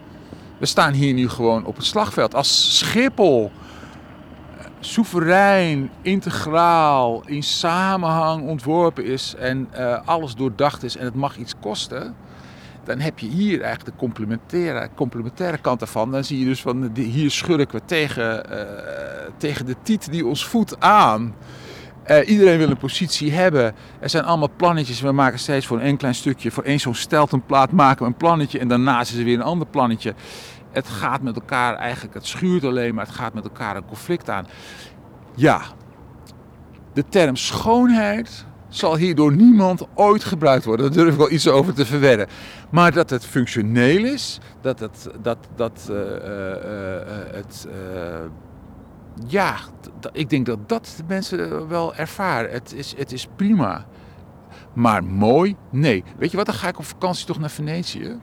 We 0.58 0.66
staan 0.66 0.92
hier 0.92 1.14
nu 1.14 1.28
gewoon 1.28 1.64
op 1.64 1.76
het 1.76 1.84
slagveld. 1.84 2.34
Als 2.34 2.78
Schiphol 2.78 3.50
soeverein, 4.80 5.90
integraal, 6.02 7.22
in 7.26 7.42
samenhang 7.42 8.46
ontworpen 8.48 9.04
is 9.04 9.34
en 9.38 9.68
eh, 9.70 9.98
alles 10.04 10.34
doordacht 10.34 10.82
is 10.82 10.96
en 10.96 11.04
het 11.04 11.14
mag 11.14 11.36
iets 11.36 11.54
kosten, 11.60 12.14
dan 12.84 13.00
heb 13.00 13.18
je 13.18 13.26
hier 13.26 13.60
eigenlijk 13.60 13.84
de 13.84 14.04
complementaire, 14.04 14.88
complementaire 14.94 15.58
kant 15.58 15.80
ervan. 15.80 16.10
Dan 16.10 16.24
zie 16.24 16.38
je 16.38 16.44
dus 16.44 16.60
van 16.60 16.90
hier 16.94 17.30
schurken 17.30 17.78
we 17.78 17.84
tegen, 17.84 18.50
eh, 18.50 19.30
tegen 19.36 19.66
de 19.66 19.76
tiet 19.82 20.10
die 20.10 20.26
ons 20.26 20.46
voedt 20.46 20.80
aan. 20.80 21.34
Eh, 22.04 22.28
iedereen 22.28 22.58
wil 22.58 22.70
een 22.70 22.76
positie 22.76 23.32
hebben. 23.32 23.74
Er 24.00 24.10
zijn 24.10 24.24
allemaal 24.24 24.50
plannetjes. 24.56 25.00
We 25.00 25.12
maken 25.12 25.38
steeds 25.38 25.66
voor 25.66 25.80
een 25.80 25.96
klein 25.96 26.14
stukje, 26.14 26.50
voor 26.50 26.62
één 26.62 26.80
zo'n 26.80 26.94
steltenplaat 26.94 27.72
maken 27.72 28.02
we 28.02 28.06
een 28.06 28.16
plannetje. 28.16 28.58
En 28.58 28.68
daarnaast 28.68 29.12
is 29.12 29.18
er 29.18 29.24
weer 29.24 29.34
een 29.34 29.42
ander 29.42 29.66
plannetje. 29.66 30.14
Het 30.72 30.88
gaat 30.88 31.22
met 31.22 31.34
elkaar 31.34 31.74
eigenlijk, 31.74 32.14
het 32.14 32.26
schuurt 32.26 32.64
alleen, 32.64 32.94
maar 32.94 33.06
het 33.06 33.14
gaat 33.14 33.34
met 33.34 33.44
elkaar 33.44 33.76
een 33.76 33.86
conflict 33.86 34.30
aan. 34.30 34.46
Ja, 35.34 35.60
de 36.92 37.04
term 37.08 37.36
schoonheid 37.36 38.46
zal 38.76 38.96
hier 38.96 39.14
door 39.14 39.36
niemand 39.36 39.86
ooit 39.94 40.24
gebruikt 40.24 40.64
worden. 40.64 40.86
Daar 40.86 40.94
durf 41.02 41.12
ik 41.12 41.18
wel 41.18 41.30
iets 41.30 41.48
over 41.48 41.74
te 41.74 41.86
verwedden. 41.86 42.26
Maar 42.70 42.92
dat 42.92 43.10
het 43.10 43.24
functioneel 43.24 44.04
is, 44.04 44.40
dat 44.60 44.80
het, 44.80 45.08
dat, 45.22 45.38
dat, 45.56 45.88
eh, 45.90 46.16
eh, 46.16 47.00
eh, 47.00 47.34
het 47.34 47.66
ja, 49.26 49.56
ik 50.12 50.30
denk 50.30 50.46
dat 50.46 50.68
dat 50.68 50.94
de 50.96 51.02
mensen 51.06 51.68
wel 51.68 51.94
ervaren. 51.94 52.50
Het 52.50 52.72
is, 52.76 52.94
het 52.96 53.12
is 53.12 53.28
prima. 53.36 53.86
Maar 54.72 55.04
mooi? 55.04 55.56
Nee. 55.70 56.04
Weet 56.18 56.30
je 56.30 56.36
wat, 56.36 56.46
dan 56.46 56.54
ga 56.54 56.68
ik 56.68 56.78
op 56.78 56.84
vakantie 56.84 57.26
toch 57.26 57.38
naar 57.38 57.50
Venetië. 57.50 58.16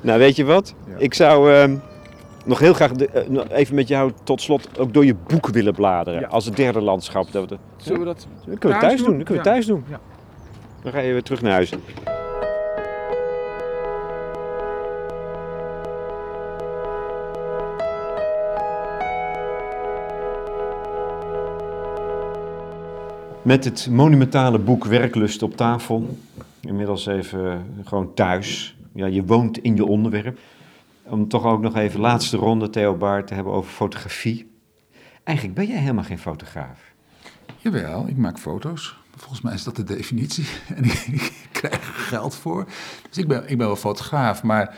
Nou, 0.00 0.18
weet 0.18 0.36
je 0.36 0.44
wat? 0.44 0.74
Ja. 0.86 0.96
Ik 0.98 1.14
zou 1.14 1.52
ehm, 1.52 1.76
nog 2.46 2.58
heel 2.58 2.74
graag 2.74 2.92
de- 2.92 3.08
eh, 3.08 3.58
even 3.58 3.74
met 3.74 3.88
jou 3.88 4.12
tot 4.22 4.40
slot 4.40 4.78
ook 4.78 4.94
door 4.94 5.04
je 5.04 5.14
boek 5.26 5.46
willen 5.48 5.74
bladeren. 5.74 6.20
Ja. 6.20 6.26
Als 6.26 6.44
het 6.44 6.56
derde 6.56 6.80
landschap. 6.80 7.32
Dat, 7.32 7.50
we 7.50 7.56
Zullen 7.76 7.98
we 8.00 8.04
dat... 8.06 8.26
dat 8.46 8.58
kunnen 8.58 8.78
we 8.78 8.84
Thuis 8.84 8.98
doen? 9.00 9.06
doen. 9.08 9.16
Dat 9.18 9.26
kunnen 9.26 9.44
we 9.44 9.50
thuis 9.50 9.66
doen. 9.66 9.84
Ja. 9.88 10.00
Dan 10.82 10.92
ga 10.92 10.98
je 10.98 11.12
weer 11.12 11.22
terug 11.22 11.42
naar 11.42 11.52
huis. 11.52 11.72
Met 23.42 23.64
het 23.64 23.88
monumentale 23.90 24.58
boek 24.58 24.84
Werklust 24.84 25.42
op 25.42 25.56
tafel. 25.56 26.16
Inmiddels 26.60 27.06
even 27.06 27.64
gewoon 27.84 28.14
thuis. 28.14 28.76
Ja, 28.94 29.06
je 29.06 29.24
woont 29.24 29.58
in 29.58 29.76
je 29.76 29.84
onderwerp. 29.84 30.38
Om 31.08 31.28
toch 31.28 31.44
ook 31.44 31.60
nog 31.60 31.76
even 31.76 32.00
laatste 32.00 32.36
ronde, 32.36 32.70
Theo 32.70 32.96
Baart, 32.96 33.26
te 33.26 33.34
hebben 33.34 33.52
over 33.52 33.70
fotografie. 33.70 34.50
Eigenlijk 35.24 35.56
ben 35.58 35.66
jij 35.66 35.78
helemaal 35.78 36.04
geen 36.04 36.18
fotograaf. 36.18 36.94
Jawel, 37.56 38.08
ik 38.08 38.16
maak 38.16 38.38
foto's. 38.38 38.96
Volgens 39.16 39.40
mij 39.40 39.54
is 39.54 39.64
dat 39.64 39.76
de 39.76 39.84
definitie. 39.84 40.46
En 40.76 40.84
ik, 40.84 40.92
ik 40.92 41.48
krijg 41.52 41.74
er 41.74 41.94
geld 41.94 42.34
voor. 42.34 42.64
Dus 43.08 43.18
ik 43.18 43.28
ben, 43.28 43.50
ik 43.50 43.58
ben 43.58 43.66
wel 43.66 43.76
fotograaf, 43.76 44.42
maar 44.42 44.76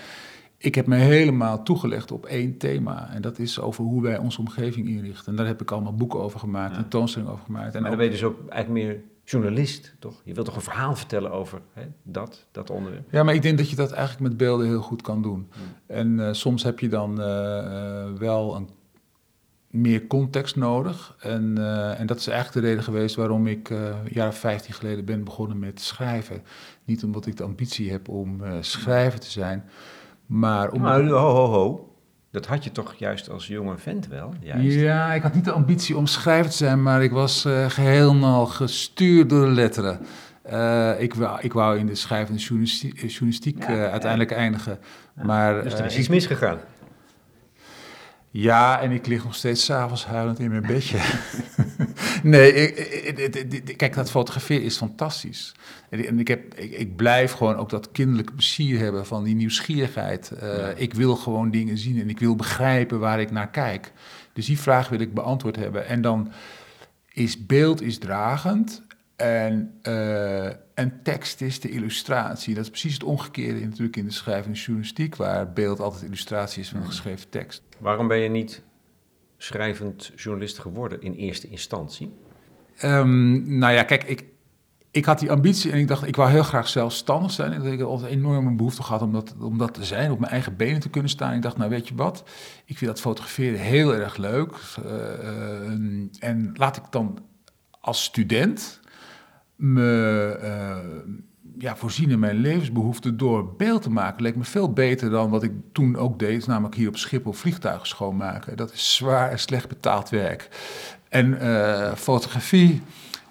ik 0.58 0.74
heb 0.74 0.86
me 0.86 0.96
helemaal 0.96 1.62
toegelegd 1.62 2.12
op 2.12 2.26
één 2.26 2.58
thema. 2.58 3.10
En 3.10 3.22
dat 3.22 3.38
is 3.38 3.60
over 3.60 3.84
hoe 3.84 4.02
wij 4.02 4.18
onze 4.18 4.40
omgeving 4.40 4.88
inrichten. 4.88 5.26
En 5.26 5.36
daar 5.36 5.46
heb 5.46 5.60
ik 5.60 5.70
allemaal 5.70 5.94
boeken 5.94 6.20
over 6.20 6.38
gemaakt, 6.38 6.76
een 6.76 6.80
tentoonstelling 6.80 7.30
over 7.30 7.44
gemaakt. 7.44 7.74
En 7.74 7.80
Maar 7.80 7.90
dan 7.90 7.98
ben 7.98 8.06
je 8.06 8.12
dus 8.12 8.24
ook 8.24 8.48
eigenlijk 8.48 8.86
meer 8.86 9.02
journalist, 9.30 9.94
toch? 9.98 10.20
Je 10.24 10.34
wilt 10.34 10.46
toch 10.46 10.56
een 10.56 10.62
verhaal 10.62 10.96
vertellen 10.96 11.30
over 11.30 11.60
hè, 11.72 11.82
dat, 12.02 12.46
dat 12.50 12.70
onderwerp? 12.70 13.10
Ja, 13.10 13.22
maar 13.22 13.34
ik 13.34 13.42
denk 13.42 13.58
dat 13.58 13.70
je 13.70 13.76
dat 13.76 13.92
eigenlijk 13.92 14.28
met 14.28 14.36
beelden 14.36 14.66
heel 14.66 14.80
goed 14.80 15.02
kan 15.02 15.22
doen. 15.22 15.48
En 15.86 16.26
eh, 16.26 16.32
soms 16.32 16.62
heb 16.62 16.78
je 16.78 16.88
dan 16.88 17.20
eh, 17.20 17.58
eh, 17.58 18.12
wel 18.12 18.56
een, 18.56 18.68
meer 19.70 20.06
context 20.06 20.56
nodig. 20.56 21.16
En, 21.20 21.58
en 21.96 22.06
dat 22.06 22.18
is 22.18 22.26
eigenlijk 22.26 22.60
de 22.60 22.68
reden 22.68 22.84
geweest 22.84 23.16
waarom 23.16 23.46
ik 23.46 23.70
een 23.70 23.94
jaar 24.10 24.28
of 24.28 24.38
15 24.38 24.74
geleden 24.74 25.04
ben 25.04 25.24
begonnen 25.24 25.58
met 25.58 25.80
schrijven. 25.80 26.42
Niet 26.84 27.04
omdat 27.04 27.26
ik 27.26 27.36
de 27.36 27.42
ambitie 27.42 27.90
heb 27.90 28.08
om 28.08 28.42
schrijver 28.60 29.20
te 29.20 29.30
zijn, 29.30 29.64
maar 30.26 30.70
om... 30.70 30.80
Maar 30.80 31.06
ho, 31.06 31.16
ho, 31.16 31.46
ho. 31.46 31.92
Dat 32.30 32.46
had 32.46 32.64
je 32.64 32.72
toch 32.72 32.94
juist 32.94 33.30
als 33.30 33.46
jonge 33.46 33.78
vent 33.78 34.08
wel? 34.08 34.34
Juist. 34.40 34.76
Ja, 34.78 35.12
ik 35.12 35.22
had 35.22 35.34
niet 35.34 35.44
de 35.44 35.52
ambitie 35.52 35.96
om 35.96 36.06
schrijver 36.06 36.50
te 36.50 36.56
zijn, 36.56 36.82
maar 36.82 37.02
ik 37.02 37.10
was 37.10 37.44
eh 37.44 37.70
geheel 37.70 38.14
gestuurd 38.46 39.30
door 39.30 39.44
de 39.44 39.52
letteren. 39.52 40.00
Eh, 40.42 41.00
ik, 41.00 41.14
wou, 41.14 41.38
ik 41.40 41.52
wou 41.52 41.78
in 41.78 41.86
de 41.86 41.94
schrijvende 41.94 42.40
journalistiek, 42.40 43.02
eh, 43.02 43.08
journalistiek 43.08 43.58
Ja, 43.58 43.72
ja. 43.72 43.90
uiteindelijk 43.90 44.30
eindigen. 44.32 44.78
Maar, 45.14 45.62
Dus 45.62 45.74
er 45.74 45.84
is 45.84 45.98
iets 45.98 46.08
misgegaan. 46.08 46.58
Ja, 48.30 48.80
en 48.80 48.90
ik 48.90 49.06
lig 49.06 49.24
nog 49.24 49.34
steeds 49.34 49.64
s'avonds 49.64 50.06
huilend 50.06 50.38
in 50.38 50.50
mijn 50.50 50.66
bedje. 50.66 50.98
nee, 52.22 52.52
ik, 52.52 52.76
ik- 52.78 53.18
ik- 53.36 53.68
ik- 53.68 53.76
kijk, 53.76 53.94
dat 53.94 54.10
fotograferen 54.10 54.62
is 54.64 54.76
fantastisch. 54.76 55.54
En, 55.90 56.18
ik, 56.18 56.28
heb, 56.28 56.54
ik, 56.54 56.96
blijf 56.96 57.32
gewoon 57.32 57.56
ook 57.56 57.70
dat 57.70 57.92
kinderlijke 57.92 58.32
plezier 58.32 58.78
hebben 58.78 59.06
van 59.06 59.24
die 59.24 59.34
nieuwsgierigheid. 59.34 60.30
Eh, 60.30 60.56
Ja. 60.58 60.66
Ik 60.76 60.94
wil 60.94 61.16
gewoon 61.16 61.50
dingen 61.50 61.78
zien 61.78 62.00
en 62.00 62.08
ik 62.08 62.18
wil 62.18 62.36
begrijpen 62.36 62.98
waar 63.00 63.20
ik 63.20 63.30
naar 63.30 63.50
kijk. 63.50 63.92
Dus 64.32 64.46
die 64.46 64.58
vraag 64.58 64.88
wil 64.88 65.00
ik 65.00 65.14
beantwoord 65.14 65.56
hebben. 65.56 65.86
En 65.86 66.00
dan 66.00 66.32
is 67.12 67.46
beeld 67.46 67.82
is 67.82 67.98
dragend 67.98 68.82
en, 69.16 69.74
eh, 69.82 70.46
en 70.74 71.00
tekst 71.02 71.40
is 71.40 71.60
de 71.60 71.70
illustratie. 71.70 72.54
Dat 72.54 72.64
is 72.64 72.70
precies 72.70 72.92
het 72.94 73.02
omgekeerde 73.04 73.60
in, 73.60 73.68
natuurlijk 73.68 73.96
in 73.96 74.04
de 74.04 74.12
schrijvende 74.12 74.58
journalistiek, 74.58 75.16
waar 75.16 75.52
beeld 75.52 75.80
altijd 75.80 76.02
illustratie 76.02 76.62
is 76.62 76.68
van 76.68 76.80
een 76.80 76.86
geschreven 76.86 77.28
tekst. 77.28 77.62
Waarom 77.78 78.08
ben 78.08 78.18
je 78.18 78.28
niet 78.28 78.62
schrijvend 79.36 80.12
journalist 80.16 80.58
geworden 80.58 81.02
in 81.02 81.12
eerste 81.12 81.48
instantie? 81.48 82.12
Ehm, 82.76 83.58
nou 83.58 83.72
ja, 83.72 83.82
kijk, 83.82 84.04
ik, 84.04 84.24
ik 84.90 85.04
had 85.04 85.18
die 85.18 85.30
ambitie 85.30 85.72
en 85.72 85.78
ik 85.78 85.88
dacht, 85.88 86.06
ik 86.06 86.16
wou 86.16 86.30
heel 86.30 86.42
graag 86.42 86.68
zelfstandig 86.68 87.30
zijn. 87.30 87.62
Ik 87.62 87.80
altijd 87.80 88.12
enorm 88.12 88.46
een 88.46 88.56
behoefte 88.56 88.82
gehad 88.82 89.02
om 89.02 89.12
dat, 89.12 89.34
om 89.40 89.58
dat 89.58 89.74
te 89.74 89.84
zijn, 89.84 90.10
op 90.10 90.18
mijn 90.18 90.32
eigen 90.32 90.56
benen 90.56 90.80
te 90.80 90.90
kunnen 90.90 91.10
staan. 91.10 91.34
Ik 91.34 91.42
dacht, 91.42 91.56
nou 91.56 91.70
weet 91.70 91.88
je 91.88 91.94
wat, 91.94 92.24
ik 92.64 92.78
vind 92.78 92.90
dat 92.90 93.00
fotograferen 93.00 93.60
heel 93.60 93.94
erg 93.94 94.16
leuk. 94.16 94.52
Eh, 94.84 95.12
eh, 95.12 95.70
en 96.18 96.50
laat 96.54 96.76
ik 96.76 96.82
dan 96.90 97.18
als 97.80 98.04
student 98.04 98.80
me 99.56 100.38
eh, 100.40 100.78
ja, 101.58 101.76
voorzien 101.76 102.10
in 102.10 102.18
mijn 102.18 102.36
levensbehoeften 102.36 103.16
door 103.16 103.54
beeld 103.56 103.82
te 103.82 103.90
maken. 103.90 104.22
Leek 104.22 104.36
me 104.36 104.44
veel 104.44 104.72
beter 104.72 105.10
dan 105.10 105.30
wat 105.30 105.42
ik 105.42 105.52
toen 105.72 105.96
ook 105.96 106.18
deed, 106.18 106.46
namelijk 106.46 106.74
hier 106.74 106.88
op 106.88 106.96
Schiphol 106.96 107.32
vliegtuigen 107.32 107.86
schoonmaken. 107.86 108.56
Dat 108.56 108.72
is 108.72 108.94
zwaar 108.94 109.30
en 109.30 109.38
slecht 109.38 109.68
betaald 109.68 110.08
werk. 110.08 110.48
En 111.08 111.40
eh, 111.40 111.94
fotografie 111.94 112.82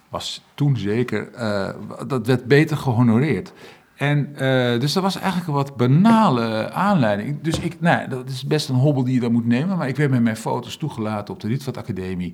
was 0.09 0.41
toen 0.53 0.77
zeker, 0.77 1.31
eh, 1.33 1.69
dat 2.07 2.27
werd 2.27 2.45
beter 2.45 2.77
gehonoreerd. 2.77 3.53
En 3.95 4.35
eh, 4.35 4.79
dus 4.79 4.93
dat 4.93 5.03
was 5.03 5.15
eigenlijk 5.15 5.47
een 5.47 5.53
wat 5.53 5.77
banale 5.77 6.71
aanleiding. 6.71 7.41
Dus 7.41 7.59
ik, 7.59 7.81
nou, 7.81 8.09
dat 8.09 8.29
is 8.29 8.45
best 8.45 8.69
een 8.69 8.75
hobbel 8.75 9.03
die 9.03 9.13
je 9.13 9.19
dan 9.19 9.31
moet 9.31 9.45
nemen. 9.45 9.77
Maar 9.77 9.87
ik 9.87 9.95
werd 9.95 10.11
met 10.11 10.21
mijn 10.21 10.37
foto's 10.37 10.77
toegelaten 10.77 11.33
op 11.33 11.39
de 11.39 11.47
Rietveld 11.47 11.77
Academie. 11.77 12.33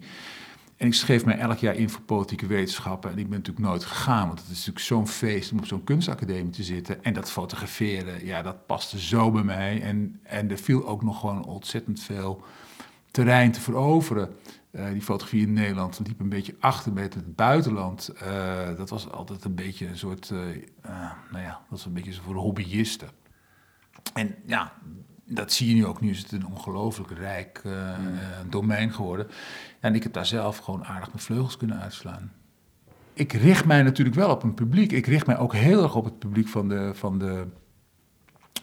En 0.84 0.90
ik 0.90 0.96
schreef 0.96 1.26
mij 1.26 1.38
elk 1.38 1.58
jaar 1.58 1.76
in 1.76 1.90
voor 1.90 2.02
politieke 2.02 2.48
wetenschappen. 2.48 3.12
En 3.12 3.18
ik 3.18 3.30
ben 3.30 3.38
natuurlijk 3.38 3.66
nooit 3.66 3.84
gegaan, 3.84 4.28
want 4.28 4.40
het 4.40 4.50
is 4.50 4.58
natuurlijk 4.58 4.86
zo'n 4.86 5.08
feest 5.08 5.52
om 5.52 5.58
op 5.58 5.66
zo'n 5.66 5.84
kunstacademie 5.84 6.52
te 6.52 6.64
zitten. 6.64 7.04
En 7.04 7.14
dat 7.14 7.32
fotograferen, 7.32 8.26
ja, 8.26 8.42
dat 8.42 8.66
paste 8.66 9.00
zo 9.00 9.32
bij 9.32 9.44
mij. 9.44 9.82
En, 9.82 10.20
en 10.24 10.52
er 10.52 10.58
viel 10.58 10.88
ook 10.88 11.04
nog 11.04 11.20
gewoon 11.20 11.46
ontzettend 11.46 12.00
veel 12.00 12.44
terrein 13.12 13.52
te 13.52 13.62
veroveren. 13.62 14.36
Eh, 14.72 14.92
die 14.92 15.02
fotografie 15.02 15.48
in 15.48 15.54
Nederland 15.54 16.00
liep 16.04 16.20
een 16.20 16.30
beetje 16.30 16.56
achter 16.60 16.94
met 16.94 17.14
het 17.14 17.36
buitenland. 17.36 18.08
Eh, 18.08 18.76
dat 18.78 18.90
was 18.90 19.12
altijd 19.12 19.44
een 19.44 19.56
beetje 19.56 19.88
een 19.88 19.98
soort, 19.98 20.30
eh, 20.30 20.40
nou 21.32 21.44
ja, 21.44 21.50
dat 21.50 21.70
was 21.70 21.86
een 21.86 21.94
beetje 21.94 22.14
zo 22.14 22.22
voor 22.22 22.36
hobbyisten. 22.36 23.10
En 24.14 24.36
ja, 24.46 24.74
dat 25.26 25.54
zie 25.54 25.68
je 25.68 25.74
nu 25.74 25.86
ook. 25.86 26.02
Nu 26.02 26.10
is 26.10 26.20
het 26.20 26.32
een 26.32 26.46
ongelooflijk 26.46 27.12
rijk 27.12 27.62
eh, 27.66 27.98
domein 28.50 28.94
geworden. 28.94 29.28
En 29.84 29.96
ik 29.96 30.04
heb 30.04 30.14
daar 30.14 30.26
zelf 30.26 30.58
gewoon 30.58 30.86
aardig 30.86 31.08
mijn 31.08 31.24
vleugels 31.24 31.58
kunnen 31.58 31.80
uitslaan. 31.82 32.32
Ik 33.14 33.34
richt 33.34 33.66
mij 33.66 33.84
natuurlijk 33.84 34.16
wel 34.16 34.30
op 34.30 34.44
een 34.44 34.54
publiek. 34.54 34.92
Ik 34.92 35.06
richt 35.06 35.26
mij 35.26 35.38
ook 35.38 35.54
heel 35.54 35.84
erg 35.84 35.96
op 35.96 36.06
het 36.06 36.20
publiek 36.20 36.48
van 36.48 36.68
de, 36.70 36.92
van 36.94 37.20
de 37.20 37.48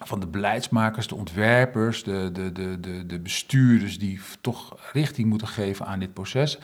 van 0.03 0.19
de 0.19 0.27
beleidsmakers, 0.27 1.07
de 1.07 1.15
ontwerpers, 1.15 2.03
de, 2.03 2.29
de, 2.33 2.51
de, 2.51 2.79
de, 2.79 3.05
de 3.05 3.19
bestuurders 3.19 3.99
die 3.99 4.19
toch 4.41 4.89
richting 4.93 5.29
moeten 5.29 5.47
geven 5.47 5.85
aan 5.85 5.99
dit 5.99 6.13
proces. 6.13 6.59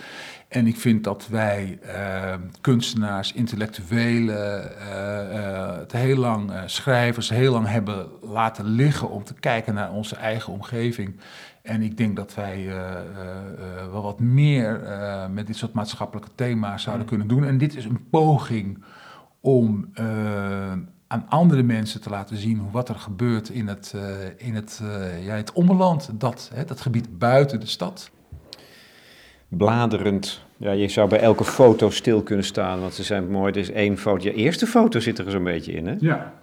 En 0.47 0.67
ik 0.67 0.75
vind 0.75 1.03
dat 1.03 1.27
wij 1.27 1.79
uh, 1.85 2.33
kunstenaars, 2.61 3.33
intellectuelen, 3.33 4.71
uh, 4.79 5.77
het 5.77 5.91
heel 5.91 6.17
lang 6.17 6.51
schrijvers 6.65 7.29
heel 7.29 7.51
lang 7.51 7.67
hebben 7.67 8.07
laten 8.21 8.65
liggen 8.65 9.09
om 9.09 9.23
te 9.23 9.33
kijken 9.33 9.73
naar 9.73 9.91
onze 9.91 10.15
eigen 10.15 10.53
omgeving. 10.53 11.19
En 11.61 11.81
ik 11.81 11.97
denk 11.97 12.15
dat 12.15 12.33
wij 12.33 12.67
wel 13.91 14.01
wat 14.01 14.19
meer 14.19 14.81
met 15.31 15.47
dit 15.47 15.55
soort 15.55 15.73
maatschappelijke 15.73 16.29
thema's 16.35 16.83
zouden 16.83 17.03
mm. 17.03 17.09
kunnen 17.09 17.27
doen. 17.27 17.45
En 17.45 17.57
dit 17.57 17.75
is 17.75 17.85
een 17.85 18.09
poging 18.09 18.83
om 19.41 19.89
aan 21.07 21.25
andere 21.29 21.63
mensen 21.63 22.01
te 22.01 22.09
laten 22.09 22.37
zien 22.37 22.71
wat 22.71 22.89
er 22.89 22.95
gebeurt 22.95 23.49
in 23.49 23.67
het, 23.67 23.93
uh, 23.95 24.01
in 24.37 24.55
het, 24.55 24.81
uh, 24.83 25.25
ja, 25.25 25.35
het 25.35 25.51
ommeland, 25.51 26.09
dat, 26.13 26.51
hè, 26.53 26.65
dat 26.65 26.81
gebied 26.81 27.17
buiten 27.19 27.59
de 27.59 27.65
stad. 27.65 28.11
Bladerend. 29.47 30.45
Ja, 30.57 30.71
je 30.71 30.87
zou 30.87 31.09
bij 31.09 31.19
elke 31.19 31.43
foto 31.43 31.89
stil 31.89 32.23
kunnen 32.23 32.45
staan, 32.45 32.79
want 32.79 32.93
ze 32.93 33.03
zijn 33.03 33.29
mooi. 33.29 33.51
Er 33.51 33.59
is 33.59 33.71
één 33.71 33.97
foto. 33.97 34.23
Je 34.23 34.33
eerste 34.33 34.65
foto 34.67 34.99
zit 34.99 35.19
er 35.19 35.31
zo'n 35.31 35.43
beetje 35.43 35.71
in, 35.71 35.87
hè? 35.87 35.95
Ja. 35.99 36.33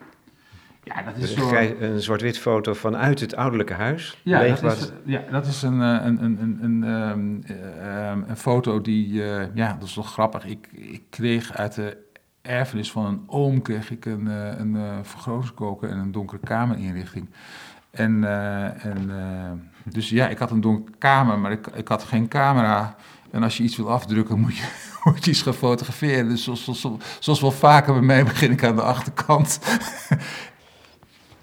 Ja, 0.85 1.03
dat 1.03 1.17
is 1.17 1.35
zo... 1.35 1.55
Een 1.81 2.01
zwart-wit 2.01 2.39
foto 2.39 2.73
vanuit 2.75 3.21
het 3.21 3.37
ouderlijke 3.37 3.73
huis. 3.73 4.21
Ja, 4.23 4.55
dat 4.55 4.63
is, 4.63 4.91
ja, 5.05 5.23
dat 5.31 5.47
is 5.47 5.63
een, 5.63 5.83
eh, 5.83 6.05
een, 6.05 6.25
een, 6.25 6.39
een, 6.43 6.83
een, 6.83 7.47
um, 8.11 8.25
een 8.29 8.37
foto 8.37 8.81
die, 8.81 9.13
uh, 9.13 9.43
ja, 9.55 9.77
dat 9.79 9.89
is 9.89 9.95
wel 9.95 10.05
grappig. 10.05 10.47
Ik, 10.47 10.69
ik 10.73 11.03
kreeg 11.11 11.57
uit 11.57 11.75
de 11.75 11.97
erfenis 12.45 12.91
van 12.91 13.05
een 13.05 13.23
oom 13.27 13.63
kreeg 13.63 13.91
ik 13.91 14.05
een, 14.05 14.27
uh, 14.27 14.59
een 14.59 14.75
uh, 14.75 14.99
vergrotingskoker 15.03 15.91
en 15.91 15.99
een 15.99 16.13
donkere 16.13 16.41
kamerinrichting. 16.45 17.29
En, 17.91 18.23
uh, 18.23 18.85
en 18.85 19.11
dus 19.85 20.09
ja, 20.09 20.29
ik 20.29 20.39
had 20.39 20.51
een 20.51 20.61
donkere 20.61 20.97
kamer, 20.99 21.39
maar 21.39 21.53
ik, 21.53 21.67
ik 21.67 21.89
had 21.89 22.03
geen 22.03 22.29
camera. 22.29 22.97
En 23.31 23.43
als 23.43 23.57
je 23.57 23.63
iets 23.63 23.77
wil 23.77 23.91
afdrukken, 23.91 24.41
moet 24.41 24.57
je, 24.57 24.69
moet 25.05 25.27
iets 25.27 25.43
gaan 25.43 25.55
fotograferen. 25.55 26.29
Dus 26.29 26.45
zoals, 26.45 26.65
zoals, 26.65 26.89
zoals 27.19 27.41
wel 27.41 27.51
vaker 27.51 27.93
bij 27.93 28.03
mij 28.03 28.25
begin 28.33 28.51
ik 28.51 28.65
aan 28.65 28.77
de 28.77 28.83
achterkant. 28.83 29.59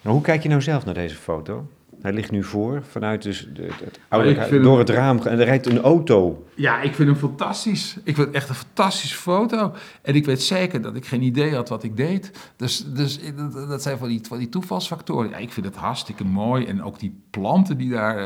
Hoe 0.02 0.22
kijk 0.22 0.44
je 0.44 0.50
nou 0.50 0.62
zelf 0.62 0.86
naar 0.86 0.94
deze 0.94 1.16
foto? 1.16 1.68
Hij 2.02 2.14
ligt 2.14 2.32
nu 2.32 2.44
voor 2.44 2.84
vanuit 2.90 3.22
dus 3.22 3.48
het 3.54 4.00
oude, 4.08 4.60
door 4.60 4.80
het 4.80 4.90
raam 4.90 5.20
en 5.20 5.40
er 5.40 5.46
rijdt 5.46 5.66
een 5.66 5.82
auto. 5.82 6.46
Ja, 6.56 6.82
ik 6.82 6.96
vind 6.96 7.10
hem 7.10 7.18
fantastisch. 7.18 7.98
Ik 8.04 8.16
vind 8.16 8.28
het 8.28 8.36
echt 8.36 8.50
een 8.50 8.56
fantastische 8.56 9.18
foto. 9.18 9.74
En 10.02 10.16
ik 10.16 10.26
weet 10.26 10.42
zeker 10.42 10.82
dat 10.82 10.96
ik 10.96 11.06
geen 11.06 11.22
idee 11.22 11.56
had 11.56 11.70
wat 11.70 11.84
ik 11.84 11.98
deed. 11.98 12.32
Dus, 12.56 12.86
dus 12.94 13.20
dat 13.54 13.82
zijn 13.82 13.98
van 13.98 14.08
die, 14.08 14.22
van 14.28 14.38
die 14.38 14.50
toevalsfactoren. 14.50 15.30
Ja, 15.30 15.38
ik 15.38 15.52
vind 15.52 15.66
het 15.66 15.76
hartstikke 15.76 16.24
mooi. 16.24 16.66
En 16.66 16.84
ook 16.84 17.00
die 17.00 17.22
planten 17.30 17.78
die 17.78 17.90
daar, 17.90 18.18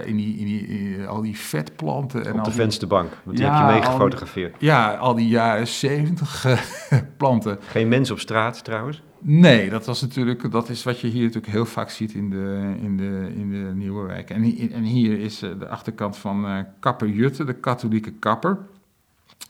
uh, 0.00 0.08
in, 0.08 0.16
die, 0.16 0.36
in, 0.36 0.46
die, 0.46 1.06
al 1.06 1.22
die 1.22 1.38
vetplanten. 1.38 2.26
En 2.26 2.38
Op 2.38 2.44
de 2.44 2.50
vensterbank, 2.50 3.10
want 3.24 3.36
die 3.36 3.46
heb 3.46 3.56
je 3.58 3.64
mee 3.64 3.82
gefotografeerd. 3.82 4.56
ja, 4.58 4.94
al 4.94 5.14
die 5.14 5.28
jaren 5.28 5.66
zeventig 5.66 6.44
uh, 6.46 6.58
planten. 7.16 7.58
Geen 7.68 7.88
mens 7.88 8.10
op 8.10 8.18
straat 8.18 8.64
trouwens? 8.64 9.02
Nee, 9.20 9.70
dat 9.70 9.86
was 9.86 10.00
natuurlijk, 10.00 10.50
dat 10.50 10.68
is 10.68 10.82
wat 10.82 11.00
je 11.00 11.06
hier 11.06 11.22
natuurlijk 11.22 11.52
heel 11.52 11.66
vaak 11.66 11.90
ziet 11.90 12.12
in 12.12 12.30
de, 12.30 12.74
in 12.80 12.96
de, 12.96 13.32
in 13.34 13.50
de 13.50 13.72
Nieuwe 13.74 14.06
Wijk. 14.06 14.30
En, 14.30 14.42
en 14.72 14.82
hier 14.82 15.20
is 15.20 15.42
eh, 15.42 15.50
de 15.58 15.68
achterkant 15.68 16.16
van 16.16 16.44
uh, 16.44 16.58
Kapper 16.80 17.08
Jutte, 17.08 17.44
de 17.44 17.54
katholieke 17.54 18.12
kapper. 18.12 18.58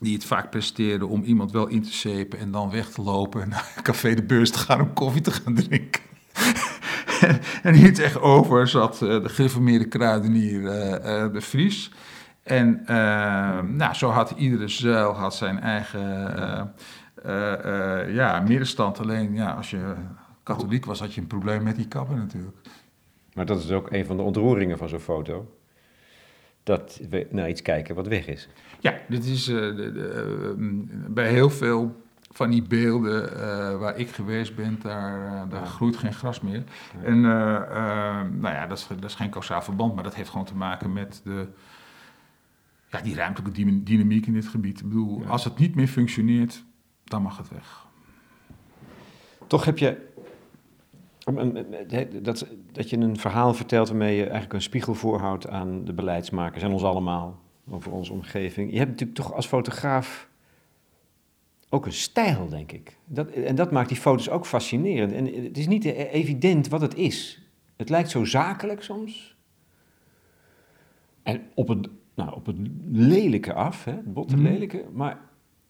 Die 0.00 0.14
het 0.14 0.24
vaak 0.24 0.50
presteerde 0.50 1.06
om 1.06 1.22
iemand 1.22 1.52
wel 1.52 1.66
in 1.66 1.82
te 1.82 1.92
zepen 1.92 2.38
en 2.38 2.50
dan 2.50 2.70
weg 2.70 2.88
te 2.88 3.02
lopen 3.02 3.42
en 3.42 3.48
naar 3.54 3.72
Café 3.82 4.14
de 4.14 4.22
Beurs 4.22 4.50
te 4.50 4.58
gaan 4.58 4.80
om 4.80 4.92
koffie 4.92 5.22
te 5.22 5.30
gaan 5.30 5.54
drinken. 5.54 6.02
en, 7.62 7.74
hier 7.74 7.94
tegenover 7.94 8.68
zat 8.68 9.00
uh, 9.02 9.22
de 9.22 9.28
gereformeerde 9.28 9.88
kruidenier 9.88 10.62
de 11.32 11.40
Vries. 11.40 11.92
En 12.42 12.82
nou, 13.76 13.94
zo 13.94 14.10
had 14.10 14.30
iedere 14.36 14.68
zuil 14.68 15.12
had 15.12 15.34
zijn 15.34 15.60
eigen 15.60 16.74
ja, 18.12 18.40
middenstand. 18.40 19.00
Alleen 19.00 19.34
ja, 19.34 19.52
als 19.52 19.70
je 19.70 19.94
katholiek 20.42 20.84
was, 20.84 21.00
had 21.00 21.14
je 21.14 21.20
een 21.20 21.26
probleem 21.26 21.62
met 21.62 21.76
die 21.76 21.88
kappen 21.88 22.16
natuurlijk. 22.16 22.56
Maar 23.34 23.46
dat 23.46 23.62
is 23.62 23.70
ook 23.70 23.92
een 23.92 24.06
van 24.06 24.16
de 24.16 24.22
ontroeringen 24.22 24.78
van 24.78 24.88
zo'n 24.88 24.98
foto. 24.98 25.56
Dat 26.62 27.00
we 27.10 27.26
naar 27.30 27.48
iets 27.48 27.62
kijken 27.62 27.94
wat 27.94 28.06
weg 28.06 28.26
is. 28.26 28.48
Ja, 28.80 28.94
dit 29.08 29.24
is 29.24 29.48
uh, 29.48 29.56
de, 29.76 29.92
de, 29.92 30.84
bij 31.08 31.28
heel 31.30 31.50
veel 31.50 32.02
van 32.30 32.50
die 32.50 32.62
beelden 32.62 33.32
uh, 33.32 33.78
waar 33.78 33.98
ik 33.98 34.08
geweest 34.08 34.56
ben, 34.56 34.78
daar, 34.82 35.48
daar 35.48 35.66
groeit 35.66 35.96
geen 35.96 36.12
gras 36.12 36.40
meer. 36.40 36.62
Ja. 37.00 37.04
En 37.04 37.20
nou 38.40 38.54
ja, 38.54 38.66
dat 38.66 38.78
is, 38.78 38.86
dat 38.86 39.04
is 39.04 39.14
geen 39.14 39.30
kausaal 39.30 39.62
verband, 39.62 39.94
maar 39.94 40.04
dat 40.04 40.14
heeft 40.14 40.30
gewoon 40.30 40.46
te 40.46 40.54
maken 40.54 40.92
met 40.92 41.20
de, 41.24 41.46
ja, 42.90 43.00
die 43.00 43.14
ruimtelijke 43.14 43.82
dynamiek 43.82 44.26
in 44.26 44.32
dit 44.32 44.48
gebied. 44.48 44.80
Ik 44.80 44.88
bedoel, 44.88 45.20
ja. 45.20 45.28
als 45.28 45.44
het 45.44 45.58
niet 45.58 45.74
meer 45.74 45.88
functioneert, 45.88 46.64
dan 47.08 47.22
mag 47.22 47.36
het 47.36 47.48
weg. 47.48 47.86
Toch 49.46 49.64
heb 49.64 49.78
je 49.78 50.06
dat, 52.22 52.46
dat 52.72 52.90
je 52.90 52.96
een 52.96 53.18
verhaal 53.18 53.54
vertelt 53.54 53.88
waarmee 53.88 54.16
je 54.16 54.22
eigenlijk 54.22 54.52
een 54.52 54.62
spiegel 54.62 54.94
voorhoudt 54.94 55.48
aan 55.48 55.84
de 55.84 55.92
beleidsmakers 55.92 56.62
en 56.62 56.72
ons 56.72 56.82
allemaal 56.82 57.40
over 57.70 57.92
onze 57.92 58.12
omgeving. 58.12 58.70
Je 58.70 58.78
hebt 58.78 58.90
natuurlijk 58.90 59.18
toch 59.18 59.32
als 59.32 59.46
fotograaf 59.46 60.28
ook 61.68 61.86
een 61.86 61.92
stijl, 61.92 62.48
denk 62.48 62.72
ik. 62.72 62.96
Dat, 63.04 63.30
en 63.30 63.54
dat 63.54 63.70
maakt 63.70 63.88
die 63.88 63.98
foto's 63.98 64.28
ook 64.28 64.46
fascinerend. 64.46 65.12
En 65.12 65.44
het 65.44 65.58
is 65.58 65.66
niet 65.66 65.84
evident 65.84 66.68
wat 66.68 66.80
het 66.80 66.94
is. 66.94 67.42
Het 67.76 67.88
lijkt 67.88 68.10
zo 68.10 68.24
zakelijk 68.24 68.82
soms. 68.82 69.36
En 71.22 71.42
op 71.54 71.68
het, 71.68 71.88
nou, 72.14 72.34
op 72.34 72.46
het 72.46 72.56
lelijke 72.90 73.52
af, 73.52 73.84
hè, 73.84 73.92
het 73.92 74.12
botte 74.12 74.36
mhm. 74.36 74.44
lelijke. 74.44 74.84
Maar 74.92 75.27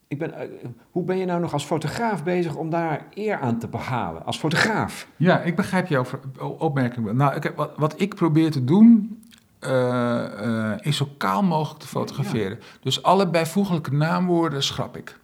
ik 0.09 0.19
ben, 0.19 0.35
eh, 0.35 0.49
hoe 0.91 1.05
ben 1.05 1.19
je 1.19 1.25
nou 1.25 1.41
nog 1.41 1.53
als 1.53 1.65
fotograaf 1.65 2.25
bezig 2.25 2.55
om 2.55 2.71
daar 2.71 3.07
eer 3.15 3.39
aan 3.39 3.59
te 3.59 3.69
behalen? 3.69 4.25
Als 4.25 4.39
fotograaf? 4.39 5.09
Ja, 5.17 5.41
ik 5.41 5.57
begrijp 5.57 5.89
jouw 5.89 6.05
opmerking. 6.39 7.13
Nou, 7.13 7.35
ik, 7.35 7.53
wat, 7.57 7.71
wat 7.77 8.01
ik 8.01 8.15
probeer 8.15 8.51
te 8.51 8.65
doen, 8.65 9.21
uh, 9.61 9.71
uh, 9.71 10.73
is 10.81 10.97
zo 10.97 11.09
kaal 11.17 11.43
mogelijk 11.43 11.81
te 11.81 11.89
fotograferen. 11.89 12.59
Dus 12.81 13.03
alle 13.03 13.29
bijvoeglijke 13.29 13.95
naamwoorden 13.95 14.63
schrap 14.63 14.97
ik 14.97 15.19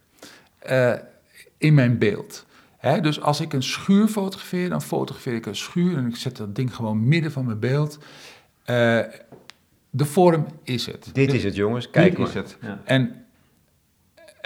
in 1.57 1.73
mijn 1.73 1.97
beeld. 1.97 2.45
Hè, 2.77 3.01
dus 3.01 3.21
als 3.21 3.41
ik 3.41 3.53
een 3.53 3.63
schuur 3.63 4.07
fotografeer, 4.07 4.69
dan 4.69 4.81
fotografeer 4.81 5.33
ik 5.33 5.45
een 5.45 5.55
schuur 5.55 5.97
en 5.97 6.07
ik 6.07 6.15
zet 6.15 6.37
dat 6.37 6.55
ding 6.55 6.75
gewoon 6.75 7.07
midden 7.07 7.31
van 7.31 7.45
mijn 7.45 7.59
beeld. 7.59 7.99
de 9.89 10.05
vorm 10.05 10.45
is 10.63 10.85
het. 10.85 11.09
Dit 11.13 11.33
is 11.33 11.43
het, 11.43 11.55
jongens. 11.55 11.89
Kijk 11.89 12.15
Dit 12.15 12.27
is 12.27 12.33
het. 12.33 12.57
Ja. 12.61 12.79
En 12.83 13.24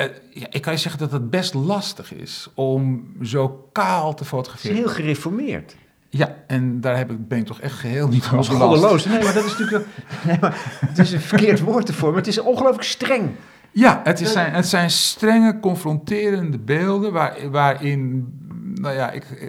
uh, 0.02 0.08
ja, 0.30 0.48
ik 0.50 0.62
kan 0.62 0.74
je 0.74 0.80
zeggen 0.80 1.00
dat 1.00 1.12
het 1.12 1.30
best 1.30 1.54
lastig 1.54 2.14
is 2.14 2.50
om 2.54 3.12
zo 3.22 3.70
kaal 3.72 4.14
te 4.14 4.26
fotograferen. 4.26 4.76
Het 4.76 4.86
is 4.86 4.92
heel 4.92 5.04
gereformeerd. 5.04 5.76
Ja, 6.10 6.36
en 6.48 6.82
daar 6.82 6.98
heb 6.98 7.12
ik, 7.12 7.28
ben 7.28 7.38
ik 7.38 7.46
toch 7.46 7.62
echt 7.62 7.74
geheel 7.74 8.08
niet 8.08 8.24
van 8.24 8.46
goddeloos. 8.46 9.06
Nee, 9.06 9.24
maar 9.24 9.34
dat 9.44 9.46
is 9.46 9.58
natuurlijk... 9.58 9.86
Nee, 10.26 10.38
maar 10.42 10.80
het 10.86 10.98
is 10.98 11.12
een 11.12 11.20
verkeerd 11.20 11.60
woord 11.60 11.88
ervoor, 11.88 12.10
maar 12.10 12.18
het 12.18 12.28
is 12.28 12.40
ongelooflijk 12.40 12.84
streng. 12.84 13.30
Ja, 13.72 14.02
het, 14.04 14.22
is 14.22 14.32
zijn, 14.32 14.54
het 14.54 14.68
zijn 14.68 14.90
strenge, 14.90 15.60
confronterende 15.60 16.60
beelden 16.60 17.12
waar, 17.12 17.50
waarin... 17.52 18.34
Nou 18.76 18.96
ja, 18.96 19.12
ik, 19.12 19.24
eh, 19.24 19.48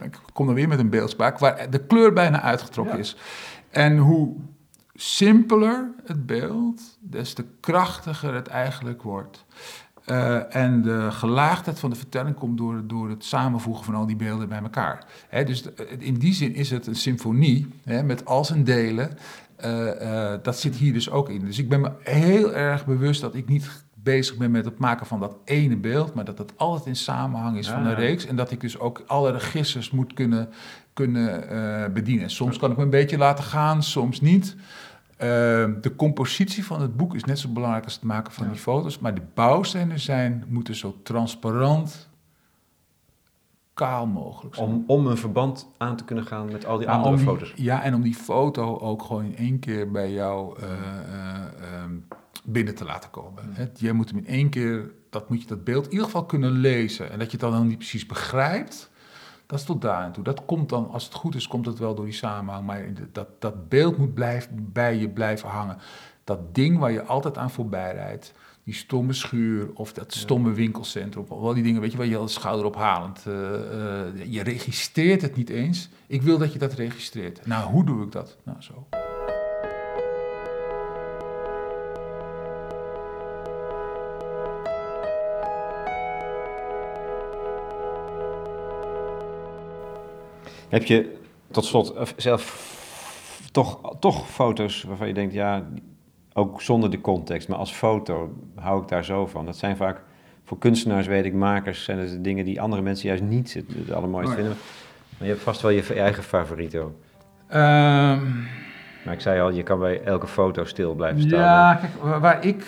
ik 0.00 0.18
kom 0.32 0.46
dan 0.46 0.54
weer 0.54 0.68
met 0.68 0.78
een 0.78 0.90
beeldspraak... 0.90 1.38
waar 1.38 1.70
de 1.70 1.86
kleur 1.86 2.12
bijna 2.12 2.40
uitgetrokken 2.40 2.98
is. 2.98 3.16
En 3.70 3.98
hoe 3.98 4.34
simpeler 4.94 5.90
het 6.04 6.26
beeld, 6.26 6.80
des 7.00 7.32
te 7.32 7.44
krachtiger 7.60 8.34
het 8.34 8.46
eigenlijk 8.46 9.02
wordt. 9.02 9.44
Uh, 10.06 10.56
en 10.56 10.82
de 10.82 11.10
gelaagdheid 11.10 11.78
van 11.78 11.90
de 11.90 11.96
vertelling 11.96 12.36
komt 12.36 12.58
door, 12.58 12.82
door 12.86 13.08
het 13.08 13.24
samenvoegen 13.24 13.84
van 13.84 13.94
al 13.94 14.06
die 14.06 14.16
beelden 14.16 14.48
bij 14.48 14.62
elkaar. 14.62 15.04
dus 15.44 15.64
in 15.98 16.14
die 16.14 16.34
zin 16.34 16.54
is 16.54 16.70
het 16.70 16.86
een 16.86 16.94
symfonie 16.94 17.68
met 17.84 18.24
al 18.24 18.44
zijn 18.44 18.64
delen. 18.64 19.10
Uh, 19.64 19.86
uh, 20.02 20.32
dat 20.42 20.58
zit 20.58 20.76
hier 20.76 20.92
dus 20.92 21.10
ook 21.10 21.28
in. 21.28 21.44
Dus 21.44 21.58
ik 21.58 21.68
ben 21.68 21.80
me 21.80 21.90
heel 22.02 22.54
erg 22.54 22.86
bewust 22.86 23.20
dat 23.20 23.34
ik 23.34 23.48
niet 23.48 23.84
bezig 23.94 24.36
ben 24.36 24.50
met 24.50 24.64
het 24.64 24.78
maken 24.78 25.06
van 25.06 25.20
dat 25.20 25.36
ene 25.44 25.76
beeld, 25.76 26.14
maar 26.14 26.24
dat 26.24 26.38
het 26.38 26.52
altijd 26.56 26.86
in 26.86 26.96
samenhang 26.96 27.58
is 27.58 27.68
van 27.68 27.86
een 27.86 27.94
reeks. 27.94 28.26
En 28.26 28.36
dat 28.36 28.50
ik 28.50 28.60
dus 28.60 28.78
ook 28.78 29.02
alle 29.06 29.30
registers 29.30 29.90
moet 29.90 30.12
kunnen, 30.12 30.48
kunnen 30.92 31.92
bedienen. 31.92 32.30
Soms 32.30 32.58
kan 32.58 32.70
ik 32.70 32.76
me 32.76 32.82
een 32.82 32.90
beetje 32.90 33.18
laten 33.18 33.44
gaan, 33.44 33.82
soms 33.82 34.20
niet. 34.20 34.56
Ehm, 35.22 35.80
de 35.80 35.96
compositie 35.96 36.64
van 36.64 36.80
het 36.80 36.96
boek 36.96 37.14
is 37.14 37.24
net 37.24 37.38
zo 37.38 37.48
belangrijk 37.48 37.84
als 37.84 37.94
het 37.94 38.02
maken 38.02 38.32
van 38.32 38.48
die 38.48 38.58
foto's, 38.58 38.98
maar 38.98 39.14
de 39.14 39.22
bouwstenen 39.34 40.00
zijn, 40.00 40.44
moeten 40.48 40.74
zo 40.74 40.96
transparant, 41.02 42.08
kaal 43.74 44.06
mogelijk 44.06 44.54
zijn. 44.54 44.68
Om, 44.68 44.84
om 44.86 45.06
een 45.06 45.16
verband 45.16 45.68
aan 45.78 45.96
te 45.96 46.04
kunnen 46.04 46.26
gaan 46.26 46.52
met 46.52 46.66
al 46.66 46.78
die 46.78 46.88
andere 46.88 47.18
foto's. 47.18 47.52
Ja, 47.56 47.82
en 47.82 47.94
om 47.94 48.02
die 48.02 48.14
foto 48.14 48.78
ook 48.78 49.02
gewoon 49.02 49.24
in 49.24 49.36
één 49.36 49.58
keer 49.58 49.90
bij 49.90 50.12
jou 50.12 50.60
uh, 50.60 50.68
uh, 50.68 51.84
binnen 52.44 52.74
te 52.74 52.84
laten 52.84 53.10
komen. 53.10 53.44
Mm. 53.58 53.70
Jij 53.74 53.92
moet 53.92 54.08
hem 54.08 54.18
in 54.18 54.26
één 54.26 54.50
keer, 54.50 54.90
dat 55.10 55.28
moet 55.28 55.40
je 55.40 55.46
dat 55.46 55.64
beeld 55.64 55.84
in 55.84 55.90
ieder 55.90 56.06
geval 56.06 56.24
kunnen 56.26 56.50
lezen. 56.52 57.10
En 57.10 57.18
dat 57.18 57.26
je 57.26 57.32
het 57.32 57.40
dan, 57.40 57.52
dan 57.52 57.66
niet 57.66 57.78
precies 57.78 58.06
begrijpt, 58.06 58.90
Dat 59.52 59.60
is 59.60 59.66
tot 59.66 59.82
daar 59.82 60.04
en 60.04 60.12
toe. 60.12 60.24
Dat 60.24 60.44
komt 60.44 60.68
dan, 60.68 60.90
als 60.90 61.04
het 61.04 61.14
goed 61.14 61.34
is, 61.34 61.48
komt 61.48 61.66
het 61.66 61.78
wel 61.78 61.94
door 61.94 62.04
die 62.04 62.14
samenhang. 62.14 62.66
Maar 62.66 62.84
dat, 63.12 63.28
dat 63.38 63.68
beeld 63.68 63.98
moet 63.98 64.14
blijven, 64.14 64.72
bij 64.72 64.96
je 64.96 65.08
blijven 65.08 65.48
hangen. 65.48 65.78
Dat 66.24 66.54
ding 66.54 66.78
waar 66.78 66.92
je 66.92 67.02
altijd 67.02 67.38
aan 67.38 67.50
voorbij 67.50 67.92
rijdt. 67.92 68.32
Die 68.64 68.74
stomme 68.74 69.12
schuur 69.12 69.70
of 69.74 69.92
dat 69.92 70.14
stomme 70.14 70.52
winkelcentrum. 70.52 71.24
Of 71.28 71.30
al 71.30 71.54
die 71.54 71.62
dingen, 71.62 71.80
weet 71.80 71.92
je, 71.92 71.96
waar 71.96 72.06
je 72.06 72.16
al 72.16 72.28
schouderophalend... 72.28 73.24
Uh, 73.28 73.34
uh, 73.34 74.32
je 74.32 74.42
registreert 74.42 75.22
het 75.22 75.36
niet 75.36 75.50
eens. 75.50 75.88
Ik 76.06 76.22
wil 76.22 76.38
dat 76.38 76.52
je 76.52 76.58
dat 76.58 76.72
registreert. 76.72 77.46
Nou, 77.46 77.70
hoe 77.70 77.84
doe 77.84 78.04
ik 78.04 78.12
dat? 78.12 78.36
Nou, 78.42 78.62
zo. 78.62 78.86
Heb 90.72 90.84
je 90.84 91.16
tot 91.50 91.64
slot 91.64 91.94
zelf 92.16 92.70
toch, 93.50 93.96
toch 93.98 94.28
foto's 94.28 94.82
waarvan 94.82 95.06
je 95.06 95.14
denkt, 95.14 95.34
ja, 95.34 95.66
ook 96.32 96.62
zonder 96.62 96.90
de 96.90 97.00
context, 97.00 97.48
maar 97.48 97.58
als 97.58 97.72
foto 97.72 98.34
hou 98.54 98.82
ik 98.82 98.88
daar 98.88 99.04
zo 99.04 99.26
van. 99.26 99.46
Dat 99.46 99.56
zijn 99.56 99.76
vaak 99.76 100.02
voor 100.44 100.58
kunstenaars, 100.58 101.06
weet 101.06 101.24
ik, 101.24 101.34
makers, 101.34 101.84
zijn 101.84 101.98
het 101.98 102.24
dingen 102.24 102.44
die 102.44 102.60
andere 102.60 102.82
mensen 102.82 103.08
juist 103.08 103.22
niet 103.22 103.54
het, 103.54 103.64
het 103.74 103.92
allermooist 103.92 104.28
oh 104.28 104.34
vinden. 104.34 104.56
Maar 105.18 105.26
je 105.26 105.32
hebt 105.32 105.42
vast 105.42 105.60
wel 105.60 105.70
je 105.70 105.94
eigen 105.94 106.22
favoriet 106.22 106.76
ook. 106.76 106.94
Um, 107.50 108.46
maar 109.04 109.14
ik 109.14 109.20
zei 109.20 109.40
al, 109.40 109.50
je 109.50 109.62
kan 109.62 109.78
bij 109.78 110.02
elke 110.02 110.26
foto 110.26 110.64
stil 110.64 110.94
blijven 110.94 111.22
staan. 111.22 111.40
Ja, 111.40 111.74
kijk, 111.74 112.20
waar 112.20 112.44
ik. 112.44 112.66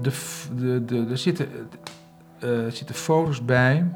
De, 0.00 0.10
de, 0.56 0.84
de, 0.84 1.06
er 1.10 1.18
zitten, 1.18 1.48
uh, 2.44 2.68
zitten 2.68 2.94
foto's 2.94 3.44
bij 3.44 3.86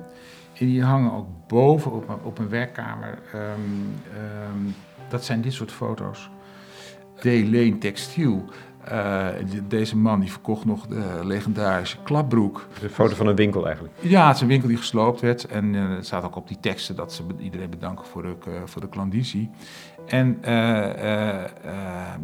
die 0.58 0.82
hangen 0.82 1.12
ook 1.12 1.26
boven 1.46 1.92
op 1.92 2.06
mijn, 2.06 2.18
op 2.22 2.38
mijn 2.38 2.50
werkkamer. 2.50 3.18
Um, 3.34 3.94
um, 4.54 4.74
dat 5.08 5.24
zijn 5.24 5.40
dit 5.40 5.52
soort 5.52 5.72
foto's. 5.72 6.30
D. 7.18 7.24
Leen 7.24 7.78
Textiel. 7.78 8.44
Uh, 8.92 9.26
deze 9.68 9.96
man 9.96 10.20
die 10.20 10.30
verkocht 10.30 10.64
nog 10.64 10.86
de 10.86 11.20
legendarische 11.22 11.96
klapbroek. 12.02 12.66
Een 12.82 12.88
foto 12.88 13.14
van 13.14 13.26
een 13.26 13.36
winkel 13.36 13.64
eigenlijk? 13.64 13.94
Ja, 14.00 14.26
het 14.26 14.36
is 14.36 14.42
een 14.42 14.48
winkel 14.48 14.68
die 14.68 14.76
gesloopt 14.76 15.20
werd. 15.20 15.44
En 15.44 15.74
uh, 15.74 15.94
het 15.94 16.06
staat 16.06 16.24
ook 16.24 16.36
op 16.36 16.48
die 16.48 16.60
teksten 16.60 16.96
dat 16.96 17.12
ze 17.12 17.22
iedereen 17.38 17.70
bedanken 17.70 18.06
voor 18.06 18.22
de, 18.22 18.36
uh, 18.48 18.54
voor 18.64 18.80
de 18.80 18.88
klandizie. 18.88 19.50
En 20.06 20.38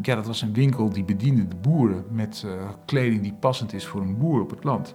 ja, 0.03 0.15
dat 0.15 0.27
was 0.27 0.43
een 0.43 0.53
winkel 0.53 0.91
die 0.91 1.05
bediende 1.05 1.49
de 1.49 1.57
boeren 1.57 2.05
met 2.11 2.47
kleding 2.85 3.23
die 3.23 3.37
passend 3.41 3.73
is 3.73 3.87
voor 3.87 4.01
een 4.01 4.19
boer 4.19 4.41
op 4.41 4.51
het 4.51 4.65
land. 4.65 4.95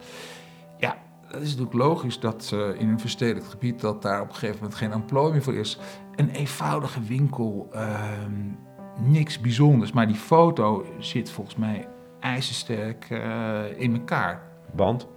Dat 1.31 1.41
is 1.41 1.47
natuurlijk 1.49 1.73
logisch 1.73 2.19
dat 2.19 2.51
uh, 2.53 2.81
in 2.81 2.89
een 2.89 2.99
verstedelijkt 2.99 3.49
gebied 3.49 3.81
dat 3.81 4.01
daar 4.01 4.21
op 4.21 4.27
een 4.27 4.33
gegeven 4.33 4.55
moment 4.55 4.75
geen 4.75 4.91
employ 4.91 5.31
meer 5.31 5.43
voor 5.43 5.55
is. 5.55 5.77
Een 6.15 6.29
eenvoudige 6.29 7.01
winkel, 7.01 7.69
uh, 7.73 7.99
niks 8.99 9.39
bijzonders. 9.39 9.91
Maar 9.91 10.07
die 10.07 10.15
foto 10.15 10.85
zit 10.99 11.31
volgens 11.31 11.55
mij 11.55 11.87
ijzersterk 12.19 13.09
uh, 13.09 13.79
in 13.79 13.93
elkaar. 13.93 14.41
Want? 14.73 15.07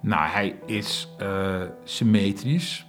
Nou, 0.00 0.28
hij 0.28 0.58
is 0.66 1.14
eh, 1.18 1.62
symmetrisch. 1.84 2.86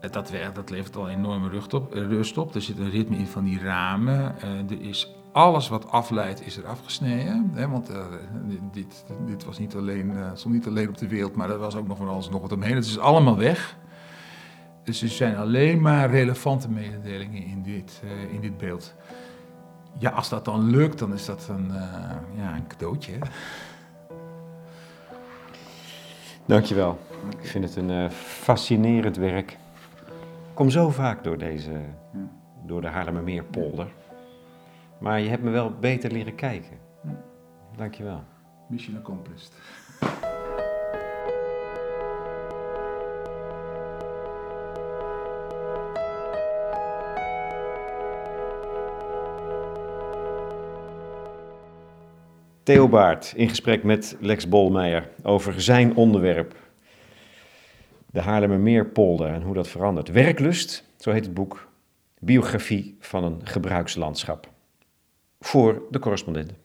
Dat, 0.00 0.32
dat 0.54 0.70
levert 0.70 0.96
al 0.96 1.08
enorme 1.08 1.48
rust 1.48 1.74
op, 1.74 1.92
rust 1.92 2.38
op. 2.38 2.54
Er 2.54 2.62
zit 2.62 2.78
een 2.78 2.90
ritme 2.90 3.16
in 3.16 3.26
van 3.26 3.44
die 3.44 3.60
ramen. 3.60 4.40
er 4.42 4.80
is 4.80 5.17
alles 5.32 5.68
wat 5.68 5.90
afleidt 5.90 6.46
is 6.46 6.56
er 6.56 6.66
afgesneden. 6.66 7.50
Hè, 7.54 7.68
want 7.68 7.90
uh, 7.90 8.06
dit, 8.72 9.04
dit 9.26 9.44
was 9.44 9.58
niet 9.58 9.74
alleen, 9.74 10.10
uh, 10.10 10.30
stond 10.34 10.54
niet 10.54 10.66
alleen 10.66 10.88
op 10.88 10.98
de 10.98 11.08
wereld, 11.08 11.36
maar 11.36 11.50
er 11.50 11.58
was 11.58 11.76
ook 11.76 11.86
nog 11.86 11.96
van 11.96 12.08
alles 12.08 12.30
nog 12.30 12.40
wat 12.40 12.52
omheen. 12.52 12.74
Het 12.74 12.84
is 12.84 12.98
allemaal 12.98 13.36
weg. 13.36 13.76
Dus 14.82 15.02
er 15.02 15.08
zijn 15.08 15.36
alleen 15.36 15.80
maar 15.80 16.10
relevante 16.10 16.70
mededelingen 16.70 17.44
in 17.44 17.62
dit, 17.62 18.02
uh, 18.04 18.32
in 18.34 18.40
dit 18.40 18.58
beeld. 18.58 18.94
Ja, 19.98 20.10
als 20.10 20.28
dat 20.28 20.44
dan 20.44 20.70
lukt, 20.70 20.98
dan 20.98 21.12
is 21.12 21.24
dat 21.24 21.48
een, 21.48 21.72
ja, 22.36 22.54
een 22.54 22.66
cadeautje. 22.66 23.12
Hè? 23.12 23.18
Dankjewel. 26.46 26.98
Ik 27.40 27.46
vind 27.46 27.64
het 27.64 27.76
een 27.76 28.10
fascinerend 28.10 29.16
werk. 29.16 29.50
Ik 29.50 30.54
kom 30.54 30.70
zo 30.70 30.90
vaak 30.90 31.24
door 31.24 31.38
deze, 31.38 31.80
door 32.66 32.80
de 32.80 32.86
Haarlemmermeerpolder. 32.88 33.92
Maar 35.00 35.20
je 35.20 35.28
hebt 35.28 35.42
me 35.42 35.50
wel 35.50 35.70
beter 35.70 36.12
leren 36.12 36.34
kijken. 36.34 36.78
Dankjewel. 37.76 38.24
Mission 38.68 38.96
accomplished. 38.96 39.52
Theo 52.62 52.88
Baart 52.88 53.32
in 53.36 53.48
gesprek 53.48 53.82
met 53.82 54.16
Lex 54.20 54.48
Bolmeijer 54.48 55.10
over 55.22 55.60
zijn 55.60 55.96
onderwerp. 55.96 56.54
De 58.06 58.20
Haarlemmermeerpolder 58.20 59.28
en 59.28 59.42
hoe 59.42 59.54
dat 59.54 59.68
verandert. 59.68 60.08
Werklust, 60.10 60.84
zo 60.96 61.10
heet 61.10 61.24
het 61.24 61.34
boek. 61.34 61.68
Biografie 62.18 62.96
van 63.00 63.24
een 63.24 63.40
gebruikslandschap 63.44 64.56
voor 65.38 65.82
de 65.90 65.98
correspondenten. 65.98 66.56